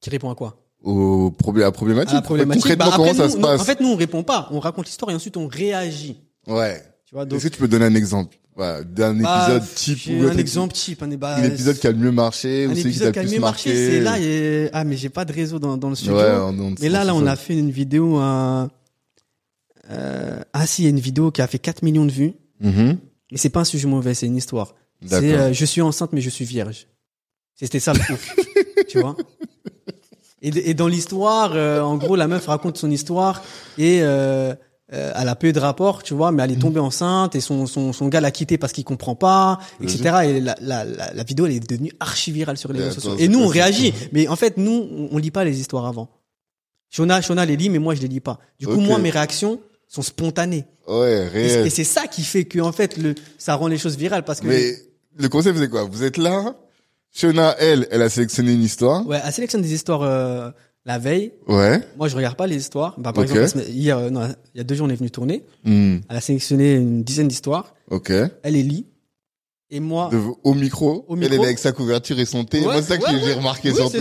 [0.00, 2.12] Qui répond à quoi Au problème, à la problématique.
[2.12, 2.62] À la problématique.
[2.62, 4.48] Concrètement, Bah, après, comment ça se passe En fait, nous, on répond pas.
[4.50, 6.16] On raconte l'histoire et ensuite on réagit.
[6.46, 6.82] Ouais.
[7.06, 8.36] Tu vois, donc, Est-ce que tu peux donner un exemple?
[8.54, 11.02] Voilà, d'un bah, épisode type ou un exemple type.
[11.02, 13.38] Un, bah, épisode qui a le mieux marché un ou celui qui a le plus
[13.38, 14.18] marché, c'est là.
[14.20, 14.68] Et...
[14.74, 16.16] Ah, mais j'ai pas de réseau dans, dans le studio.
[16.16, 18.20] Ouais, on, on- Mais là, là, on a fait une vidéo.
[18.20, 18.66] euh,
[19.90, 22.34] euh, ah si, il y a une vidéo qui a fait 4 millions de vues.
[22.60, 22.98] Mhm.
[23.30, 24.74] Mais c'est pas un sujet mauvais, c'est une histoire.
[25.06, 26.86] C'est euh, je suis enceinte mais je suis vierge.
[27.54, 28.20] C'était ça le coup.
[28.92, 29.16] tu vois
[30.42, 33.42] et, et dans l'histoire, euh, en gros, la meuf raconte son histoire
[33.78, 34.54] et euh,
[34.92, 37.66] euh, elle a peu de rapport, tu vois, mais elle est tombée enceinte et son,
[37.66, 40.00] son, son gars l'a quittée parce qu'il comprend pas, etc.
[40.24, 43.16] Et la, la, la, la vidéo, elle est devenue archi virale sur les réseaux sociaux.
[43.18, 43.94] Et nous, on réagit.
[44.12, 46.08] Mais en fait, nous, on, on lit pas les histoires avant.
[46.90, 48.38] Shona, Shona les lit, mais moi, je les lis pas.
[48.58, 50.64] Du coup, moi, mes réactions sont spontanées.
[50.88, 51.66] Ouais, Et, réel.
[51.66, 54.40] et c'est ça qui fait que, en fait, le, ça rend les choses virales parce
[54.40, 54.74] que Mais
[55.16, 55.84] le concept, c'est quoi?
[55.84, 56.56] Vous êtes là,
[57.14, 59.06] Shona, elle, elle a sélectionné une histoire.
[59.06, 60.50] Ouais, elle sélectionne des histoires euh,
[60.86, 61.32] la veille.
[61.46, 61.80] Ouais.
[61.96, 62.98] Moi, je regarde pas les histoires.
[62.98, 65.44] Bah, par exemple, hier, euh, non, il y a deux jours, on est venu tourner.
[65.64, 65.98] Hmm.
[66.08, 67.74] Elle a sélectionné une dizaine d'histoires.
[67.90, 68.10] Ok.
[68.10, 68.86] Elle les lit.
[69.70, 71.04] Et moi, De- au micro.
[71.08, 71.34] Au Elle, micro.
[71.34, 72.58] elle est avec sa couverture et son thé.
[72.60, 73.32] Ouais, Moi, c'est ça que ouais, j'ai ouais.
[73.34, 73.98] remarqué surtout.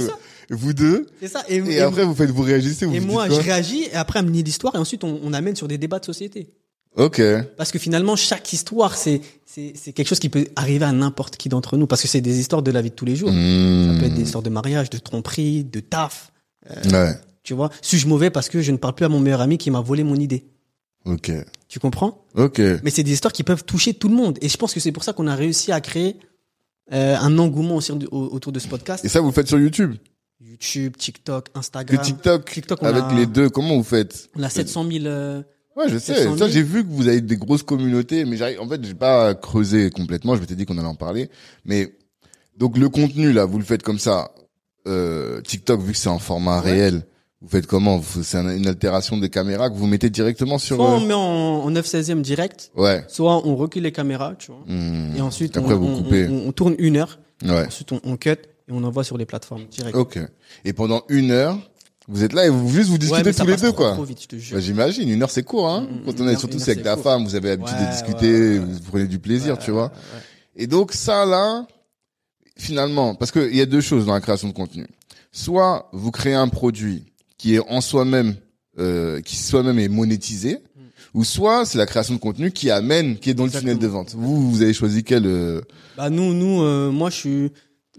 [0.49, 1.05] Vous deux.
[1.21, 1.43] c'est ça.
[1.47, 2.85] Et, Et, et- après, vous faites, vous réagissez.
[2.85, 3.83] Vous et vous moi, dites je réagis.
[3.91, 4.75] Et après, elle me lit l'histoire.
[4.75, 6.49] Et ensuite, on, on amène sur des débats de société.
[6.95, 7.21] Ok.
[7.57, 11.37] Parce que finalement, chaque histoire, c'est c'est c'est quelque chose qui peut arriver à n'importe
[11.37, 11.87] qui d'entre nous.
[11.87, 13.31] Parce que c'est des histoires de la vie de tous les jours.
[13.31, 13.93] Hmm.
[13.93, 16.31] Ça peut être des histoires de mariage, de tromperie, de taf.
[16.91, 17.13] Ouais.
[17.43, 17.69] Tu vois.
[17.81, 20.03] Suis-je mauvais parce que je ne parle plus à mon meilleur ami qui m'a volé
[20.03, 20.45] mon idée?
[21.05, 21.31] Ok.
[21.67, 22.25] Tu comprends?
[22.35, 22.59] Ok.
[22.83, 24.37] Mais c'est des histoires qui peuvent toucher tout le monde.
[24.41, 26.17] Et je pense que c'est pour ça qu'on a réussi à créer
[26.93, 29.03] euh, un engouement aussi au- autour de ce podcast.
[29.05, 29.95] Et ça, vous le faites sur YouTube?
[30.39, 32.01] YouTube, TikTok, Que Instagram.
[32.05, 32.51] TikTok.
[32.51, 34.29] TikTok, on avec a- les deux, comment vous faites?
[34.35, 35.05] On a 700 000.
[35.05, 35.41] euh,
[35.77, 36.13] Ouais, je sais.
[36.15, 36.37] 700 000.
[36.37, 39.33] Ça, j'ai vu que vous avez des grosses communautés, mais j'arrive, en fait, j'ai pas
[39.35, 40.35] creusé complètement.
[40.35, 41.29] Je m'étais dit qu'on allait en parler.
[41.65, 41.93] Mais,
[42.57, 44.31] donc, le contenu, là, vous le faites comme ça.
[44.87, 46.71] Euh, TikTok, vu que c'est en format Ouais.
[46.71, 47.05] réel,
[47.41, 48.01] vous faites comment?
[48.01, 51.13] C'est un- une altération des caméras que vous mettez directement sur, soit on euh, met
[51.13, 53.03] en, en 9-16e direct, ouais.
[53.07, 54.61] soit on recule les caméras, tu vois.
[54.67, 55.15] Hmm.
[55.15, 57.19] Et ensuite, Après, on, vous on- on- on tourne une heure.
[57.43, 57.65] Ouais.
[57.67, 58.37] Ensuite, on, on cut et
[58.71, 59.95] on envoie sur les plateformes direct.
[59.95, 60.19] Ok.
[60.65, 61.57] Et pendant une heure,
[62.11, 63.97] vous êtes là et vous juste vous discutez tous les deux, quoi.
[63.97, 65.87] Bah, j'imagine, une heure c'est court, hein.
[65.89, 67.03] Mm, Quand une on est surtout c'est avec ta court.
[67.03, 69.91] femme, vous avez l'habitude Ouais, de discuter, ouais, vous prenez du plaisir, tu vois.
[70.55, 71.65] Et donc ça là,
[72.57, 74.85] finalement, parce qu'il y a deux choses dans la création de contenu.
[75.31, 77.05] Soit vous créez un produit
[77.37, 78.35] qui est en soi-même,
[78.77, 80.59] euh, qui soi-même est monétisé,
[81.13, 83.87] ou soit c'est la création de contenu qui amène, qui est dans le tunnel de
[83.87, 84.13] vente.
[84.15, 85.61] Vous, vous avez choisi quel euh,
[85.97, 87.51] Bah nous, nous, euh, moi je suis.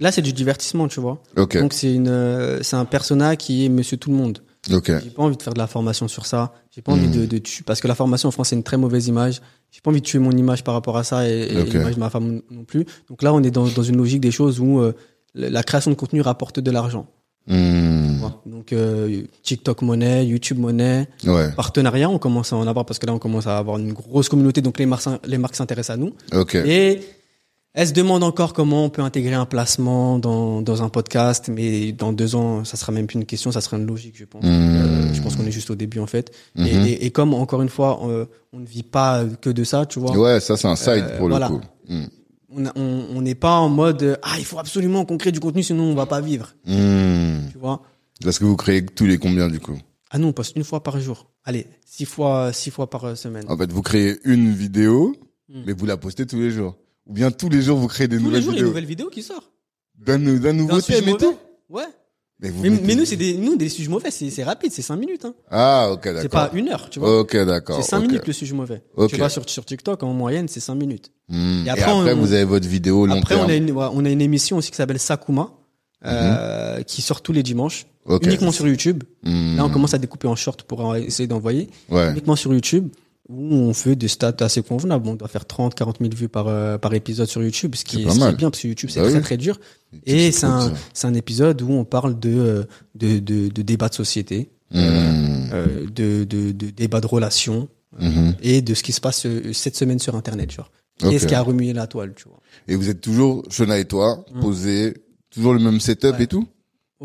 [0.02, 1.22] Là, c'est du divertissement, tu vois.
[1.36, 4.40] Donc c'est une, euh, c'est un persona qui est Monsieur Tout le Monde.
[4.72, 6.52] ok, J'ai pas envie de faire de la formation sur ça.
[6.74, 7.12] J'ai pas envie Mm.
[7.20, 9.40] de, de tuer parce que la formation en France c'est une très mauvaise image.
[9.70, 12.10] J'ai pas envie de tuer mon image par rapport à ça et, l'image de ma
[12.10, 12.84] femme non plus.
[13.08, 14.92] Donc là, on est dans, dans une logique des choses où euh,
[15.34, 17.06] la création de contenu rapporte de l'argent.
[17.46, 18.20] Hmm.
[18.46, 23.06] Donc euh, TikTok monnaie, YouTube monnaie, ouais, partenariat, on commence à en avoir parce que
[23.06, 25.96] là on commence à avoir une grosse communauté, donc les marques, les marques s'intéressent à
[25.96, 26.12] nous.
[26.64, 27.00] Et
[27.74, 31.92] elle se demande encore comment on peut intégrer un placement dans, dans un podcast, mais
[31.92, 34.44] dans deux ans, ça sera même plus une question, ça sera une logique, je pense.
[34.44, 34.48] Mmh.
[34.48, 36.32] Euh, je pense qu'on est juste au début en fait.
[36.56, 39.86] Et, et, et comme encore une fois, euh, on ne vit pas que de ça,
[39.86, 40.16] tu vois.
[40.16, 41.48] ouais, ça c'est un side Euh, pour le voilà.
[41.48, 41.60] coup.
[41.88, 42.04] Hmm.
[42.76, 45.94] On n'est pas en mode ah il faut absolument qu'on crée du contenu sinon on
[45.94, 47.48] va pas vivre, Hmm.
[47.50, 47.80] tu vois.
[48.22, 49.78] Parce que vous créez tous les combien du coup?
[50.10, 51.30] Ah non, on poste une fois par jour.
[51.44, 53.44] Allez, six fois six fois par semaine.
[53.48, 55.16] En fait, vous créez une vidéo,
[55.48, 55.62] Hmm.
[55.66, 56.76] mais vous la postez tous les jours.
[57.06, 58.60] Ou bien tous les jours vous créez des Tous les nouvelles jours, il y a
[58.60, 58.68] une vidéos.
[58.68, 59.50] nouvelle vidéo qui sort.
[59.98, 61.24] D'un d'un nouveau sujet thème et mauvais.
[61.26, 61.36] tout.
[61.68, 61.82] Ouais.
[62.40, 64.72] Mais, vous Mais, mettez- mais nous, c'est des, nous, des sujets mauvais, c'est, c'est rapide,
[64.72, 65.34] c'est 5 minutes, hein.
[65.48, 66.30] Ah, ok, C'est d'accord.
[66.30, 67.20] pas une heure, tu vois.
[67.20, 67.76] Ok, d'accord.
[67.80, 68.06] c'est 5 ok.
[68.08, 68.82] minutes le sujet mauvais.
[68.96, 69.10] Ok.
[69.10, 71.12] Tu vas sur, sur TikTok, en moyenne, c'est 5 minutes.
[71.28, 71.62] Hmm.
[71.64, 73.46] Et Et après, on- vous avez votre vidéo long Après, terme.
[73.46, 75.50] on a, une, ouais, on a une émission aussi qui s'appelle Sakuma,
[76.04, 78.18] euh, qui sort tous les dimanches, Mhm.
[78.24, 79.04] Uniquement sur YouTube.
[79.22, 79.56] Hmm.
[79.56, 81.70] Là, on commence à découper en short pour essayer d'envoyer.
[81.88, 82.10] Ouais.
[82.10, 82.88] Uniquement sur YouTube,
[83.32, 85.08] où on fait des stats assez convenables.
[85.08, 88.02] On doit faire 30, 40 000 vues par euh, par épisode sur YouTube, ce qui,
[88.02, 89.22] est, ce qui bien parce que YouTube c'est Bah très oui.
[89.22, 89.58] très dur.
[89.92, 90.72] YouTube, Et c'est un
[91.04, 92.64] un épisode où on parle de euh,
[92.94, 94.78] de de, de débats de société, Mmh.
[95.52, 97.68] euh, de, de de débats de relations
[98.00, 98.36] Mhm.
[98.42, 100.70] et de ce qui se passe cette semaine sur Internet, genre.
[101.02, 101.10] Ok.
[101.10, 102.38] Qu'est-ce qui a remué la toile, tu vois?
[102.68, 104.94] Et vous êtes toujours, Shona et toi, posés,
[105.30, 106.12] toujours le même setup.
[106.16, 106.22] Ouais.
[106.22, 106.46] et tout?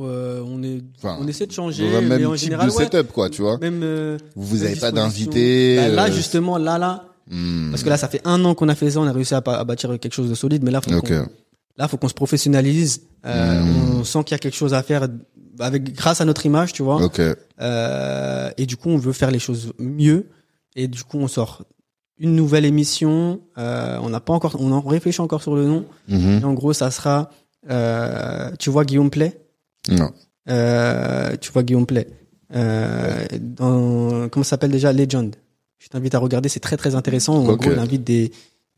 [0.06, 2.70] Euh, on est Enfin, on essaie de changer, Dans un mais même en type général
[2.70, 5.88] de ouais, setup, quoi, tu vois même euh, Vous vous même avez pas d'invité Bah,
[5.90, 7.72] là euh, justement là là hmm.
[7.72, 9.42] parce que là ça fait un an qu'on a fait ça, on a réussi à,
[9.42, 11.28] bâtir quelque chose de solide, mais là faut qu'on
[11.78, 13.02] là faut qu'on se professionnalise.
[13.26, 14.00] Euh, Mm.
[14.00, 15.08] On sent qu'il y a quelque chose à faire
[15.60, 17.04] avec grâce à notre image, tu vois.
[17.04, 17.22] Ok.
[17.60, 20.28] Euh, et du coup, on veut faire les choses mieux.
[20.76, 21.64] Et du coup, on sort
[22.20, 23.42] une nouvelle émission.
[23.58, 25.86] Euh, on n'a pas encore, on en réfléchit encore sur le nom.
[26.08, 26.40] Mhm.
[26.42, 27.32] Et en gros, ça sera,
[27.70, 29.40] euh, tu vois Guillaume Play?
[29.90, 30.12] Non.
[30.50, 32.08] Euh, tu vois Guillaume Play.
[32.56, 34.94] Euh, dans, comment ça s'appelle déjà?
[34.94, 35.36] Legend.
[35.80, 37.36] Je t'invite à regarder, c'est très très intéressant.
[37.36, 38.32] En gros, il invite des,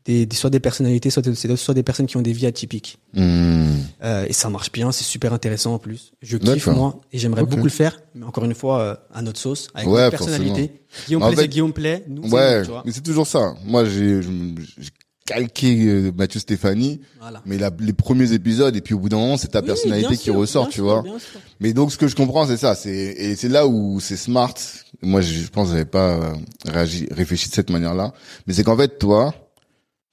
[0.04, 2.98] des, des- soit des personnalités, soit, des- soit des personnes qui ont des vies atypiques.
[3.14, 3.68] Hmm.
[4.02, 6.12] Euh, et ça marche bien, c'est super intéressant en plus.
[6.22, 9.38] Je kiffe moi et j'aimerais beaucoup le faire, mais encore une fois euh, à notre
[9.38, 10.72] sauce, avec Ouais, notre personnalité.
[11.06, 12.04] Guillaume En Play, fait- c'est Guillaume Play.
[12.08, 12.82] Nous, Ouais, nous, tu vois.
[12.84, 13.54] mais c'est toujours ça.
[13.64, 14.20] Moi, j'ai
[15.30, 17.40] calqué euh, Mathieu Stéphanie, Voilà.
[17.46, 20.16] mais la- les premiers épisodes, et puis au bout d'un moment, c'est ta Oui, personnalité
[20.16, 21.04] qui sûr, ressort, tu sûr, vois.
[21.60, 22.74] Mais donc, ce que je comprends, c'est ça.
[22.74, 24.54] C'est et c'est là où c'est smart.
[25.02, 26.34] Moi, je pense que j'avais pas euh,
[26.66, 28.12] réagi, réfléchi de cette manière-là.
[28.46, 29.32] Mais c'est qu'en fait, toi,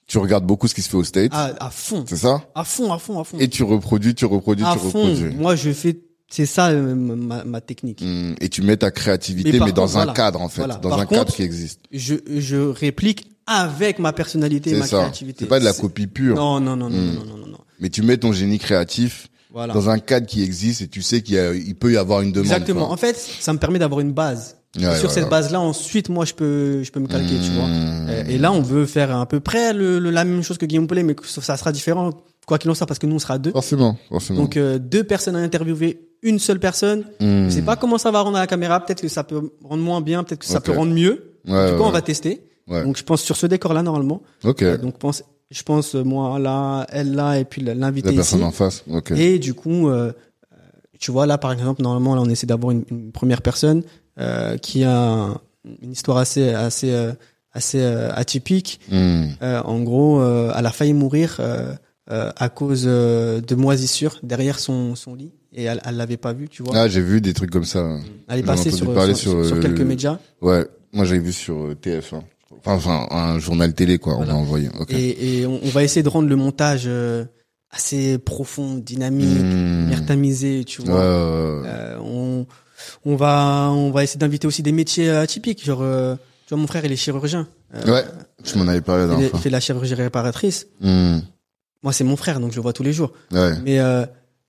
[0.06, 1.32] tu regardes beaucoup ce qui se fait au States.
[1.34, 2.42] À, à fond, C'est ça?
[2.54, 3.38] À fond, à fond, à fond.
[3.38, 4.86] Et tu reproduis, tu reproduis, à tu fond.
[4.86, 5.34] reproduis.
[5.36, 5.98] Moi, je fais,
[6.30, 8.02] c'est ça euh, ma, ma technique.
[8.02, 10.12] Hmm, Et tu mets ta créativité, Mais dans contre, un voilà.
[10.12, 10.60] cadre, en fait.
[10.60, 10.74] Voilà.
[10.76, 11.80] Dans Par un cadre qui existe.
[11.92, 14.98] Je, je réplique avec ma personnalité et ma ça.
[14.98, 15.38] créativité.
[15.44, 16.36] C'est pas de la copie pure.
[16.36, 17.14] Non, non, non, non, Hmm.
[17.14, 17.58] non, non, non, non.
[17.80, 19.72] Mais tu mets ton génie créatif Voilà.
[19.72, 22.46] dans un cadre qui existe et tu sais qu'il il peut y avoir une demande.
[22.46, 22.86] Exactement.
[22.86, 22.94] quoi.
[22.94, 24.56] En fait, ça me permet d'avoir une base.
[24.78, 27.66] Et sur cette base-là, ensuite, moi, je peux, je peux me calquer, tu vois.
[27.66, 28.28] Mmh.
[28.28, 30.86] Et là, on veut faire à peu près le, le- la même chose que Guillaume
[30.86, 32.10] Pellet, mais que ça sera différent,
[32.48, 33.52] quoi qu'il en soit, parce que nous, on sera deux.
[33.52, 34.40] Forcément, forcément.
[34.40, 37.04] Donc, euh, deux personnes à interviewer, une seule personne.
[37.20, 37.44] Hmm.
[37.44, 38.80] Je sais pas comment ça va rendre à la caméra.
[38.84, 41.34] Peut-être que ça peut rendre moins bien, peut-être que ça peut rendre mieux.
[41.46, 42.42] Ouais, en tout cas, ouais, on va tester.
[42.66, 42.82] ouais.
[42.82, 44.22] Donc, je pense sur ce décor-là, normalement.
[44.44, 44.62] Ok.
[44.62, 48.18] Euh, donc, pense, je pense, euh, moi, là, elle, là, et puis l'invité La ici.
[48.18, 48.82] personne en face.
[48.90, 49.12] Ok.
[49.12, 50.12] Et du coup, euh,
[50.98, 53.82] tu vois, là, par exemple, normalement, là, on essaie d'avoir une, une première personne
[54.18, 55.40] euh, qui a un-
[55.82, 57.12] une histoire assez, assez, euh,
[57.52, 58.80] assez euh, atypique.
[58.92, 61.72] Euh, en gros, elle a failli mourir euh,
[62.10, 66.32] euh, à cause euh, de moisissures derrière son, son lit et elle, elle l'avait pas
[66.32, 66.76] vu, tu vois.
[66.76, 67.98] Ah, j'ai vu des trucs comme ça.
[68.28, 70.66] elle est passée sur, sur, sur, sur euh, quelques le- médias Ouais.
[70.92, 72.22] Moi, j'avais vu sur euh, TF1.
[72.64, 74.14] Enfin, enfin, un journal télé, quoi.
[74.14, 74.32] Voilà.
[74.32, 74.68] On m'a envoyé.
[74.80, 74.90] Ok.
[74.92, 77.24] et, et on, on va essayer de rendre le montage euh,
[77.70, 79.86] assez profond, dynamique, Hmm.
[79.88, 80.94] bien tamisé, tu vois.
[80.94, 81.68] ouais, ouais.
[81.68, 82.46] Euh, on,
[83.04, 85.62] on va, on va essayer d'inviter aussi des métiers euh, atypiques.
[85.64, 86.14] Genre, euh,
[86.46, 87.46] tu vois, mon frère, il est chirurgien.
[87.74, 88.04] Euh, Ouais.
[88.44, 90.66] Tu m'en avais parlé il, fait de la chirurgie réparatrice.
[90.80, 91.18] Hmm.
[91.82, 93.12] Moi, c'est mon frère, donc je le vois tous les jours.
[93.32, 93.52] Ouais.
[93.64, 94.04] Mais, euh,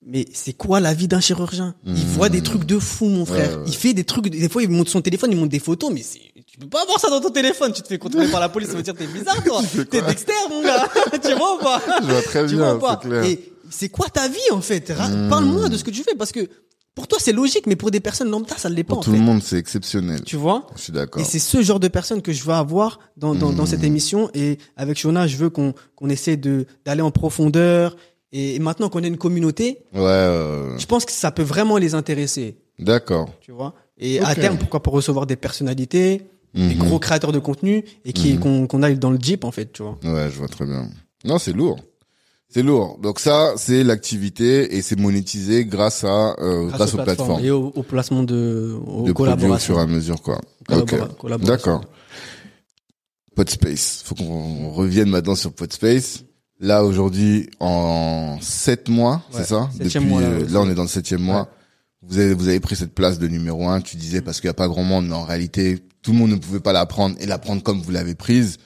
[0.05, 1.75] mais c'est quoi la vie d'un chirurgien?
[1.85, 1.95] Il Mmh.
[2.15, 3.49] voit des trucs de fou, mon frère.
[3.51, 3.63] Ouais, ouais.
[3.67, 4.29] Il fait des trucs.
[4.29, 6.19] Des fois, il monte son téléphone, il monte des photos, mais c'est.
[6.47, 7.71] Tu peux pas avoir ça dans ton téléphone.
[7.73, 8.69] Tu te fais contrôler par la police.
[8.69, 9.61] Ça veut dire t'es bizarre, toi.
[9.91, 10.89] T'es Dexter, mon gars.
[11.23, 11.81] tu vois ou pas?
[12.01, 12.95] Je vois très tu bien, vois pas?
[12.97, 13.23] clair.
[13.23, 14.89] Et c'est quoi ta vie en fait?
[14.89, 15.29] Mmh.
[15.29, 16.49] Parle-moi de ce que tu fais parce que
[16.95, 19.03] pour toi c'est logique, mais pour des personnes lambda ça ne l'est pas Pour en
[19.03, 19.17] tout fait.
[19.17, 20.21] le monde, c'est exceptionnel.
[20.25, 21.21] Tu vois Je suis d'accord.
[21.21, 23.67] Et c'est ce genre de personnes que je veux avoir dans, dans, dans Mmh.
[23.67, 24.29] cette émission.
[24.33, 27.95] Et avec Shona, je veux qu'on qu'on essaie de d'aller en profondeur.
[28.31, 30.75] Et, maintenant qu'on a une communauté, Ouais, ouais.
[30.77, 32.57] je pense que ça peut vraiment les intéresser.
[32.77, 33.29] D'accord.
[33.41, 36.77] Tu vois Et à terme, pourquoi pas recevoir des personnalités, des Mhm.
[36.77, 39.83] gros créateurs de contenu et qui qu'on qu'on aille dans le jeep en fait, tu
[39.83, 39.97] vois.
[40.03, 40.89] Ouais, je vois très bien.
[41.25, 41.79] Non, c'est lourd.
[42.51, 42.97] C'est lourd.
[43.01, 47.67] Donc ça, c'est l'activité et c'est monétisé grâce à euh, grâce, aux plateformes, et au,
[47.75, 49.73] au placement de aux de produits au collaborations.
[49.75, 50.41] fur et à mesure, quoi.
[50.67, 51.17] Collabora- Ok.
[51.17, 51.55] collaboration.
[51.55, 51.85] D'accord.
[53.35, 54.01] Podspace.
[54.03, 56.23] Faut qu'on revienne maintenant sur Podspace.
[56.59, 60.69] Là aujourd'hui, en sept mois, Ouais, c'est ça Depuis mois, là, euh, ouais, là, on
[60.69, 61.47] est dans le septième mois.
[62.01, 63.79] Vous avez vous avez pris cette place de numéro un.
[63.79, 66.31] Tu disais parce qu'il y a pas grand monde, mais en réalité, tout le monde
[66.31, 68.57] ne pouvait pas la prendre et la prendre comme vous l'avez prise.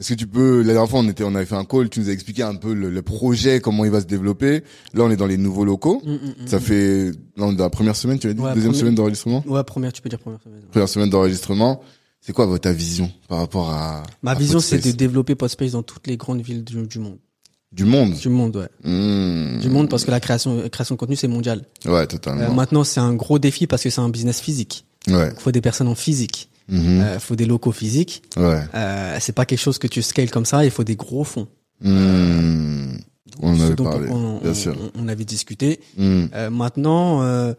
[0.00, 2.00] Est-ce que tu peux, la dernière fois, on était, on avait fait un call, tu
[2.00, 4.64] nous as expliqué un peu le, le projet, comment il va se développer.
[4.94, 6.00] Là, on est dans les nouveaux locaux.
[6.04, 8.40] Mm, mm, mm, Ça fait, là, on est dans la première semaine, tu as dit,
[8.40, 9.44] Ouais, deuxième première- semaine d'enregistrement?
[9.46, 10.60] Ouais, première, tu peux dire première semaine.
[10.70, 11.82] Première semaine d'enregistrement.
[12.22, 15.72] C'est quoi votre ta vision par rapport à, Ma à vision, c'est de développer Podspace
[15.72, 17.18] dans toutes les grandes villes du, du monde.
[17.72, 18.12] du monde?
[18.14, 18.68] Du monde, ouais.
[18.90, 19.58] Mmh.
[19.60, 21.64] Du monde parce que la création, création de contenu, c'est mondial.
[21.86, 22.52] Ouais, Euh, totalement.
[22.54, 24.84] maintenant, c'est un gros défi parce que c'est un business physique.
[25.08, 25.32] ouais.
[25.34, 26.49] Il faut des personnes en physique.
[26.70, 27.04] Mhm.
[27.14, 28.22] Il faut des locaux physiques.
[28.36, 28.62] Ouais.
[28.74, 30.64] Euh, c'est pas quelque chose que tu scales comme ça.
[30.64, 31.48] Il faut des gros fonds.
[31.82, 32.96] Mmh.
[33.42, 34.76] On en Ce avait parlé, on, bien on- sûr.
[34.94, 35.80] on- on avait discuté.
[35.96, 36.24] Mmh.
[36.34, 37.54] Euh, maintenant, euh,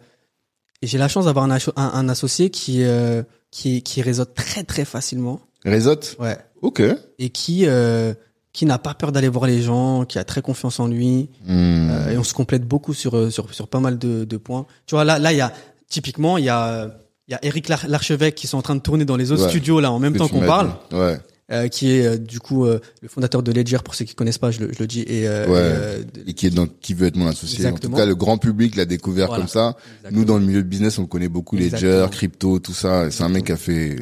[0.84, 4.64] j'ai la chance d'avoir un, asso- un, un associé qui, euh, qui qui réseaute très
[4.64, 5.42] très facilement.
[5.66, 6.16] Réseaute?
[6.20, 6.38] Ouais.
[6.62, 6.82] Ok.
[7.20, 8.14] Et qui euh,
[8.54, 11.30] qui n'a pas peur d'aller voir les gens, qui a très confiance en lui.
[11.48, 11.90] Hmm.
[11.90, 14.66] Euh, et on se complète beaucoup sur euh, sur sur pas mal de, de points.
[14.86, 15.52] Tu vois là là il y a
[15.90, 16.96] typiquement il y a
[17.32, 19.44] il y a Eric Lar- Larchevêque qui sont en train de tourner dans les autres
[19.44, 19.50] Ouais.
[19.50, 20.72] studios là en même temps qu'on parle.
[20.92, 21.18] Ouais.
[21.52, 24.38] euh, qui est euh, du coup euh, le fondateur de Ledger pour ceux qui connaissent
[24.38, 25.54] pas, je le, je le dis et, euh, Ouais.
[25.54, 27.66] et, euh, Et qui est dans, qui veut être mon associé.
[27.68, 29.42] En tout cas, le grand public l'a découvert Voilà.
[29.44, 29.76] comme ça.
[30.12, 31.92] Nous, dans le milieu de business, on connaît beaucoup, Exactement.
[31.92, 33.12] Ledger, crypto, tout ça.
[33.12, 33.98] C'est un mec qui a fait,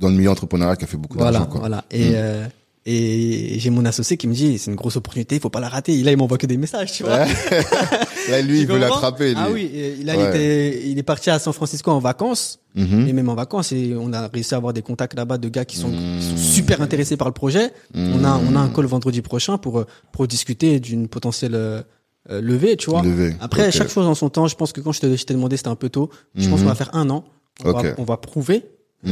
[0.00, 1.60] dans le milieu entrepreneurial, qui a fait beaucoup voilà d'argent, quoi.
[1.60, 2.48] voilà et Mm.
[2.90, 5.68] Et j'ai mon associé qui me dit c'est une grosse opportunité, il faut pas la
[5.68, 5.96] rater.
[6.02, 7.24] Là il m'envoie que des messages, tu vois.
[8.30, 9.32] Là, lui, Tu il veut l'attraper.
[9.36, 10.28] Ah oui, et là il Ouais.
[10.28, 12.60] était il est parti à San Francisco en vacances.
[12.74, 13.08] Mhm.
[13.08, 15.64] et même en vacances et on a réussi à avoir des contacts là-bas de gars
[15.64, 16.36] qui sont, qui sont Mmh.
[16.36, 17.72] super intéressés par le projet.
[17.94, 21.82] On a on a un call vendredi prochain pour euh, pour discuter d'une potentielle euh,
[22.30, 23.02] euh, levée, tu vois.
[23.02, 23.34] Levé.
[23.40, 25.74] Après chaque chose en son temps, je pense que quand je t'ai demandé c'était un
[25.76, 26.10] peu tôt.
[26.34, 26.64] Je pense Mhm.
[26.64, 27.24] qu'on va faire un an.
[27.64, 28.64] On, va, on va prouver.
[29.06, 29.10] Euh,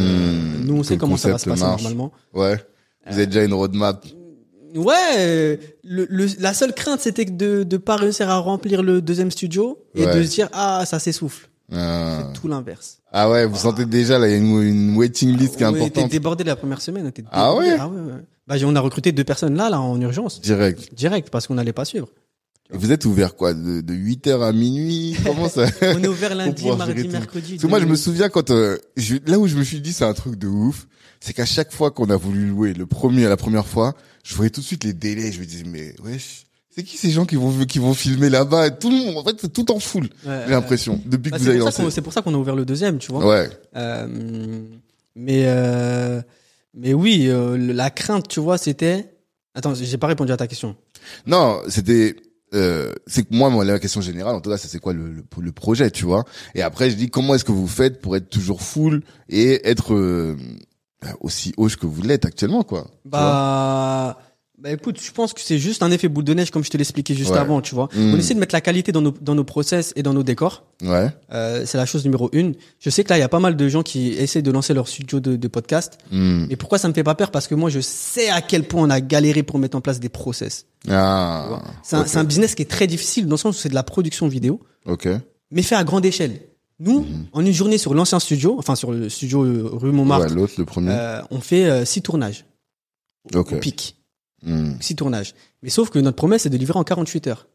[0.65, 1.83] Nous on sait comment ça va se passer marche.
[1.83, 2.13] normalement.
[2.35, 2.57] Ouais.
[3.09, 4.05] Vous avez déjà une roadmap?
[4.75, 9.31] Ouais, le, le- la seule crainte c'était de de pas réussir à remplir le deuxième
[9.31, 10.15] studio et Ouais.
[10.19, 11.49] de se dire ah ça s'essouffle.
[11.73, 12.31] Ah.
[12.35, 12.99] Tout l'inverse.
[13.13, 15.67] Ah ouais, vous sentez déjà, là, il y a une, une waiting list qui est
[15.67, 16.11] On était importante.
[16.11, 17.07] débordé la première semaine.
[17.07, 17.69] on Ah débordé.
[17.71, 18.21] ouais Ah ouais, ouais.
[18.47, 20.95] Bah, on a recruté deux personnes là, là, en urgence, Direct.
[20.95, 22.09] direct, parce qu'on n'allait pas suivre.
[22.73, 25.17] Et vous êtes ouvert quoi de, de 8h à minuit?
[25.25, 25.67] Comment ça?
[25.83, 27.53] On est ouvert lundi, mardi, mercredi.
[27.53, 29.93] Parce que moi, je me souviens quand euh, je- là où je me suis dit
[29.93, 30.87] c'est un truc de ouf,
[31.21, 33.95] c'est qu'à chaque fois qu'on a voulu louer le premier, la première fois,
[34.25, 35.31] je voyais tout de suite les délais.
[35.33, 38.71] Je me disais mais wesh, c'est qui ces gens qui vont qui vont filmer là-bas?
[38.71, 39.77] Tout le monde, en fait, c'est tout en.
[39.77, 41.83] Ouais, J'ai l'impression depuis bah, que vous avez lancé.
[41.91, 43.25] c'est pour ça qu'on a ouvert le deuxième, tu vois.
[43.27, 43.49] Ouais.
[43.77, 44.07] Euh,
[45.15, 46.21] mais euh,
[46.75, 49.09] mais oui, euh, la crainte, tu vois, c'était.
[49.55, 50.77] Attends, j'ai pas répondu à ta question.
[51.27, 52.17] Non, c'était
[52.55, 55.11] euh, c'est que moi, moi la question générale en tout cas, ça c'est quoi le,
[55.11, 56.25] le, le projet, tu vois?
[56.55, 59.95] Et après, je dis comment est-ce que vous faites pour être toujours full et être
[59.95, 60.37] euh,
[61.21, 62.87] aussi haut que vous l'êtes actuellement, quoi?
[63.05, 64.19] Bah.
[64.59, 66.79] Bah écoute, je pense que c'est juste un effet boule de neige comme je te
[66.79, 67.39] l'expliquais juste Ouais.
[67.39, 67.91] avant, tu vois.
[67.95, 68.15] Mm.
[68.15, 70.65] On essaie de mettre la qualité dans nos, dans nos process et dans nos décors.
[70.83, 71.11] Ouais.
[71.31, 72.55] Euh, c'est la chose numéro une.
[72.81, 74.73] Je sais que là, il y a pas mal de gens qui essaient de lancer
[74.73, 75.99] leur studio de, de podcast.
[76.11, 76.47] Hmm.
[76.49, 77.31] Mais pourquoi ça me fait pas peur?
[77.31, 80.01] Parce que moi, je sais à quel point on a galéré pour mettre en place
[80.01, 80.65] des process.
[80.89, 81.61] Ah.
[81.83, 82.07] C'est un, ok.
[82.09, 84.27] c'est un business qui est très difficile dans le sens où c'est de la production
[84.27, 85.07] vidéo, Ok.
[85.51, 86.41] mais fait à grande échelle.
[86.81, 90.35] Nous, en une journée sur l'ancien studio, enfin sur le studio euh, rue Montmartre, Ouais,
[90.35, 90.91] l'autre, le premier.
[90.93, 92.45] euh, on fait euh, six tournages.
[93.35, 93.96] Au pic.
[94.47, 94.75] Hmm.
[94.81, 95.35] Six tournages.
[95.63, 97.49] Mais sauf que notre promesse, c'est de livrer en 48 heures.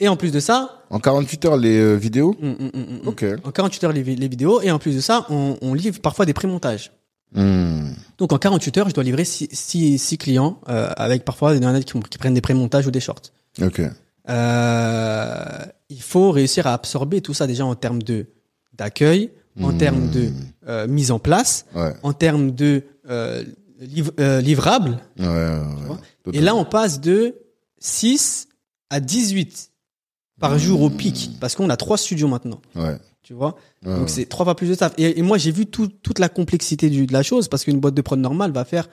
[0.00, 3.24] Et en plus de ça, En 48 heures, les euh, vidéos hum, hum, hum, Ok.
[3.44, 6.00] en 48 heures les, vi- les vidéos, et en plus de ça, on, on livre
[6.00, 6.90] parfois des pré-montages.
[7.32, 7.90] Hmm.
[8.18, 11.84] Donc en 48 heures, je dois livrer six, six, six clients, euh, avec parfois des
[11.84, 13.22] qui, qui prennent des pré-montages ou des shorts.
[13.62, 13.80] Ok.
[14.28, 18.26] Euh, il faut réussir à absorber tout ça déjà en termes de
[18.72, 19.30] d'accueil,
[19.62, 19.78] en Hmm.
[19.78, 20.30] termes de
[20.66, 21.92] euh, mise en place, Ouais.
[22.02, 23.44] en termes de euh,
[23.86, 24.98] liv- euh, livrables.
[25.18, 27.36] Ouais, ouais, Et là, on passe de
[27.78, 28.48] 6
[28.90, 29.70] à 18
[30.40, 32.60] par jour au pic, parce qu'on a trois studios maintenant.
[32.74, 32.98] Ouais.
[33.22, 33.56] Tu vois
[33.86, 34.92] Ouais, Donc c'est trois fois plus de taf.
[34.98, 37.80] Et, et moi, j'ai vu tout- toute la complexité du, de la chose, parce qu'une
[37.80, 38.88] boîte de prod normale va faire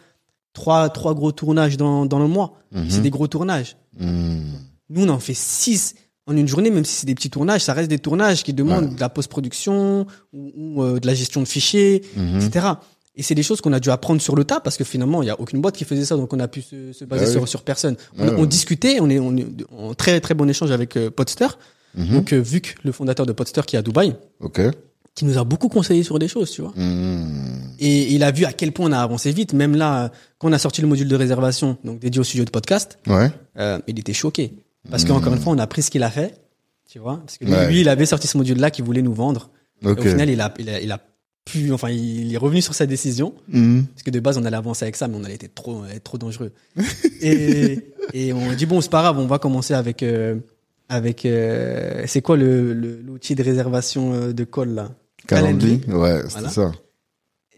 [0.53, 2.53] trois, trois gros tournages dans, dans le mois.
[2.71, 2.89] Mhm.
[2.89, 3.75] C'est des gros tournages.
[3.99, 4.53] Hmm.
[4.89, 5.95] Nous, on en fait six
[6.27, 8.85] en une journée, même si c'est des petits tournages, ça reste des tournages qui demandent
[8.89, 8.95] Ouais.
[8.95, 12.03] de la post-production ou, ou, euh, de la gestion de fichiers,
[12.37, 12.67] etc.
[13.15, 15.27] Et c'est des choses qu'on a dû apprendre sur le tas parce que finalement, il
[15.27, 17.31] y a aucune boîte qui faisait ça, donc on a pu se, se baser oui.
[17.31, 17.95] sur, sur personne.
[18.17, 18.47] On, ouais.
[18.47, 19.45] discutait, on est, on est
[19.77, 21.47] en très très bon échange avec euh, Podster.
[21.95, 22.07] Mhm.
[22.09, 24.15] Donc euh, Vuc, le fondateur de Podster qui est à Dubaï,
[25.13, 26.71] qui nous a beaucoup conseillé sur des choses, tu vois.
[26.73, 27.73] Hmm.
[27.79, 29.51] Et il a vu à quel point on a avancé vite.
[29.51, 32.49] Même là, quand on a sorti le module de réservation, donc dédié au studio de
[32.49, 33.29] podcast, Ouais.
[33.57, 34.53] euh, il était choqué.
[34.89, 36.35] Parce qu'encore une fois, on a pris ce qu'il a fait.
[36.89, 37.67] Tu vois Parce que lui, Ouais.
[37.67, 39.49] lui, il avait sorti ce module-là qu'il voulait nous vendre.
[39.83, 40.99] Et au final, il a, il, a, il a
[41.45, 43.33] pu, enfin, il est revenu sur sa décision.
[43.49, 43.81] Hmm.
[43.93, 46.03] Parce que de base, on allait avancer avec ça, mais on allait être trop, être
[46.03, 46.51] trop dangereux.
[47.21, 47.79] et,
[48.13, 50.35] et on dit, bon, c'est pas grave, on va commencer avec, euh,
[50.89, 54.91] avec, euh, c'est quoi le, l'outil de réservation euh, de call, là?
[55.27, 55.81] Calendly.
[55.87, 56.49] Ouais, c'était Voilà.
[56.49, 56.71] ça.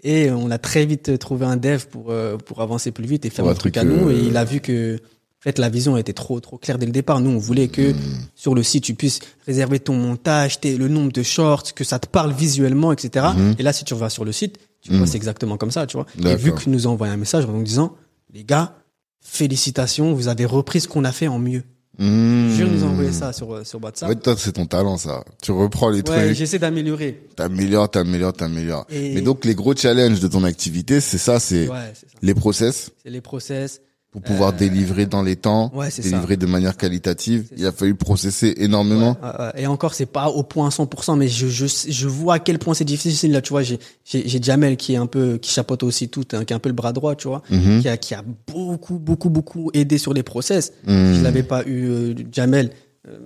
[0.06, 3.30] Et on a très vite trouvé un dev pour euh, pour avancer plus vite et
[3.30, 4.10] faire un truc, à nous.
[4.10, 5.00] euh, Et il a vu que
[5.44, 7.20] en fait la vision était trop trop claire dès le départ.
[7.20, 7.98] Nous on voulait que Hmm.
[8.34, 12.00] sur le site tu puisses réserver ton montage, tes- le nombre de shorts, que ça
[12.00, 13.26] te parle visuellement, etc.
[13.36, 13.56] Mhm.
[13.60, 14.98] Et là si tu vas sur le site, tu Mhm.
[15.00, 16.06] vois c'est exactement comme ça, tu vois.
[16.26, 17.94] Et vu que nous a envoyé un message en nous disant
[18.34, 18.76] les gars
[19.22, 21.64] félicitations, vous avez repris ce qu'on a fait en mieux.
[22.00, 22.50] Hmm.
[22.58, 24.22] Je nous a envoyé ça sur sur WhatsApp.
[24.24, 25.24] Toi, c'est ton talent, ça.
[25.44, 27.28] Tu reprends les Ouais, trucs, j'essaie d'améliorer.
[27.36, 28.86] t'améliores, t'améliores, t'améliores.
[28.90, 31.94] Et- Mais donc, les gros challenges de ton activité, c'est ça, c'est Ouais,
[32.24, 32.90] les process.
[33.04, 33.80] C'est les process,
[34.14, 36.12] pour pouvoir délivrer dans les temps, Ouais, c'est ça.
[36.12, 37.48] délivrer de manière qualitative.
[37.58, 39.18] Il a fallu processer énormément.
[39.22, 42.60] Ouais, et encore, c'est pas au point 100%, mais je, je, je vois à quel
[42.60, 43.32] point c'est difficile.
[43.32, 46.54] Là, tu vois, j'ai, Jamel qui est un peu, qui chapeaute aussi tout, hein, qui
[46.54, 47.82] est un peu le bras droit, tu vois, Mhm.
[47.82, 48.24] qui a, qui a
[48.54, 50.72] beaucoup, beaucoup, beaucoup aidé sur les process.
[50.86, 51.16] Mhm.
[51.16, 52.70] Je n'avais pas eu euh, Jamel,
[53.08, 53.18] euh,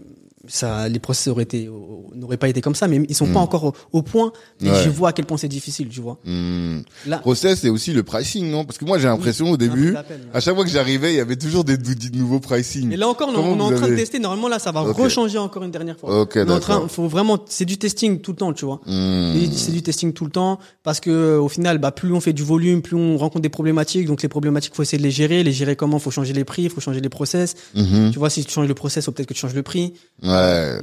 [0.47, 1.69] ça, les process auraient été,
[2.15, 4.31] n'auraient pas été comme ça, mais ils sont pas encore au, au point.
[4.61, 4.69] Et.
[4.69, 4.83] Ouais.
[4.83, 6.17] je vois à quel point c'est difficile, tu vois.
[6.25, 6.79] Hmm.
[7.05, 8.65] Là, Process, c'est aussi le pricing, non?
[8.65, 9.95] Parce que moi, j'ai l'impression au début,
[10.33, 12.91] à chaque fois que j'arrivais, il y avait toujours des, des nouveaux pricing.
[12.91, 14.19] Et là encore, on, Comment on est en train de tester.
[14.19, 14.97] Normalement, là, ça va Ok.
[14.97, 16.21] rechanger encore une dernière fois.
[16.21, 18.79] Ok, On est en train, faut vraiment, c'est du testing tout le temps, tu vois.
[18.85, 19.33] Hmm.
[19.51, 22.43] C'est du testing tout le temps parce que au final, bah, plus on fait du
[22.43, 24.07] volume, plus on rencontre des problématiques.
[24.07, 25.43] Donc les problématiques, faut essayer de les gérer.
[25.43, 25.99] Les gérer comment?
[25.99, 27.55] Faut changer les prix, faut changer les process.
[27.75, 28.11] Mhm.
[28.11, 29.93] Tu vois, si tu changes le process, peut-être que tu changes le prix.
[30.23, 30.29] Ouais.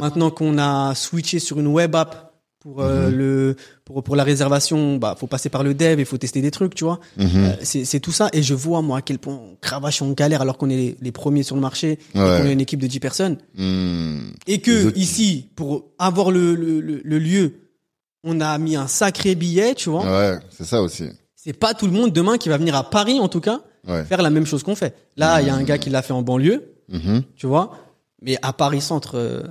[0.01, 3.15] Maintenant qu'on a switché sur une web app pour euh, Mhm.
[3.17, 6.51] le pour pour la réservation, bah faut passer par le dev et faut tester des
[6.51, 6.99] trucs, tu vois.
[7.19, 7.29] Mhm.
[7.35, 10.41] Euh, c'est tout ça et je vois moi à quel point on cravache, on galère
[10.41, 12.39] alors qu'on est les, les premiers sur le marché, et Ouais.
[12.41, 14.31] qu'on est une équipe de 10 personnes Hmm.
[14.47, 17.53] et que autres- ici pour avoir le, le, le, le lieu,
[18.25, 20.05] on a mis un sacré billet, tu vois.
[20.05, 21.05] Ouais, c'est ça aussi.
[21.37, 24.03] C'est pas tout le monde demain qui va venir à Paris, en tout cas, Ouais.
[24.05, 24.95] faire la même chose qu'on fait.
[25.19, 27.23] Là, il y a un gars qui l'a fait en banlieue, Mhm.
[27.37, 27.77] tu vois.
[28.23, 29.43] Mais à Paris Centre, euh,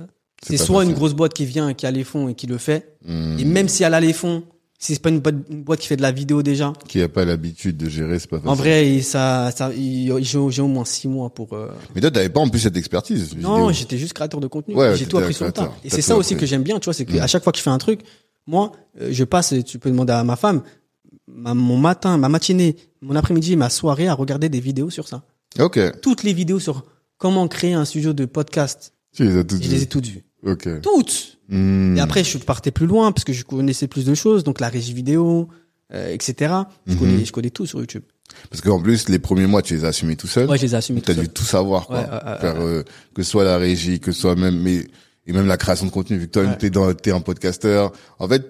[0.42, 2.96] C'est soit une grosse boîte qui vient, qui a les fonds et qui le fait.
[3.04, 3.36] Hmm.
[3.38, 4.42] Et même si elle a les fonds,
[4.78, 7.76] si c'est pas une boîte, qui fait de la vidéo déjà, Qui a pas l'habitude
[7.78, 8.50] de gérer, c'est pas facile.
[8.50, 11.52] en vrai, ça, ça, j'ai au moins six mois pour.
[11.54, 13.34] euh, Mais toi, t'avais pas en plus cette expertise.
[13.38, 14.74] Non, j'étais juste créateur de contenu.
[14.74, 15.72] Ouais, j'ai tout appris sur le tas.
[15.84, 17.62] Et c'est ça aussi que j'aime bien, tu vois, c'est qu'à chaque fois que je
[17.62, 18.00] fais un truc,
[18.46, 20.62] moi, euh, je passe, tu peux demander à ma femme,
[21.26, 25.22] ma- mon matin, ma matinée, mon après-midi, ma soirée à regarder des vidéos sur ça.
[25.58, 25.78] Ok.
[26.02, 26.84] Toutes les vidéos sur
[27.24, 30.24] comment créer un studio de podcast, Tu les as toutes je les ai toutes vues.
[30.44, 30.68] Ok.
[30.82, 31.38] Toutes.
[31.48, 31.96] Hmm.
[31.96, 34.68] Et après, je partais plus loin parce que je connaissais plus de choses, donc la
[34.68, 35.48] régie vidéo,
[35.94, 36.52] euh, etc.
[36.86, 36.98] Je Mhm.
[36.98, 38.02] connais, je connais tout sur YouTube.
[38.50, 40.50] Parce qu'en plus, les premiers mois, tu les as assumés tout seul.
[40.50, 41.32] Ouais, je les ai assumés T'as tout dû seul.
[41.32, 42.00] tout savoir, quoi.
[42.00, 42.82] Ouais, Faire, euh,
[43.14, 44.86] que ce soit la régie, que ce soit même, mais,
[45.26, 46.58] et même la création de contenu, vu que toi, Ouais.
[46.58, 47.92] t'es dans, t'es un podcasteur.
[48.18, 48.44] En fait,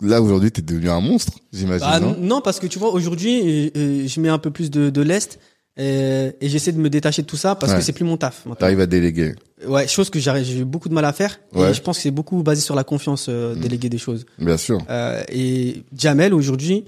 [0.00, 2.16] là, aujourd'hui, t'es devenu un monstre, j'imagine, Bah, non?
[2.18, 5.02] non, parce que tu vois, aujourd'hui, euh, euh, je mets un peu plus de, de
[5.02, 5.38] lest
[5.78, 7.78] euh, et j'essaie de me détacher de tout ça parce Ouais.
[7.78, 8.46] que c'est plus mon taf.
[8.58, 9.34] T'arrives à déléguer.
[9.66, 11.40] Ouais, chose que j'ai eu beaucoup de mal à faire.
[11.52, 11.70] Ouais.
[11.70, 14.24] Et je pense que c'est beaucoup basé sur la confiance, euh, déléguer des choses.
[14.38, 14.78] Bien sûr.
[14.90, 16.84] Euh, et Jamel, aujourd'hui,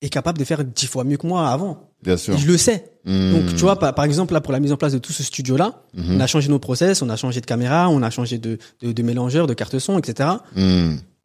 [0.00, 1.90] est capable de faire dix fois mieux que moi avant.
[2.02, 2.34] Bien sûr.
[2.34, 2.90] Et je le sais.
[3.04, 3.30] Hmm.
[3.32, 5.22] Donc, tu vois, par, par exemple, là, pour la mise en place de tout ce
[5.22, 6.16] studio-là, Mhm.
[6.16, 8.90] on a changé nos process, on a changé de caméra, on a changé de, de,
[8.90, 10.28] de mélangeur, de carte son, etc.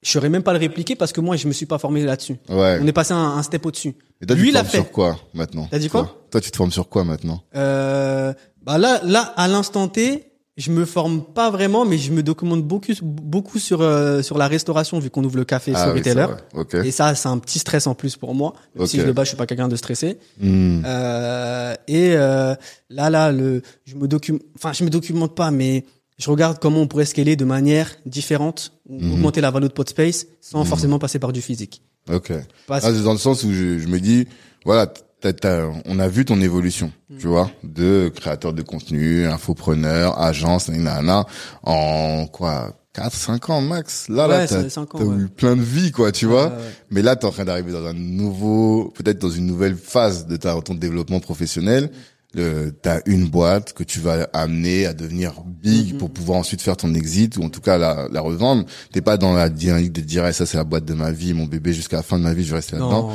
[0.03, 2.36] Je saurais même pas le répliquer parce que moi, je me suis pas formé là-dessus.
[2.49, 2.80] Ouais.
[2.82, 3.95] On est passé un, un step au-dessus.
[4.22, 4.78] Et toi, Lui, tu te formes fait.
[4.78, 5.68] sur quoi, maintenant?
[5.72, 7.41] T'as dit quoi Toi Toi, tu te formes sur quoi, maintenant?
[7.56, 8.34] Euh,
[8.64, 10.24] bah là, là, à l'instant T,
[10.56, 14.48] je me forme pas vraiment, mais je me documente beaucoup, beaucoup sur euh, sur la
[14.48, 16.26] restauration vu qu'on ouvre le café Ah oui, storyteller.
[16.26, 16.41] vrai.
[16.53, 16.74] Ok.
[16.76, 18.53] et ça, c'est un petit stress en plus pour moi.
[18.76, 20.18] Même Si je le bats, je suis pas quelqu'un de stressé.
[20.40, 20.82] Hmm.
[20.86, 22.56] Euh, et euh,
[22.90, 25.86] là, là, le, je me documente, enfin, je me documente pas, mais
[26.18, 29.14] je regarde comment on pourrait scaler de manière différente, Mhm.
[29.14, 30.65] augmenter la valeur de Podspace sans Mhm.
[30.65, 31.81] forcément passer par du physique.
[32.11, 32.31] Ok.
[32.68, 34.27] Parce- Ah, c'est dans le sens où je, je me dis,
[34.65, 34.88] voilà,
[35.22, 37.18] t'as- t'as- on a vu ton évolution, Mm.
[37.18, 41.26] tu vois, de créateur de contenu, infopreneur, agence, nanana,
[41.64, 44.07] en quoi, 4, 5 ans max.
[44.10, 44.44] Là, là, Ouais,
[44.80, 45.23] ans, t'as ouais.
[45.23, 46.48] eu plein de vie, quoi, tu vois.
[46.48, 46.53] Ouais.
[46.89, 50.35] Mais là, t'es en train d'arriver dans un nouveau, peut-être dans une nouvelle phase de
[50.38, 51.91] ta, ton développement professionnel.
[52.34, 55.98] Le, t'as une boîte que tu vas amener à devenir big Mhm.
[55.98, 58.66] pour pouvoir ensuite faire ton exit ou en tout cas la, la revendre.
[58.91, 61.34] T'es pas dans la dynamique de dire, Eh, ça c'est la boîte de ma vie,
[61.34, 63.12] mon bébé jusqu'à la fin de ma vie, je vais rester là-dedans.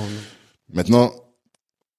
[0.72, 1.12] Maintenant,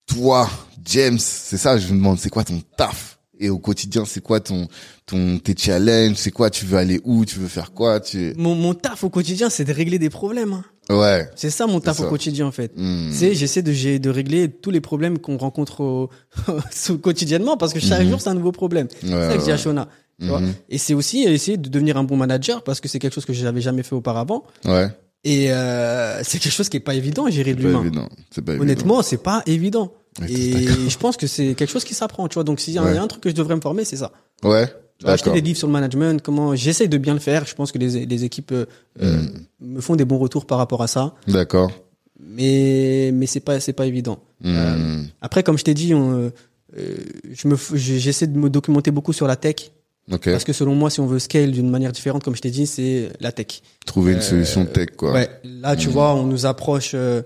[0.08, 0.50] toi,
[0.86, 3.20] James, c'est ça, je me demande, c'est quoi ton taf?
[3.40, 4.68] Et au quotidien, c'est quoi ton,
[5.06, 6.16] ton, tes challenges?
[6.18, 6.50] C'est quoi?
[6.50, 7.26] Tu veux aller où?
[7.26, 8.00] Tu veux faire quoi?
[8.00, 10.62] Tu Mon, mon taf au quotidien, c'est de régler des problèmes.
[10.90, 11.30] Ouais.
[11.36, 12.72] C'est ça mon taf au quotidien en fait.
[12.76, 13.10] Hmm.
[13.12, 16.10] C'est j'essaie de, j'ai- de régler tous les problèmes qu'on rencontre au,
[17.02, 18.10] quotidiennement parce que chaque Mhm.
[18.10, 18.88] jour c'est un nouveau problème.
[19.04, 19.60] Ouais, C'est ça que je dis à ouais.
[19.60, 19.88] Shona.
[20.20, 20.40] tu vois.
[20.42, 20.54] Mhm.
[20.70, 23.34] Et c'est aussi essayer de devenir un bon manager parce que c'est quelque chose que
[23.34, 24.44] je n'avais jamais fait auparavant.
[24.66, 24.88] Ouais.
[25.26, 27.82] Et euh, c'est quelque chose qui est pas évident, gérer l'humain.
[27.82, 28.10] évident.
[28.30, 29.94] C'est pas Honnêtement, c'est pas évident.
[30.22, 32.44] Ouais, Et je pense que c'est quelque chose qui s'apprend, tu vois.
[32.44, 32.98] Donc s'il y a Ouais.
[32.98, 34.12] un truc que je devrais me former, c'est ça.
[34.44, 34.68] Ouais.
[35.06, 37.46] Acheter des livres sur le management, comment j'essaie de bien le faire.
[37.46, 38.66] Je pense que les, les équipes euh,
[39.02, 39.30] euh, Hmm.
[39.76, 41.72] me font des bons retours par rapport à ça, D'accord.
[42.20, 44.20] mais mais c'est pas c'est pas évident.
[44.46, 45.06] Euh, Hmm.
[45.22, 46.30] Après, comme je t'ai dit, on, euh,
[46.78, 46.96] euh,
[47.34, 49.72] je me j'essaie de me documenter beaucoup sur la tech
[50.12, 50.26] Ok.
[50.32, 52.68] parce que selon moi, si on veut scale d'une manière différente, comme je t'ai dit,
[52.68, 53.62] c'est la tech.
[53.86, 55.14] Trouver une solution tech, quoi.
[55.14, 55.30] Ouais.
[55.44, 55.94] Là, tu Mhm.
[55.94, 56.92] vois, on nous approche.
[56.94, 57.22] euh,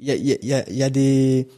[0.00, 1.48] Il y, a, y, a, y, a, il y a des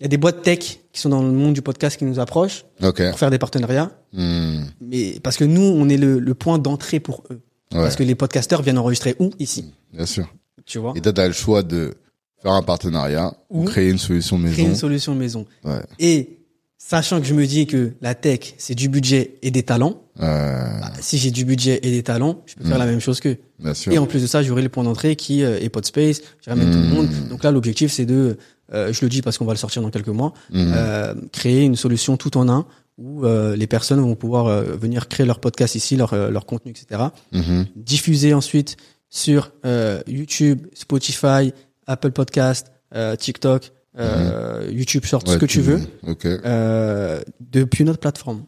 [0.00, 0.58] il y a des boîtes tech
[0.92, 3.02] qui sont dans le monde du podcast qui nous approchent Ok.
[3.10, 4.62] pour faire des partenariats, Hmm.
[4.80, 7.40] mais parce que nous, on est le, le point d'entrée pour eux.
[7.72, 7.80] Ouais.
[7.82, 9.30] Parce que les podcasteurs viennent enregistrer où?
[9.38, 10.26] Ici, Bien sûr.
[10.64, 10.92] tu vois?
[10.96, 11.94] Et toi, t'as le choix de
[12.42, 14.68] faire un partenariat ou Ou créer une solution Créer maison.
[14.68, 15.46] une solution maison.
[15.64, 15.80] Ouais.
[15.98, 16.38] Et
[16.78, 20.00] sachant que je me dis que la tech, c'est du budget et des talents.
[20.20, 22.80] Euh, bah, si j'ai du budget et des talents, je peux faire Mm.
[22.80, 23.36] la même chose qu'eux.
[23.58, 23.92] bien sûr.
[23.92, 26.22] Et en plus de ça, j'aurai le point d'entrée qui euh, est Podspace.
[26.44, 26.90] Je ramène tout le Mm.
[26.90, 27.08] monde.
[27.28, 28.38] Donc là, l'objectif, c'est de,
[28.72, 30.72] euh, je le dis parce qu'on va le sortir dans quelques mois, Mhm.
[30.76, 32.66] euh, créer une solution tout en un
[32.98, 36.46] où euh, les personnes vont pouvoir euh, venir créer leur podcast ici, leur, euh, leur
[36.46, 37.02] contenu, etc.
[37.32, 37.66] Mhm.
[37.76, 38.76] Diffuser ensuite
[39.10, 41.52] sur euh, YouTube, Spotify,
[41.86, 46.24] Apple Podcast, euh, TikTok, euh, YouTube Short, ce Ouais, que tu veux, Ok.
[46.26, 48.44] euh, depuis notre plateforme.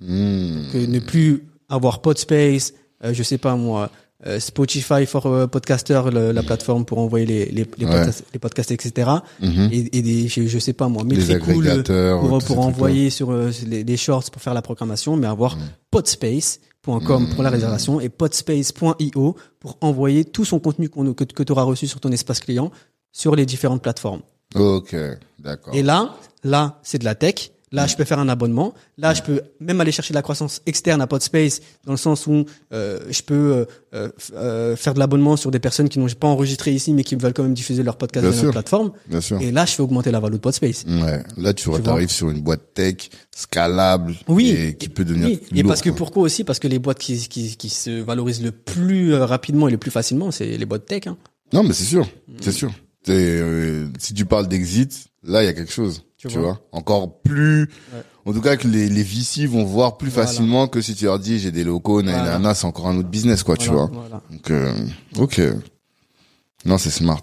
[0.00, 0.64] Mhm.
[0.88, 2.72] Ne plus avoir Podspace,
[3.04, 3.90] euh, je sais pas moi,
[4.38, 7.90] Spotify for euh, Podcaster, le- la plateforme pour envoyer les, les, les, Ouais.
[7.92, 9.10] podcasts, les podcasts, etc.
[9.40, 9.68] Mhm.
[9.72, 12.20] Et, et des, je, je sais pas moi, Metricool euh, agrégateurs.
[12.20, 15.60] pour, pour envoyer sur euh, les, les shorts pour faire la programmation, mais avoir Mm.
[15.90, 21.62] podspace.com pour la réservation et podspace.io pour envoyer tout son contenu que, que tu auras
[21.62, 22.70] reçu sur ton espace client
[23.12, 24.20] sur les différentes plateformes.
[24.54, 24.94] Ok,
[25.38, 25.74] d'accord.
[25.74, 26.14] Et là,
[26.44, 27.50] là, c'est de la tech.
[27.72, 28.74] Là, je peux faire un abonnement.
[28.98, 32.26] Là, je peux même aller chercher de la croissance externe à Podspace, dans le sens
[32.26, 33.64] où euh, je peux
[33.94, 37.14] euh, euh, faire de l'abonnement sur des personnes qui n'ont pas enregistré ici, mais qui
[37.14, 38.46] veulent quand même diffuser leur podcast Bien sur sûr.
[38.46, 38.92] notre plateforme.
[39.08, 39.40] Bien sûr.
[39.40, 40.84] Et là, je fais augmenter la valeur de Podspace.
[40.88, 41.22] Ouais.
[41.36, 44.50] Là, tu, arrives sur une boîte tech scalable Oui.
[44.50, 45.96] et qui peut devenir Oui, et parce que quoi.
[45.98, 46.42] pourquoi aussi?
[46.42, 49.78] Parce que les boîtes qui, qui, qui se valorisent le plus euh, rapidement et le
[49.78, 51.06] plus facilement, c'est les boîtes tech.
[51.06, 51.16] Hein.
[51.52, 52.32] Non, mais c'est sûr, Mm.
[52.40, 52.72] c'est sûr.
[53.08, 56.02] Euh, si tu parles d'exit, là, il y a quelque chose.
[56.20, 56.48] Tu, Tu vois.
[56.52, 56.60] vois.
[56.72, 57.62] Encore plus.
[57.94, 58.02] Ouais.
[58.26, 60.26] En tout cas, que les, les VC vont voir plus Voilà.
[60.28, 62.18] facilement que si tu leur dis j'ai des locaux, Voilà.
[62.24, 64.00] nanana, c'est encore un autre business, quoi, tu Voilà, vois.
[64.02, 64.22] voilà.
[64.30, 64.74] Donc, euh,
[65.18, 65.40] ok.
[66.66, 67.22] Non, c'est smart.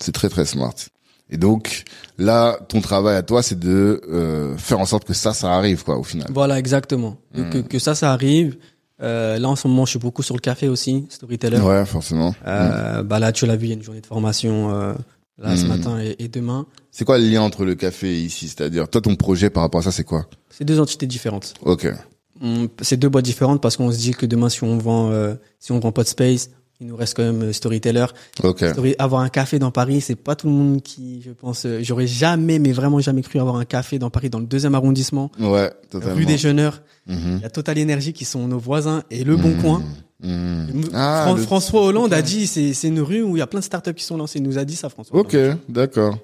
[0.00, 0.74] C'est très, très smart.
[1.30, 1.84] Et donc,
[2.18, 5.84] là, ton travail à toi, c'est de euh, faire en sorte que ça, ça arrive,
[5.84, 6.26] quoi, au final.
[6.32, 7.16] Voilà, exactement.
[7.34, 7.50] Que- Mm.
[7.50, 8.58] Que, que ça, ça arrive.
[9.00, 11.58] Euh, là, en ce moment, je suis beaucoup sur le café aussi, storyteller.
[11.60, 12.34] Ouais, forcément.
[12.46, 14.70] Euh, bah là, tu l'as vu, il y a une journée de formation
[15.42, 15.68] là ce Mm.
[15.68, 16.66] matin et, et demain.
[16.90, 18.48] C'est quoi le lien entre le café et ici?
[18.48, 20.26] C'est-à-dire, toi, ton projet par rapport à ça, c'est quoi?
[20.50, 21.54] C'est deux entités différentes.
[21.62, 21.88] Ok.
[22.80, 25.70] C'est deux boîtes différentes parce qu'on se dit que demain, si on vend, euh, si
[25.70, 26.50] on vend pas de space,
[26.80, 28.06] il nous reste quand même euh, storyteller.
[28.42, 28.64] Ok.
[28.72, 31.78] Story- avoir un café dans Paris, c'est pas tout le monde qui, je pense, euh,
[31.82, 35.30] j'aurais jamais, mais vraiment jamais cru avoir un café dans Paris, dans le deuxième arrondissement,
[35.38, 36.16] Ouais, totalement.
[36.16, 36.82] rue des Jeuneurs.
[37.06, 37.36] Mhm.
[37.36, 39.82] Il y a Total Énergie qui sont nos voisins et Le Bon Coin.
[40.22, 43.46] Fran- Ah, le- François Hollande a dit, c'est c'est une rue où il y a
[43.46, 44.38] plein de startups qui sont lancées.
[44.38, 45.18] Il nous a dit ça, François.
[45.18, 45.36] Ok,
[45.68, 46.18] d'accord.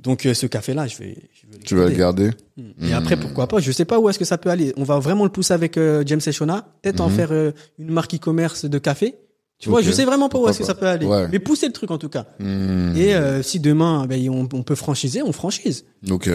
[0.00, 2.24] Donc euh, ce café-là, je vais, je vais le Tu vas le garder.
[2.24, 2.86] garder Mm.
[2.88, 4.72] Et après, pourquoi pas Je sais pas où est-ce que ça peut aller.
[4.76, 6.66] On va vraiment le pousser avec euh, James et Shona.
[6.82, 9.16] Peut-être en faire euh, une marque e-commerce de café.
[9.58, 11.06] Tu vois, je sais vraiment pas où est-ce que ça peut aller.
[11.06, 11.26] Ouais.
[11.32, 12.26] Mais pousser le truc en tout cas.
[12.40, 15.84] Et euh, si demain, ben, on, on peut franchiser, on franchise.
[16.10, 16.28] Ok.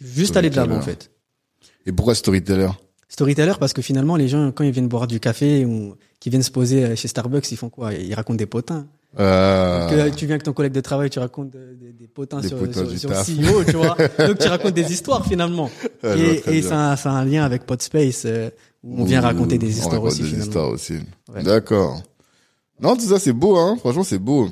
[0.00, 1.10] Juste aller de l'avant en fait.
[1.86, 2.68] Et pourquoi storyteller?
[3.16, 6.42] Storyteller parce que finalement, les gens, quand ils viennent boire du café ou qui viennent
[6.42, 7.94] se poser euh, chez Starbucks, ils font quoi?
[7.94, 8.86] Ils racontent des potins.
[9.18, 9.88] euh...
[9.88, 12.48] Que tu viens avec ton collègue de travail, tu racontes de- de- des potins Des
[12.48, 13.10] sur, potins sur, sur.
[13.10, 13.96] CEO, tu vois.
[14.26, 15.70] Donc tu racontes des histoires finalement.
[16.04, 18.50] Ouais, et ça, a- ça a un lien avec Podspace euh,
[18.84, 20.44] où on vient raconter des on histoires raconte aussi des finalement.
[20.46, 20.94] histoires aussi.
[21.34, 21.42] Ouais.
[21.42, 22.02] D'accord.
[22.80, 23.76] Non, tout ça c'est beau, hein.
[23.80, 24.50] Franchement, c'est beau.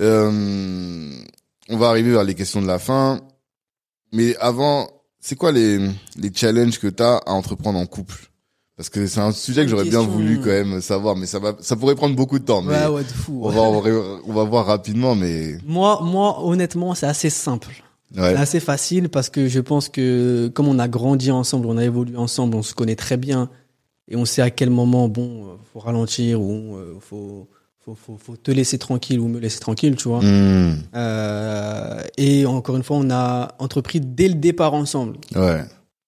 [0.00, 1.10] Euh,
[1.68, 3.20] on va arriver vers les questions de la fin,
[4.12, 4.88] mais avant,
[5.22, 5.78] c'est quoi les
[6.16, 8.28] les challenges que t'as à entreprendre en couple?
[8.76, 11.54] Parce que c'est un sujet que j'aurais bien voulu quand même savoir, mais ça va,
[11.60, 12.62] ça pourrait prendre beaucoup de temps.
[12.62, 13.40] Mais Ouais, ouais, de fou.
[13.44, 13.60] on va
[14.26, 17.68] on va voir rapidement, mais Moi, moi, honnêtement, c'est assez simple.
[18.16, 18.32] ouais.
[18.34, 21.84] C'est assez facile parce que je pense que comme on a grandi ensemble, on a
[21.84, 23.50] évolué ensemble, on se connaît très bien
[24.08, 27.48] et on sait à quel moment, bon, euh, faut ralentir ou euh, faut,
[27.84, 30.20] faut, faut, faut te laisser tranquille ou me laisser tranquille, tu vois.
[30.20, 35.64] Hmm, Euh, et encore une fois, on a entrepris dès le départ ensemble, ouais.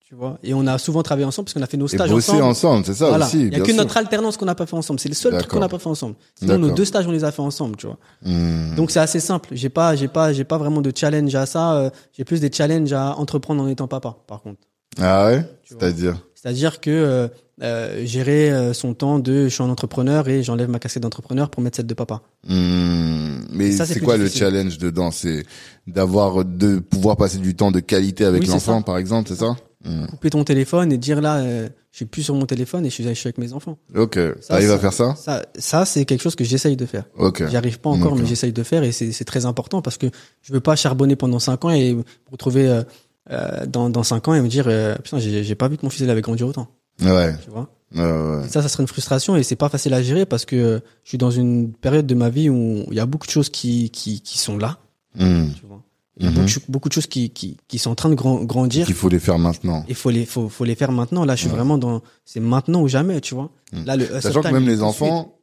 [0.06, 0.38] tu vois.
[0.44, 2.44] Et on a souvent travaillé ensemble parce qu'on a fait nos Et stages bosser ensemble.
[2.44, 3.26] ensemble, c'est ça voilà.
[3.26, 3.46] aussi.
[3.46, 3.76] Il y a que sûr.
[3.76, 5.00] notre alternance qu'on n'a pas fait ensemble.
[5.00, 6.14] C'est le seul truc qu'on n'a pas fait ensemble.
[6.38, 7.98] Sinon, nos deux stages, on les a fait ensemble, tu vois.
[8.22, 8.74] Hmm.
[8.76, 9.48] Donc c'est assez simple.
[9.52, 11.74] J'ai pas, j'ai pas, j'ai pas vraiment de challenge à ça.
[11.74, 14.60] Euh, J'ai plus des challenges à entreprendre en étant papa, par contre.
[15.00, 15.44] Ah ouais?
[15.64, 16.24] C'est-à-dire?
[16.36, 17.26] C'est-à-dire que euh,
[17.62, 21.50] euh, gérer euh, son temps de je suis un entrepreneur et j'enlève ma casquette d'entrepreneur
[21.50, 22.22] pour mettre celle de papa.
[22.48, 25.10] Hmm, Mais c'est quoi le challenge dedans?
[25.10, 25.44] C'est
[25.86, 29.56] d'avoir de pouvoir passer du temps de qualité avec Oui, l'enfant, par exemple, c'est ça?
[29.84, 30.06] Hmm.
[30.06, 32.94] Couper ton téléphone et dire là, euh, je suis plus sur mon téléphone et je
[32.94, 33.78] suis, je suis avec mes enfants.
[33.94, 35.14] Ok, Ça, t'arrives à faire ça?
[35.14, 37.04] Ça, ça c'est quelque chose que j'essaye de faire.
[37.16, 37.46] Ok.
[37.48, 40.06] J'y arrive pas encore, mais j'essaye de faire et c'est c'est très important parce que
[40.42, 42.02] je veux pas charbonner pendant cinq ans et me
[42.32, 42.82] retrouver euh,
[43.30, 45.82] euh, dans dans cinq ans et me dire euh, putain j'ai j'ai pas vu que
[45.84, 46.66] mon fils il avait grandi autant.
[47.02, 47.34] Ouais.
[47.44, 47.68] Tu vois.
[47.94, 48.46] Ouais, ouais.
[48.46, 50.78] Et ça, ça serait une frustration et c'est pas facile à gérer parce que euh,
[51.04, 53.48] je suis dans une période de ma vie où il y a beaucoup de choses
[53.50, 54.78] qui qui, qui sont là.
[55.16, 55.24] Tu
[55.66, 55.80] vois.
[56.16, 58.08] Il y a beaucoup, de cho- beaucoup de choses qui, qui, qui sont en train
[58.08, 58.86] de gran- grandir.
[58.88, 59.84] Il faut les faire maintenant.
[59.88, 61.24] Il faut les, faut, faut les faire maintenant.
[61.24, 61.56] Là, je suis Ouais.
[61.56, 63.50] vraiment dans, c'est maintenant ou jamais, tu vois.
[63.72, 63.84] Mhm.
[63.84, 65.34] Là, le Sachant que même les enfants,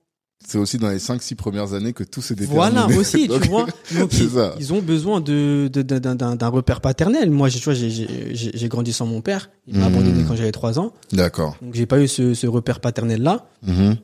[0.47, 2.55] c'est aussi dans les 5-6 premières années que tout se détermine.
[2.55, 3.65] Voilà aussi, Donc, tu vois.
[3.97, 4.55] Donc, ils, ça.
[4.59, 7.30] ils ont besoin de d'un repère paternel.
[7.31, 9.49] Moi, j'ai- tu vois, j'ai- j'ai j'ai- j'ai grandi sans mon père.
[9.68, 10.93] Il m'a abandonné quand j'avais trois ans.
[11.13, 11.55] D'accord.
[11.61, 13.45] Donc, j'ai pas eu ce, ce repère paternel là.
[13.65, 13.97] Mhm.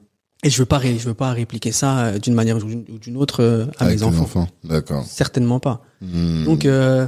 [0.44, 3.42] Et je veux pas, je veux pas répliquer ça euh, d'une manière ou d'une- autre
[3.44, 4.22] euh, à Avec mes enfants.
[4.24, 4.48] enfants.
[4.64, 5.04] D'accord.
[5.06, 5.82] Certainement pas.
[6.02, 6.46] Mhm.
[6.46, 7.08] Donc, euh,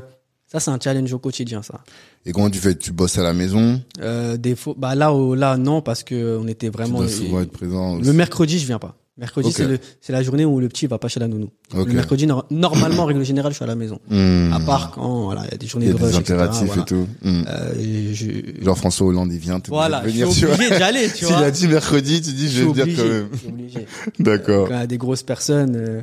[0.51, 1.81] ça, c'est un challenge au quotidien, ça.
[2.25, 2.73] Et comment tu fais?
[2.75, 3.79] Tu bosses à la maison?
[4.01, 6.97] Euh, des fois, bah là, au- là, non, parce que on était Tu vraiment.
[6.99, 8.07] dois souvent être présent aussi.
[8.07, 8.95] Le mercredi, je viens pas.
[9.19, 9.53] Mercredi, Ok.
[9.57, 11.49] c'est le, c'est la journée où le petit va pas chez la nounou.
[11.75, 11.87] Ok.
[11.87, 13.99] Le mercredi, nor- normalement, en règle générale, je suis à la maison.
[14.09, 14.53] Mhm.
[14.53, 16.33] À part quand, voilà, il y a des journées y a de des rush, etc.,
[16.35, 16.81] impératifs voilà.
[16.81, 17.07] et tout.
[17.21, 17.45] Mhm.
[17.47, 21.17] Euh, je- Genre François Hollande, il vient, voilà, je suis venir, obligé d'y aller, tu
[21.25, 21.37] S'il vois.
[21.45, 23.27] a dit mercredi, tu dis je vais venir obligé, quand même.
[23.33, 23.85] je suis obligé.
[24.19, 24.67] D'accord.
[24.69, 26.01] Quand il y a des grosses personnes, euh,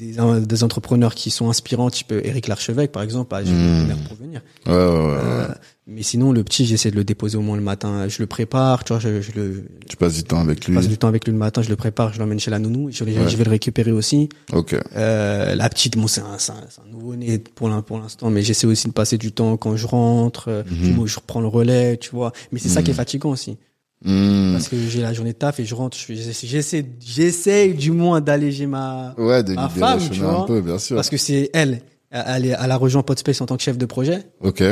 [0.00, 0.16] des,
[0.46, 3.86] des entrepreneurs qui sont inspirants, type Eric Larchevêque, par exemple, bah, je Hmm.
[3.86, 4.40] vais pour venir.
[4.66, 5.46] Ouais, ouais, ouais.
[5.90, 8.06] Mais sinon, le petit, j'essaie de le déposer au moins le matin.
[8.08, 10.76] Je le prépare, tu vois, je, je le Tu passes du temps avec je lui.
[10.76, 12.90] passe du temps avec lui le matin, je le prépare, je l'emmène chez la nounou,
[12.92, 13.12] je, Ouais.
[13.26, 14.28] je vais le récupérer aussi.
[14.52, 14.76] Ok.
[14.96, 18.66] Euh, la petite, bon, c'est un, un, un nouveau-né pour l'in- pour l'instant, mais j'essaie
[18.66, 21.06] aussi de passer du temps quand je rentre, euh, Mhm.
[21.06, 22.32] je, je reprends le relais, tu vois.
[22.52, 22.84] Mais c'est ça Mhm.
[22.84, 23.56] qui est fatigant aussi.
[24.04, 24.52] Mhm.
[24.52, 28.20] Parce que j'ai la journée de taf et je rentre, je j'essaie, j'essaie, du moins
[28.20, 30.46] d'alléger ma, Ouais, de Ma femme, tu un vois.
[30.46, 30.96] peu, bien sûr.
[30.96, 34.18] parce que c'est elle, elle, elle a rejoint Podspace en tant que chef de projet.
[34.42, 34.62] Ok.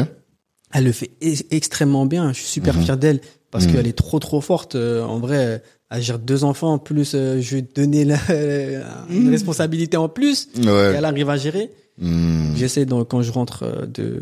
[0.78, 1.10] Elle le fait
[1.50, 2.32] extrêmement bien.
[2.34, 2.82] Je suis super Mhm.
[2.84, 3.20] fier d'elle
[3.50, 3.72] parce Mhm.
[3.72, 4.74] qu'elle est trop trop forte.
[4.74, 7.12] Euh, en vrai, elle gère deux enfants plus.
[7.14, 8.18] euh, je vais te donner la-
[9.08, 10.48] une responsabilité en plus.
[10.56, 10.94] Et Mhm.
[10.98, 11.70] Elle arrive à gérer.
[11.98, 12.52] Mhm.
[12.56, 14.20] J'essaie donc quand je rentre euh, de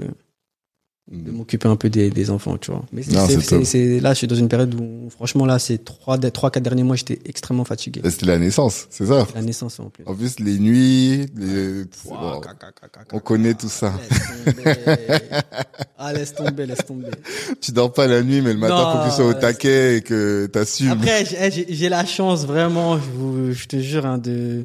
[1.10, 2.82] de m'occuper un peu des, des enfants, tu vois.
[2.90, 6.62] Mais c'est, là, je suis dans une période où, franchement, là, ces trois, trois, quatre
[6.62, 8.00] derniers mois, j'étais extrêmement fatigué.
[8.08, 9.26] C'était la naissance, c'est ça?
[9.34, 10.02] La naissance en plus.
[10.06, 11.84] En plus, les nuits, les...
[12.06, 12.40] bon.
[12.40, 13.92] caca, caca, on connaît tout ça.
[14.00, 15.18] Laisse tomber.
[15.98, 17.10] ah, laisse tomber, laisse tomber.
[17.60, 19.98] Tu dors pas la nuit, mais le matin, Non, faut que tu sois au taquet
[19.98, 20.90] et que t'assumes.
[20.90, 24.64] Après, j'ai- j'ai j'ai la chance vraiment, je, vous- je te jure, hein, de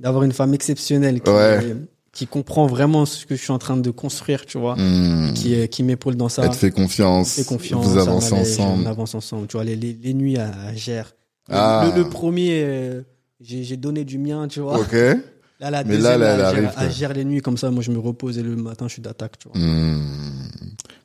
[0.00, 1.76] d'avoir une femme exceptionnelle qui, Ouais.
[2.12, 5.32] Qui comprend vraiment ce que je suis en train de construire, tu vois, Mhm.
[5.68, 6.42] qui m'épaule dans ça.
[6.44, 7.32] Elle te fait confiance.
[7.34, 8.82] fait confiance, Vous avancez ensemble.
[8.84, 9.46] On avance ensemble.
[9.46, 11.14] Tu vois, les, les, les nuits à, gère.
[11.48, 11.90] Le- Ah.
[11.96, 13.02] Le, le premier, euh,
[13.40, 14.78] j'ai donné du mien, tu vois.
[14.78, 14.92] Ok.
[14.92, 17.56] Là, la Mais deuxième, là, là, elle elle, arrive, gère, elle gère les nuits comme
[17.56, 17.70] ça.
[17.70, 19.58] Moi, je me repose et le matin, je suis d'attaque, tu vois.
[19.60, 20.00] Hmm.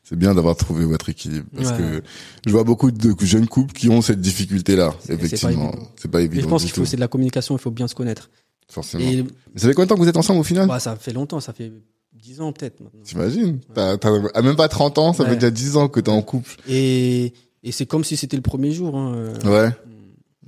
[0.04, 1.78] C'est bien d'avoir trouvé votre équilibre parce Ouais.
[1.78, 2.04] que
[2.46, 4.94] je vois beaucoup de jeunes couples qui ont cette difficulté-là.
[5.00, 5.88] C'est- c'est pas Effectivement, évident.
[5.98, 7.96] c'est pas évident je pense qu'il faut, c'est de la communication, il faut bien se
[7.96, 8.30] connaître.
[8.72, 9.04] Forcément.
[9.04, 10.96] Et Mais ça fait combien de temps que vous êtes ensemble au final bah, ça
[10.96, 11.72] fait longtemps, ça fait
[12.14, 13.02] 10 ans peut-être maintenant.
[13.04, 13.98] T'imagines T'as
[14.42, 15.30] même pas 30 ans, ça Ouais.
[15.30, 16.56] fait déjà 10 ans que t'es en couple.
[16.68, 17.34] Et,
[17.64, 18.98] et c'est comme si c'était le premier jour.
[18.98, 19.14] Hein.
[19.16, 19.72] euh, Ouais.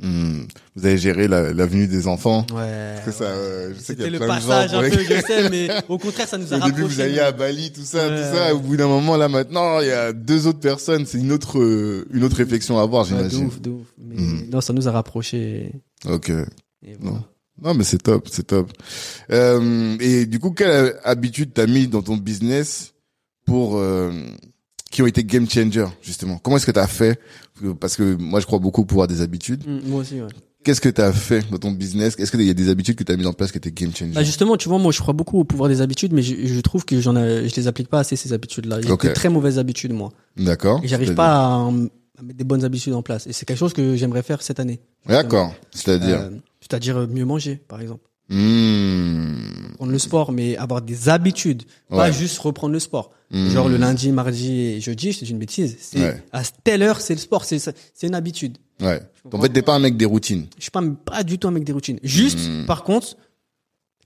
[0.01, 0.43] Hmm.
[0.77, 2.47] Vous avez géré la, la venue des enfants.
[2.53, 2.93] Ouais.
[2.95, 3.31] Parce que ça, ouais.
[3.31, 5.21] euh, je sais qu'il y C'était a le plein de gens passage un peu, je
[5.27, 8.07] sais, mais au contraire, ça nous a Au début, vous alliez à Bali, tout ça,
[8.07, 8.15] Ouais.
[8.15, 8.55] tout ça.
[8.55, 11.05] Au bout d'un moment, là, maintenant, il y a deux autres personnes.
[11.05, 13.47] C'est une autre, euh, une autre réflexion à avoir, Ouais, de j'imagine.
[13.47, 13.87] ouf, de ouf.
[13.97, 14.49] Mais Mhm.
[14.49, 15.73] non, ça nous a rapprochés.
[16.07, 16.29] Ok.
[16.29, 16.33] Et,
[16.91, 17.17] et voilà.
[17.17, 17.23] Non.
[17.63, 18.71] Non, mais c'est top, c'est top.
[19.31, 22.93] Euh, et du coup, quelle habitude t'as mis dans ton business
[23.45, 24.11] pour euh,
[24.91, 26.37] qui ont été game changer justement?
[26.37, 27.19] Comment est-ce que t'as fait?
[27.79, 29.63] Parce que moi, je crois beaucoup au pouvoir des habitudes.
[29.67, 30.27] Mm, moi aussi, ouais.
[30.63, 32.15] Qu'est-ce que t'as fait dans ton business?
[32.19, 34.11] Est-ce qu'il y a des habitudes que t'as mis en place qui étaient game changer
[34.11, 36.59] Bah justement, tu vois, moi, je crois beaucoup au pouvoir des habitudes, mais je, je
[36.59, 38.81] trouve que j'en ai, je les applique pas assez ces habitudes-là.
[38.81, 39.07] J'ai Ok.
[39.07, 40.11] de très mauvaises habitudes, moi.
[40.35, 40.81] D'accord.
[40.83, 43.25] Et j'arrive pas à, à mettre des bonnes habitudes en place.
[43.25, 44.81] Et c'est quelque chose que j'aimerais faire cette année.
[45.07, 45.53] D'accord.
[45.71, 46.19] C'est-à-dire?
[46.23, 46.29] Euh,
[46.69, 48.03] C'est-à-dire mieux manger, par exemple.
[48.29, 49.73] Hmm.
[49.75, 51.63] Prendre le sport, mais avoir des habitudes.
[51.89, 53.11] Pas juste reprendre le sport.
[53.31, 53.47] Hmm.
[53.49, 55.77] Genre le lundi, mardi et jeudi, c'est une bêtise.
[55.79, 56.23] C'est Ouais.
[56.31, 58.57] à telle heure, c'est le sport, c'est c'est une habitude.
[58.81, 59.01] Ouais.
[59.31, 60.47] En fait, t'es pas un mec des routines.
[60.57, 61.99] Je suis pas pas du tout un mec des routines.
[62.03, 62.65] Juste, Hmm.
[62.65, 63.17] par contre,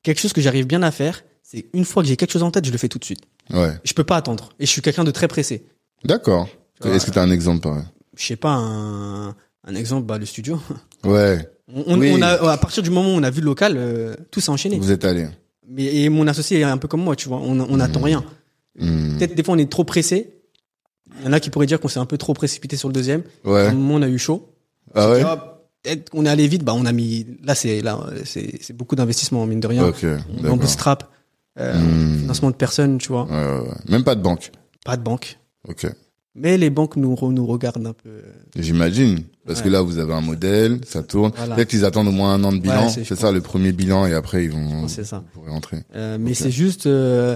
[0.03, 2.51] quelque chose que j'arrive bien à faire, c'est une fois que j'ai quelque chose en
[2.51, 3.21] tête, je le fais tout de suite.
[3.51, 3.73] Ouais.
[3.83, 4.49] Je peux pas attendre.
[4.59, 5.65] Et je suis quelqu'un de très pressé.
[6.05, 6.47] D'accord.
[6.85, 7.83] Est-ce que t'as un exemple pareil
[8.17, 10.59] Je sais pas un, un exemple, bah le studio.
[11.05, 11.45] Ouais.
[11.73, 12.13] On, on- Oui.
[12.17, 14.49] on a à partir du moment où on a vu le local, euh, tout s'est
[14.49, 14.77] enchaîné.
[14.79, 15.27] Vous êtes allé.
[15.67, 17.37] Mais et mon associé est un peu comme moi, tu vois.
[17.39, 18.03] On n'attend Hmm.
[18.03, 18.25] rien.
[18.79, 19.17] Hmm.
[19.17, 20.33] Peut-être des fois on est trop pressé.
[21.19, 22.93] Il y en a qui pourraient dire qu'on s'est un peu trop précipité sur le
[22.93, 23.23] deuxième.
[23.45, 23.67] À Ouais.
[23.67, 24.49] un moment on a eu chaud.
[24.95, 25.23] Ah ouais.
[25.83, 27.25] Peut-être qu'on est allé vite, bah on a mis.
[27.43, 29.85] Là c'est là c'est beaucoup d'investissement mine de rien.
[29.85, 30.05] Ok.
[30.47, 31.09] En bootstrap,
[31.59, 32.19] euh, Hmm.
[32.21, 33.25] financement de personnes, tu vois.
[33.25, 33.75] Ouais, ouais, ouais.
[33.89, 34.51] Même pas de banque.
[34.85, 35.37] Pas de banque.
[35.67, 35.85] Ok.
[36.35, 38.21] Mais les banques nous nous regardent un peu.
[38.57, 39.19] J'imagine.
[39.45, 39.65] Parce Ouais.
[39.65, 41.31] que là, vous avez un modèle, ça tourne.
[41.35, 41.55] Voilà.
[41.55, 42.85] Peut-être qu'ils attendent au moins un an de bilan.
[42.87, 45.23] Ouais, c'est- ça, le premier bilan, et après, ils vont, ça.
[45.33, 45.83] vous rentrer.
[45.95, 47.35] Euh, mais c'est juste, euh,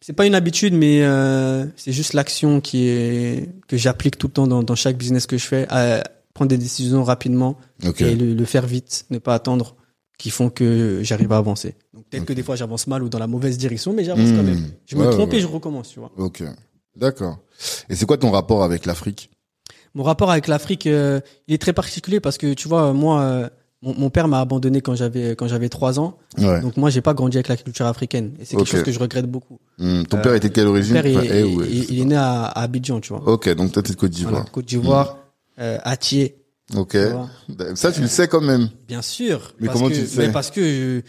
[0.00, 4.32] c'est pas une habitude, mais euh, c'est juste l'action qui est que j'applique tout le
[4.32, 6.02] temps dans, dans chaque business que je fais, à
[6.32, 7.56] prendre des décisions rapidement
[7.86, 8.00] Ok.
[8.02, 9.74] et le, le faire vite, ne pas attendre,
[10.18, 11.74] qui font que j'arrive à avancer.
[11.92, 14.42] Donc peut-être que des fois j'avance mal ou dans la mauvaise direction, mais j'avance quand
[14.42, 14.46] Hmm.
[14.46, 14.70] même.
[14.86, 16.10] Je me Ouais, trompe et je recommence, tu vois.
[16.16, 16.42] Ok.
[16.96, 17.38] D'accord.
[17.90, 19.30] Et c'est quoi ton rapport avec l'Afrique?
[19.96, 23.48] Mon rapport avec l'Afrique, euh, il est très particulier parce que tu vois, moi, euh,
[23.82, 26.18] mon, mon père m'a abandonné quand j'avais quand j'avais trois ans.
[26.38, 26.60] Ouais.
[26.60, 28.32] Donc moi, j'ai pas grandi avec la culture africaine.
[28.38, 29.58] Et c'est quelque chose que je regrette beaucoup.
[29.78, 32.00] Hmm, Ton père était quelle Mon origine père, il, Enfin, eh, il- ouais, il- il
[32.00, 33.26] est né à, à Abidjan, tu vois.
[33.26, 34.32] Ok, donc toi t'es de Côte d'Ivoire.
[34.34, 35.18] Voilà, Côte d'Ivoire,
[35.60, 36.36] euh, à Thiers.
[36.76, 36.90] Ok.
[36.92, 37.30] tu vois.
[37.76, 38.68] Ça tu le sais quand même.
[38.88, 39.54] Bien sûr.
[39.60, 41.02] Mais parce comment que, tu le sais mais Parce que euh,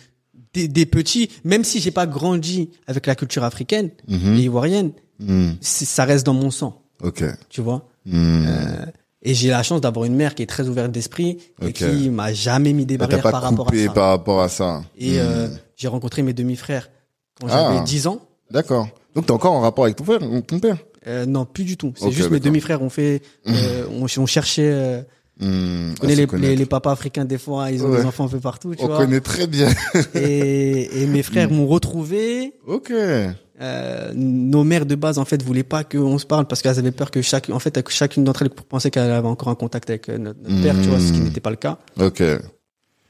[0.54, 4.36] des, des petits, même si j'ai pas grandi avec la culture africaine Mhm.
[4.36, 7.24] et ivoirienne, Hmm, ça reste dans mon sang, Ok.
[7.50, 7.84] tu vois.
[8.06, 8.46] Hmm.
[8.48, 8.86] Euh,
[9.22, 12.32] et j'ai la chance d'avoir une mère qui est très ouverte d'esprit et qui m'a
[12.34, 13.92] jamais mis des Ah, barrières pas par rapport à coupé ça.
[13.94, 14.84] par rapport à ça.
[14.98, 15.20] Et Hmm.
[15.20, 16.90] euh, j'ai rencontré mes demi-frères
[17.40, 17.72] quand Ah.
[17.74, 18.22] j'avais 10 ans.
[18.52, 18.88] D'accord.
[19.16, 20.78] Donc t'es encore en rapport avec ton frère, ton père?
[21.08, 21.94] Euh, non, plus du tout.
[21.98, 25.06] C'est juste mes demi-frères ont fait, euh, on, on cherchait,
[25.40, 28.00] Hmm, connais à se les, les, les papas africains des fois, ils ont Ouais.
[28.00, 28.98] des enfants un peu partout, tu On vois.
[28.98, 29.70] connaît très bien.
[30.16, 32.54] Et, et mes frères m'ont retrouvé.
[32.66, 32.92] ok.
[33.60, 36.92] Euh, nos mères de base en fait voulaient pas qu'on se parle parce qu'elles avaient
[36.92, 40.10] peur que chaque, en fait, chacune d'entre elles pensait qu'elle avait encore un contact avec
[40.10, 41.24] euh, notre, notre père, tu vois, ce qui Hmm.
[41.24, 41.80] n'était pas le cas.
[42.00, 42.22] Ok.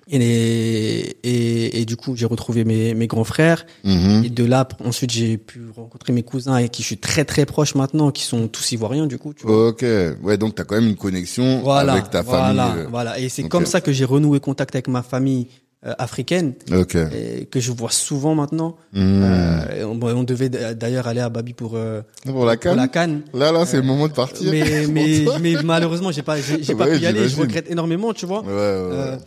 [0.10, 3.66] Et, et, et du coup, j'ai retrouvé mes, mes grands frères.
[3.84, 4.24] Mhm.
[4.26, 7.46] Et de là, ensuite, j'ai pu rencontrer mes cousins avec qui je suis très très
[7.46, 9.34] proche maintenant, qui sont tous ivoiriens du coup.
[9.34, 9.70] Tu vois.
[9.70, 9.86] Ok.
[10.24, 12.84] Ouais, donc t'as quand même une connexion Voilà, avec ta voilà, famille.
[12.84, 12.88] euh.
[12.90, 13.20] voilà.
[13.20, 15.48] Et c'est comme ça que j'ai renoué contact avec ma famille
[15.86, 16.96] euh, africaine, Ok.
[16.96, 18.78] et que je vois souvent maintenant.
[18.94, 19.22] Hmm.
[19.24, 22.78] Euh, on, devait d'ailleurs aller à Babi pour, euh, Pour la pour canne.
[22.78, 23.22] la canne.
[23.34, 24.52] Là, là, c'est le moment de partir.
[24.52, 27.30] Mais, mais, mais malheureusement, j'ai pas, j'ai pas pu y aller.
[27.30, 28.42] Je regrette énormément, tu vois.
[28.42, 29.18] Ouais, ouais,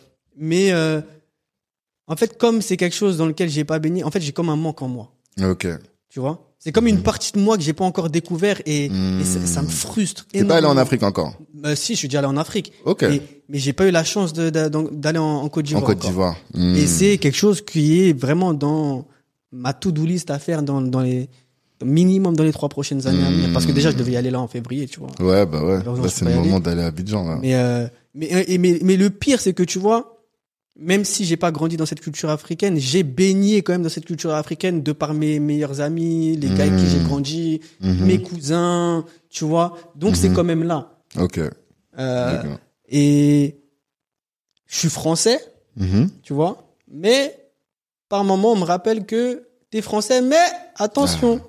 [0.40, 1.00] mais euh,
[2.08, 4.48] en fait, comme c'est quelque chose dans lequel j'ai pas baigné, en fait, j'ai comme
[4.48, 5.12] un manque en moi.
[5.42, 5.66] Ok.
[6.08, 6.46] Tu vois?
[6.58, 9.20] C'est comme une partie de moi que j'ai pas encore découvert et, Hmm.
[9.20, 10.26] et ça, ça me frustre.
[10.30, 10.76] T'es pas allé en.
[10.76, 11.34] Afrique encore?
[11.64, 12.72] Euh, Si, je suis déjà allé en Afrique.
[12.84, 13.02] Ok.
[13.02, 15.84] Mais, mais j'ai pas eu la chance d'aller en, en Côte En d'Ivoire.
[15.84, 16.10] Côte encore.
[16.10, 16.36] d'Ivoire.
[16.52, 16.74] Hmm.
[16.74, 19.06] Et c'est quelque chose qui est vraiment dans
[19.52, 21.28] ma to-do list à faire dans, dans les
[21.82, 23.48] minimum dans les trois prochaines années à venir.
[23.54, 25.08] Parce que déjà, je devais y aller là en février, tu vois.
[25.18, 25.78] Ouais, bah ouais.
[25.82, 27.38] Là, c'est le moment d'aller à Abidjan, là.
[27.40, 30.19] Mais, euh, mais, et- mais, mais le pire, c'est que tu vois,
[30.80, 34.06] même si j'ai pas grandi dans cette culture africaine, j'ai baigné quand même dans cette
[34.06, 37.04] culture africaine de par mes meilleurs amis, les gars avec qui j'ai Mhm.
[37.04, 38.06] grandi, Mhm.
[38.06, 39.76] mes cousins, tu vois.
[39.94, 40.34] Donc c'est Mhm.
[40.34, 40.98] quand même là.
[41.18, 41.38] Ok.
[41.98, 42.42] Euh,
[42.88, 43.56] et
[44.66, 45.38] je suis français,
[46.22, 47.36] tu vois, mais
[48.08, 50.36] par moment on me rappelle que t'es français, mais
[50.76, 51.40] attention,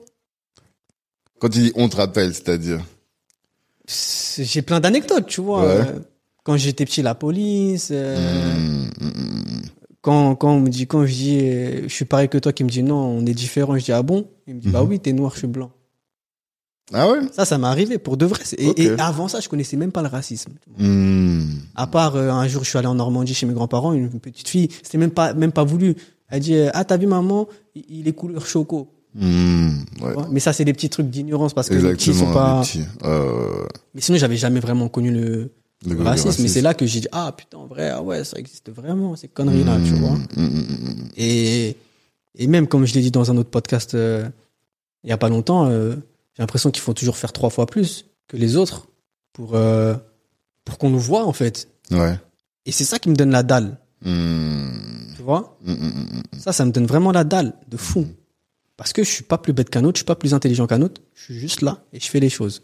[1.39, 2.81] Quand tu dis on te rappelle, c'est-à-dire?
[3.87, 5.65] C'est- j'ai plein d'anecdotes, tu vois.
[5.65, 5.95] Ouais.
[6.43, 7.89] Quand j'étais petit, la police.
[7.91, 9.61] euh, Hmm, hmm, hmm.
[10.01, 12.63] quand quand on me dit quand je dis euh, je suis pareil que toi qui
[12.63, 14.27] me dit non on est différent je dis ah bon?
[14.47, 14.89] Il me dit bah Mhm.
[14.89, 15.71] oui t'es noir je suis blanc
[16.93, 17.19] Ah ouais?
[17.31, 20.07] ça ça m'est arrivé pour de vrai et, avant ça je connaissais même pas le
[20.07, 20.53] racisme
[21.75, 24.47] à part euh, un jour je suis allé en Normandie chez mes grands-parents une petite
[24.49, 25.95] fille c'était même pas même pas voulu
[26.29, 27.47] elle dit ah t'as vu maman?
[27.75, 28.87] Il, est couleur choco.
[29.15, 30.23] Ouais.
[30.31, 32.33] Mais ça c'est des petits trucs d'ignorance parce que les petits Exactement.
[32.33, 32.85] sont pas petits.
[33.03, 35.51] Euh, mais sinon j'avais jamais vraiment connu le,
[35.87, 38.71] racisme mais c'est là que j'ai dit ah putain en vrai ah ouais ça existe
[38.71, 41.09] vraiment ces conneries là tu Hmm, vois hmm, hmm.
[41.17, 41.75] Et,
[42.35, 44.29] et même comme je l'ai dit dans un autre podcast euh,
[45.03, 45.95] il y a pas longtemps, euh,
[46.35, 48.87] j'ai l'impression qu'il faut toujours faire trois fois plus que les autres
[49.33, 49.95] pour euh,
[50.65, 51.67] pour qu'on nous voit en fait.
[51.89, 52.19] Ouais.
[52.65, 55.57] Et c'est ça qui me donne la dalle, tu vois?
[56.37, 58.07] Ça, ça me donne vraiment la dalle de fou.
[58.77, 60.81] Parce que je suis pas plus bête qu'un autre, je suis pas plus intelligent qu'un
[60.81, 61.01] autre.
[61.15, 62.63] Je suis juste là et je fais les choses.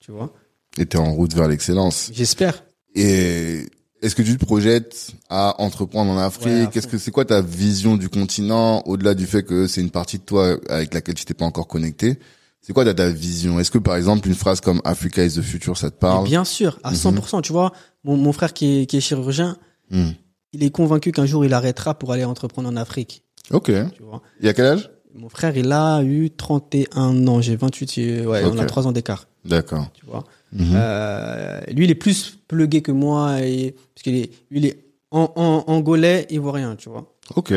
[0.00, 0.32] Tu vois?
[0.78, 2.10] Et t'es en route vers l'excellence.
[2.12, 2.64] J'espère.
[2.94, 3.66] Et
[4.02, 6.46] est-ce que tu te projettes à entreprendre en Afrique?
[6.46, 9.90] Ouais, Qu'est-ce que c'est quoi ta vision du continent au-delà du fait que c'est une
[9.90, 12.18] partie de toi avec laquelle tu t'es pas encore connecté?
[12.60, 13.60] C'est quoi ta, vision?
[13.60, 16.24] Est-ce que par exemple une phrase comme Africa is the future ça te parle?
[16.24, 16.96] bien sûr, à Mhm.
[16.96, 17.40] 100%.
[17.42, 17.72] Tu vois,
[18.04, 19.56] mon, mon frère qui est, qui est chirurgien,
[19.90, 20.10] Hmm.
[20.52, 23.22] il est convaincu qu'un jour il arrêtera pour aller entreprendre en Afrique.
[23.52, 23.66] Ok.
[23.96, 24.90] Tu vois Il y a quel âge?
[25.14, 28.66] Mon frère, il a eu 31 ans, j'ai 28, et- ouais, on a Ok.
[28.66, 29.86] 3 ans d'écart, D'accord.
[29.94, 30.24] tu vois.
[30.58, 30.72] Mhm.
[30.74, 34.84] Euh, lui, il est plus plugué que moi, et, parce qu'il est, lui, il est
[35.10, 37.14] en, en, angolais, ivoirien, tu vois.
[37.34, 37.52] Ok.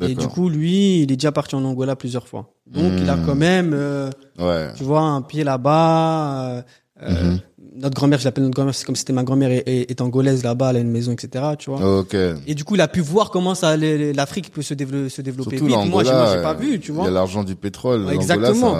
[0.00, 2.54] Et du coup, lui, il est déjà parti en Angola plusieurs fois.
[2.66, 3.26] Donc, il a Hmm.
[3.26, 4.68] quand même, euh, Ouais.
[4.76, 6.50] tu vois, un pied là-bas.
[6.58, 6.62] euh,
[7.02, 7.40] euh, Mhm.
[7.80, 10.00] Notre grand-mère, je l'appelle notre grand-mère, c'est comme si c'était ma grand-mère est, est, est
[10.00, 12.00] angolaise là-bas, elle a une maison, etc., tu vois.
[12.00, 12.14] Ok.
[12.46, 15.58] Et du coup, il a pu voir comment ça, l'Afrique peut se, développer se développer
[15.58, 15.90] Surtout vite.
[15.90, 17.04] Moi, j'ai- pas euh, vu, tu vois.
[17.04, 18.04] Il y a l'argent du pétrole.
[18.04, 18.74] Ouais, exactement.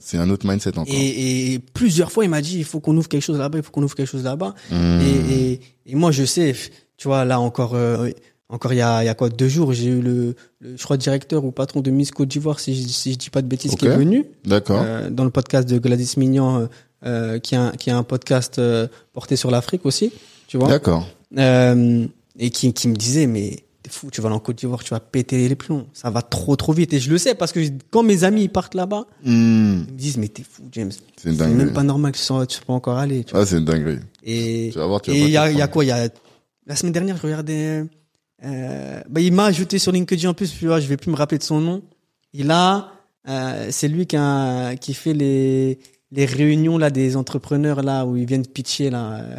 [0.00, 0.94] c'est un autre mindset encore.
[0.94, 3.64] Et, et plusieurs fois, il m'a dit, il faut qu'on ouvre quelque chose là-bas, il
[3.64, 4.54] faut qu'on ouvre quelque chose là-bas.
[4.70, 5.00] Hmm.
[5.00, 6.54] Et, et, et moi, je sais,
[6.96, 8.10] tu vois, là encore, euh,
[8.48, 10.82] encore il y a, il y a quoi, deux jours, j'ai eu le, le, je
[10.84, 13.48] crois, directeur ou patron de Miss Côte d'Ivoire, si, je- si je dis pas de
[13.48, 14.80] bêtises, qui est venu D'accord.
[14.84, 16.68] euh, dans le podcast de Gladys Mignon,
[17.06, 20.12] euh, qui, a, un- qui a un podcast euh, porté sur l'Afrique aussi,
[20.48, 20.68] tu vois.
[20.68, 21.06] D'accord.
[21.38, 22.06] Euh,
[22.38, 24.90] et qui, qui me disait, mais t'es fou, tu vas aller en Côte d'Ivoire, tu
[24.90, 26.92] vas péter les plombs, ça va trop trop vite.
[26.92, 27.60] Et je le sais parce que
[27.90, 29.84] quand mes amis ils partent là-bas, Hmm.
[29.88, 30.92] ils me disent, mais t'es fou, James.
[31.16, 33.24] C'est même pas normal que tu sois, tu sois pas encore allé.
[33.24, 33.42] Tu vois.
[33.42, 33.98] Ah, c'est une dinguerie.
[34.24, 34.68] Et
[35.08, 36.08] il y a, y a quoi y a
[36.66, 37.84] la semaine dernière, je regardais.
[38.42, 40.52] Bah, il m'a ajouté sur LinkedIn en plus.
[40.58, 41.82] Tu vois, je vais plus me rappeler de son nom.
[42.32, 42.92] Il a,
[43.28, 45.78] euh, c'est lui qui a, qui fait les
[46.12, 49.20] les réunions là des entrepreneurs là où ils viennent pitcher là.
[49.20, 49.36] euh.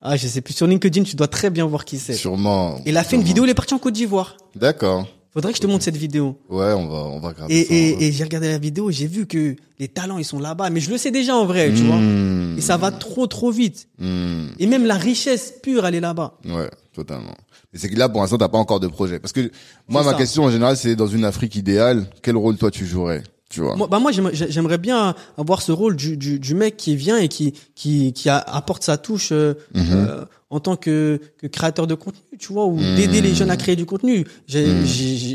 [0.00, 0.54] Ah, je sais plus.
[0.54, 2.14] Sur LinkedIn, tu dois très bien voir qui c'est.
[2.14, 2.80] Sûrement.
[2.86, 3.44] Il a fait une vidéo.
[3.44, 4.36] Il est parti en Côte d'Ivoire.
[4.54, 5.08] D'accord.
[5.32, 6.38] Faudrait que je te montre cette vidéo.
[6.48, 7.74] Ouais, on va, on va regarder Et, ça.
[7.74, 10.80] et, et j'ai regardé la vidéo, j'ai vu que les talents ils sont là-bas, mais
[10.80, 11.96] je le sais déjà en vrai, tu vois.
[11.96, 12.56] Hmm.
[12.56, 13.88] Et ça va trop trop vite.
[13.98, 14.46] Hmm.
[14.58, 16.38] Et même la richesse pure, elle est là-bas.
[16.46, 17.34] Ouais, totalement.
[17.72, 19.18] Mais c'est que là, pour l'instant, t'as pas encore de projet.
[19.18, 19.50] Parce que
[19.86, 20.16] moi, ma ça.
[20.16, 23.76] question en général, c'est dans une Afrique idéale, quel rôle toi tu jouerais, tu vois
[23.76, 27.28] Moi, bah moi j'aimerais- bien avoir ce rôle du, du, du mec qui vient et
[27.28, 29.86] qui qui, qui a- apporte sa touche euh, Mhm.
[29.92, 33.56] euh, en tant que, que créateur de contenu, tu vois, ou d'aider les jeunes à
[33.58, 34.26] créer du contenu.
[34.52, 34.84] Mhm.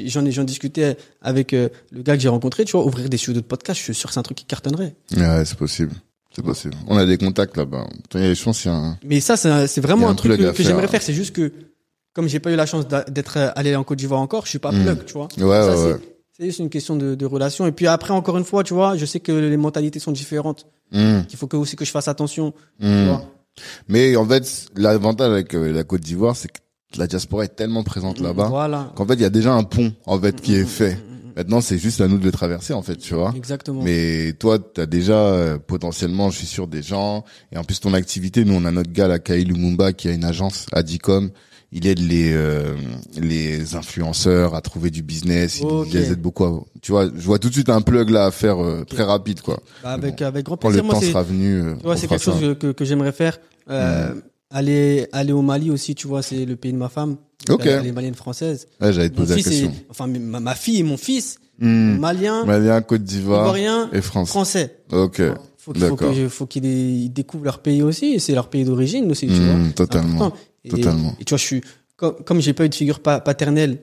[0.08, 3.18] J'en ai, j'en discutais avec euh, le gars que j'ai rencontré, tu vois, ouvrir des
[3.18, 4.96] studios de podcast, je suis sûr que c'est un truc qui cartonnerait.
[5.16, 5.94] Ouais, c'est possible.
[6.36, 6.74] C'est possible.
[6.88, 7.86] On a des contacts là-bas.
[8.16, 8.98] Il y a des chances, il y a un...
[9.06, 11.04] Mais ça, c'est vraiment un un truc que, j'aimerais faire.
[11.04, 11.52] C'est juste que,
[12.14, 14.72] comme j'ai pas eu la chance d'être allé en Côte d'Ivoire encore, je suis pas
[14.72, 15.28] plug, tu vois.
[15.38, 15.96] Ouais, Ça, ouais,
[16.38, 17.66] c'est- juste une question de, de relation.
[17.68, 20.68] Et puis après, encore une fois, tu vois, je sais que les mentalités sont différentes.
[20.92, 22.54] Hmm, Qu'il faut que aussi que je fasse attention.
[22.80, 23.06] Tu hmm.
[23.08, 23.24] vois.
[23.88, 26.60] Mais en fait, l'avantage avec euh, la Côte d'Ivoire, c'est que
[26.98, 28.92] la diaspora est tellement présente là-bas Voilà.
[28.96, 30.98] qu'en fait, il y a déjà un pont, en fait, qui est fait.
[31.36, 33.34] Maintenant, c'est juste à nous de le traverser, en fait, tu vois.
[33.36, 33.82] Exactement.
[33.82, 37.24] Mais toi, tu as déjà euh, potentiellement, je suis sûr, des gens.
[37.52, 40.12] Et en plus, ton activité, nous, on a notre gars, là, Kyle Lumumba, qui a
[40.12, 41.32] une agence, Adicom.
[41.76, 42.76] Il aide les euh,
[43.18, 45.60] les influenceurs à trouver du business.
[45.60, 45.88] Il Ok.
[45.92, 46.44] les aide beaucoup.
[46.46, 49.02] À, tu vois, je vois tout de suite un plug là à faire euh, très
[49.04, 49.60] rapide, quoi.
[49.82, 50.86] Bah, avec, avec grand Quand le plaisir.
[50.86, 52.42] Moi, temps sera venu, euh, tu vois, c'est quelque chose ça.
[52.42, 53.40] que, que, que j'aimerais faire.
[53.72, 54.14] Euh,
[54.52, 57.16] aller, aller au Mali aussi, tu vois, c'est le pays de ma femme.
[57.50, 57.66] Ok.
[57.66, 58.68] Elle est malienne française.
[58.80, 59.70] Ouais, j'allais te poser la question.
[59.70, 61.98] est, enfin, ma, ma fille et mon fils, Hmm.
[62.00, 63.56] malien, Malien, Côte d'Ivoire
[63.94, 64.30] et France.
[64.30, 64.76] français.
[64.92, 65.22] Ok.
[65.58, 66.14] Faut qu'il faut D'accord.
[66.14, 69.62] que- faut qu'ils ils découvrent leur pays aussi, c'est leur pays d'origine aussi, tu Hmm,
[69.64, 69.72] vois.
[69.74, 70.34] Totalement.
[70.66, 71.16] Et, Totalement.
[71.20, 71.62] Et tu vois, je suis,
[71.98, 73.80] comme, comme j'ai pas eu de figure pa- paternelle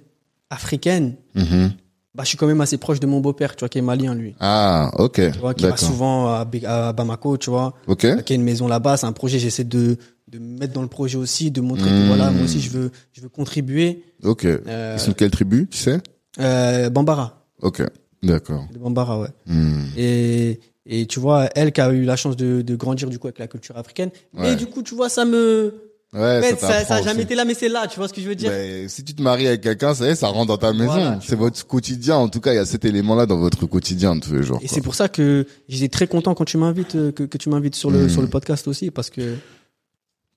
[0.49, 1.73] africaine, Mhm.
[2.15, 4.15] bah, je suis quand même assez proche de mon beau-père, tu vois, qui est malien,
[4.15, 4.35] lui.
[4.41, 5.33] Ah, ok.
[5.33, 8.25] Tu vois, qui va souvent à, Bamako, tu vois, Ok.
[8.25, 8.97] qui a une maison là-bas.
[8.97, 9.97] C'est un projet, j'essaie de,
[10.29, 12.91] de me mettre dans le projet aussi, de montrer que voilà, moi aussi, je veux,
[13.13, 14.05] je veux contribuer.
[14.25, 14.45] Ok.
[14.45, 16.01] Euh, Ils sont de quelle tribu, tu sais?
[16.41, 17.47] euh, Bambara.
[17.63, 17.83] Ok.
[18.23, 18.67] D'accord.
[18.73, 19.29] De Bambara, ouais.
[19.47, 19.85] Hmm.
[19.97, 23.27] Et, et tu vois, elle qui a eu la chance de, de grandir du coup
[23.29, 24.11] avec la culture africaine.
[24.35, 24.51] Ouais.
[24.51, 25.75] Mais du coup, tu vois, ça me,
[26.13, 27.21] Ouais, Mais ça, ça, a jamais aussi.
[27.23, 29.15] été là, mais c'est là, tu vois ce que je veux dire Ben, si tu
[29.15, 30.87] te maries avec quelqu'un, ça y est, ça rentre dans ta maison.
[30.93, 32.17] Voilà, c'est votre quotidien.
[32.17, 34.59] En tout cas, il y a cet élément-là dans votre quotidien de tous les jours.
[34.61, 37.49] Et c'est pour ça que j'étais très content quand tu m'invites, euh, que, que tu
[37.49, 38.09] m'invites sur le Mm.
[38.09, 39.37] sur le podcast aussi, parce que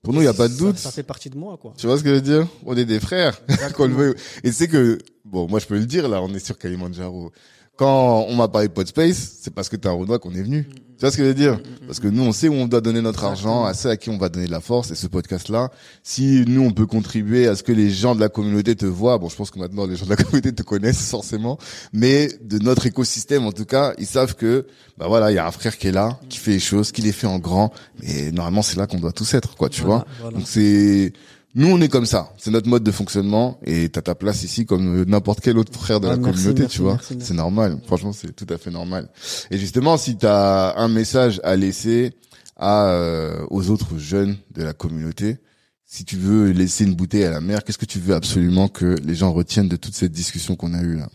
[0.04, 0.78] Pour nous, il y a pas de doute.
[0.78, 1.72] Ça, fait partie de moi, quoi.
[1.76, 2.46] Tu vois ce que je veux dire?
[2.66, 3.40] On est des frères.
[3.74, 4.14] Qu'on le veuille.
[4.44, 7.32] Et c'est que, bon, moi je peux le dire là, on est sur Kalimandjaro.
[7.76, 10.68] Quand on m'a parlé de Podspace, c'est parce que t'es un Renoir qu'on est venu.
[10.96, 12.80] Tu vois ce que je veux dire Parce que nous, on sait où on doit
[12.80, 14.92] donner notre argent, à ceux à qui on va donner de la force.
[14.92, 15.70] Et ce podcast-là,
[16.04, 19.18] si nous, on peut contribuer à ce que les gens de la communauté te voient,
[19.18, 21.58] bon, je pense que maintenant, les gens de la communauté te connaissent forcément,
[21.92, 24.66] mais de notre écosystème, en tout cas, ils savent que,
[24.96, 27.02] bah voilà, il y a un frère qui est là, qui fait les choses, qui
[27.02, 27.72] les fait en grand.
[28.02, 30.38] Et normalement, c'est là qu'on doit tous être, quoi, tu Voilà, vois voilà.
[30.38, 31.12] donc c'est
[31.54, 34.66] nous on est comme ça, c'est notre mode de fonctionnement et t'as ta place ici
[34.66, 36.98] comme euh, n'importe quel autre frère de Ah, la merci, communauté, merci, tu vois.
[37.20, 39.08] C'est normal, franchement c'est tout à fait normal.
[39.50, 42.12] Et justement si t'as un message à laisser
[42.56, 45.38] à euh, aux autres jeunes de la communauté,
[45.84, 48.96] si tu veux laisser une bouteille à la mer, qu'est-ce que tu veux absolument que
[49.04, 51.08] les gens retiennent de toute cette discussion qu'on a eue là?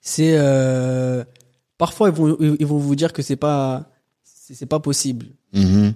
[0.00, 1.24] C'est euh,
[1.78, 3.90] parfois ils vont ils vont vous dire que c'est pas
[4.24, 5.26] c'est pas possible.
[5.52, 5.94] Mhm.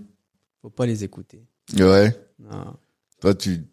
[0.62, 1.42] Faut pas les écouter.
[1.76, 2.16] Ouais.
[2.38, 2.74] Non.
[3.20, 3.64] Toi tu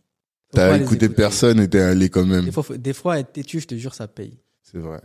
[0.51, 2.45] t'as écouté personne et t'es allé quand même.
[2.45, 4.37] Des fois, faut- des fois être têtu, je te jure, ça paye.
[4.63, 5.01] C'est vrai.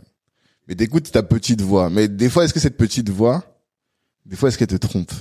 [0.67, 1.89] Mais t'écoutes ta petite voix.
[1.89, 3.43] Mais des fois, est-ce que cette petite voix,
[4.25, 5.11] des fois, est-ce qu'elle te trompe?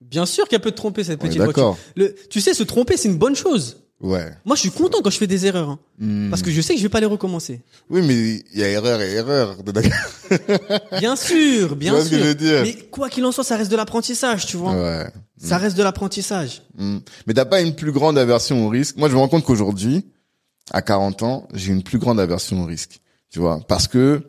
[0.00, 1.46] Bien sûr qu'elle peut te tromper cette petite voix.
[1.48, 1.78] D'accord.
[1.94, 3.82] Tu, le- tu sais, se tromper, c'est une bonne chose.
[4.00, 4.30] Ouais.
[4.44, 6.28] Moi, je suis content quand je fais des erreurs, hein, Hmm.
[6.28, 7.62] parce que je sais que je vais pas les recommencer.
[7.88, 9.56] Oui, mais il y a erreur et erreur.
[11.00, 12.24] Bien sûr, tu bien vois ce que sûr.
[12.24, 12.62] je veux dire?
[12.62, 14.72] Mais quoi qu'il en soit, ça reste de l'apprentissage, tu vois.
[14.72, 15.06] Ouais.
[15.38, 16.62] Ça reste de l'apprentissage.
[16.76, 16.98] Hmm.
[17.26, 18.96] Mais t'as pas une plus grande aversion au risque?
[18.96, 20.04] Moi, je me rends compte qu'aujourd'hui,
[20.72, 23.00] à 40 ans, j'ai une plus grande aversion au risque.
[23.30, 24.22] Tu vois Parce que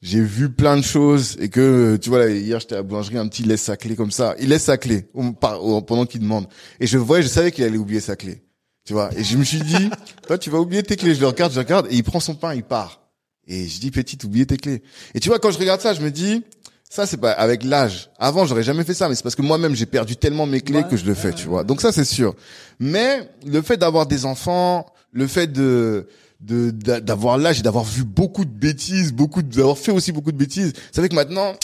[0.00, 3.18] j'ai vu plein de choses et que, tu vois, là, hier, j'étais à la boulangerie,
[3.18, 4.34] un petit laisse sa clé comme ça.
[4.40, 5.06] Il laisse sa clé
[5.40, 6.46] pendant qu'il demande.
[6.80, 8.42] Et je voyais, je savais qu'il allait oublier sa clé.
[8.84, 9.90] Tu vois Et je me suis dit,
[10.26, 11.14] toi, tu vas oublier tes clés.
[11.14, 13.00] Je le regarde, je le regarde, et il prend son pain, il part.
[13.46, 14.82] Et je dis, petit, oubliez tes clés.
[15.14, 16.42] Et tu vois, quand je regarde ça, je me dis,
[16.88, 18.10] ça, c'est pas avec l'âge.
[18.18, 20.78] Avant, j'aurais jamais fait ça, mais c'est parce que moi-même, j'ai perdu tellement mes clés
[20.82, 21.64] Ouais, que je le fais, tu vois.
[21.64, 22.34] Donc ça, c'est sûr.
[22.78, 26.06] Mais le fait d'avoir des enfants, le fait de
[26.40, 30.32] de d'a- d'avoir l'âge et d'avoir vu beaucoup de bêtises, beaucoup d'avoir fait aussi beaucoup
[30.32, 31.54] de bêtises, ça fait que maintenant,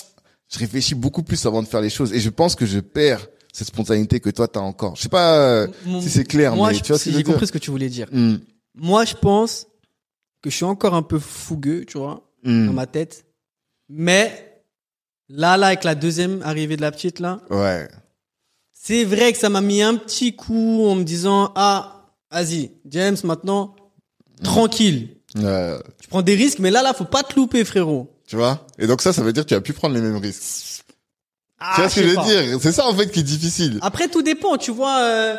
[0.48, 2.12] je réfléchis beaucoup plus avant de faire les choses.
[2.12, 4.96] Et je pense que je perds cette spontanéité que toi, t'as encore.
[4.96, 7.10] Je sais pas euh, Mon- si c'est clair, Moi, mais je- tu vois ce que
[7.10, 8.06] je j'ai compris ce que tu voulais dire.
[8.12, 8.36] Hmm.
[8.74, 9.66] moi, je pense
[10.42, 12.66] que je suis encore un peu fougueux, tu vois, Hmm.
[12.66, 13.24] dans ma tête.
[13.88, 14.60] Mais
[15.28, 17.88] là, là, avec la deuxième arrivée de la petite, là, Ouais.
[18.72, 23.16] c'est vrai que ça m'a mis un petit coup en me disant, ah, vas-y, James,
[23.24, 23.74] maintenant,
[24.42, 25.16] tranquille.
[25.36, 25.74] Ouais.
[26.00, 28.14] Tu prends des risques, mais là, là, faut pas te louper, frérot.
[28.26, 28.66] Tu vois?
[28.78, 30.42] Et donc ça, ça veut dire que tu as pu prendre les mêmes risques.
[31.60, 32.24] Ah, tu vois ce que je veux pas.
[32.26, 32.58] dire?
[32.60, 33.78] C'est ça en fait qui est difficile.
[33.82, 35.00] Après, tout dépend, tu vois.
[35.02, 35.36] euh,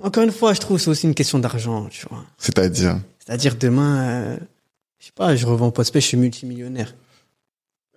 [0.00, 2.24] Encore une fois, je trouve c'est aussi une question d'argent, tu vois.
[2.38, 2.98] C'est-à-dire?
[3.24, 4.36] C'est-à-dire demain, euh,
[4.98, 6.94] je sais pas, je revends prospect, je suis multimillionnaire.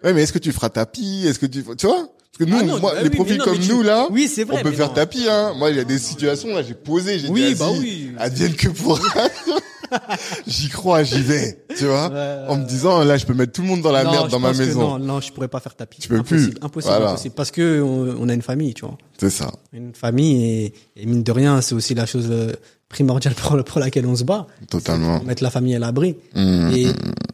[0.03, 1.25] Ouais, mais est-ce que tu feras tapis?
[1.27, 2.07] Est-ce que tu, tu vois?
[2.37, 4.07] Parce que nous, Ah non, moi, bah les oui, profils non, comme tu- nous là,
[4.09, 4.57] Oui, c'est vrai.
[4.59, 4.93] on peut faire non.
[4.93, 5.27] tapis.
[5.29, 5.53] Hein.
[5.57, 8.11] Moi, il y a des situations là, j'ai posé, j'ai Oui, dit, bah oui.
[8.17, 8.99] advienne que pour.
[10.47, 11.63] j'y crois, j'y vais.
[11.77, 14.03] Tu vois Ouais, En me disant, là, je peux mettre tout le monde dans la
[14.05, 14.97] Non, merde dans ma maison.
[14.97, 15.99] Non, non, je pourrais pas faire tapis.
[16.01, 16.65] Tu peux impossible, plus.
[16.65, 17.09] Impossible, Voilà.
[17.11, 17.35] impossible.
[17.35, 18.97] Parce que on, on a une famille, tu vois.
[19.17, 19.51] C'est ça.
[19.73, 22.53] Une famille et, et mine de rien, c'est aussi la chose euh,
[22.91, 24.45] primordiale pour, pour laquelle on se bat.
[24.69, 25.17] Totalement.
[25.17, 26.15] Pour mettre la famille à l'abri.
[26.35, 26.69] Mmh.
[26.75, 26.87] Et,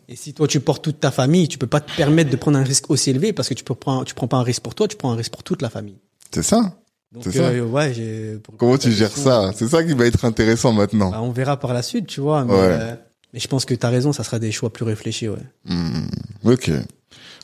[0.10, 2.58] et si toi tu portes toute ta famille, tu peux pas te permettre de prendre
[2.58, 4.76] un risque aussi élevé parce que tu peux prendre, tu prends pas un risque pour
[4.76, 5.98] toi, tu prends un risque pour toute la famille.
[6.34, 6.74] C'est ça.
[7.14, 7.44] Donc C'est ça.
[7.50, 8.38] euh, ouais, j'ai.
[8.44, 9.52] pour- Comment pour tu gères ça?
[9.56, 11.12] C'est ça qui va être intéressant maintenant.
[11.12, 12.44] bah, on verra par la suite, tu vois.
[12.44, 12.60] Mais, Ouais.
[12.62, 12.96] euh,
[13.34, 15.38] mais je pense que t'as raison, ça sera des choix plus réfléchis, ouais.
[15.66, 16.08] Hmm.
[16.44, 16.70] Ok.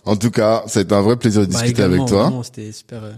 [0.06, 2.32] En tout cas, ça a été un vrai plaisir de Bah, discuter avec toi.
[2.44, 3.04] C'était super.
[3.06, 3.12] euh,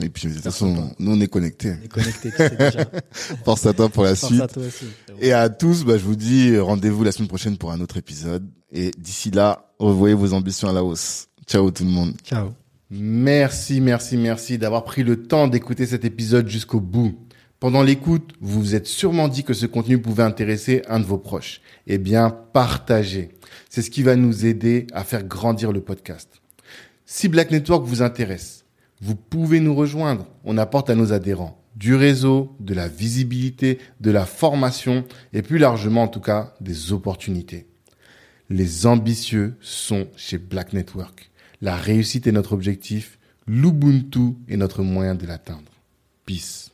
[0.00, 1.74] Et puis, de toute façon, nous, on est connectés.
[1.74, 2.84] déconnecté, tu sais déjà.
[3.44, 4.42] Force à toi pour la Force suite.
[4.42, 4.86] à toi aussi.
[5.20, 8.46] Et à tous, bah, je vous dis rendez-vous la semaine prochaine pour un autre épisode.
[8.70, 11.26] Et d'ici là, revoyez vos ambitions à la hausse.
[11.46, 12.14] Ciao tout le monde.
[12.24, 12.52] Ciao.
[12.90, 17.18] Merci, merci, merci d'avoir pris le temps d'écouter cet épisode jusqu'au bout.
[17.58, 21.18] Pendant l'écoute, vous vous êtes sûrement dit que ce contenu pouvait intéresser un de vos
[21.18, 21.60] proches.
[21.86, 23.30] Eh bien, partagez.
[23.68, 26.28] C'est ce qui va nous aider à faire grandir le podcast.
[27.06, 28.61] Si Black Network vous intéresse,
[29.02, 30.26] vous pouvez nous rejoindre.
[30.44, 35.58] On apporte à nos adhérents du réseau, de la visibilité, de la formation et plus
[35.58, 37.66] largement en tout cas des opportunités.
[38.48, 41.30] Les ambitieux sont chez Black Network.
[41.60, 45.72] La réussite est notre objectif, l'Ubuntu est notre moyen de l'atteindre.
[46.26, 46.71] Peace.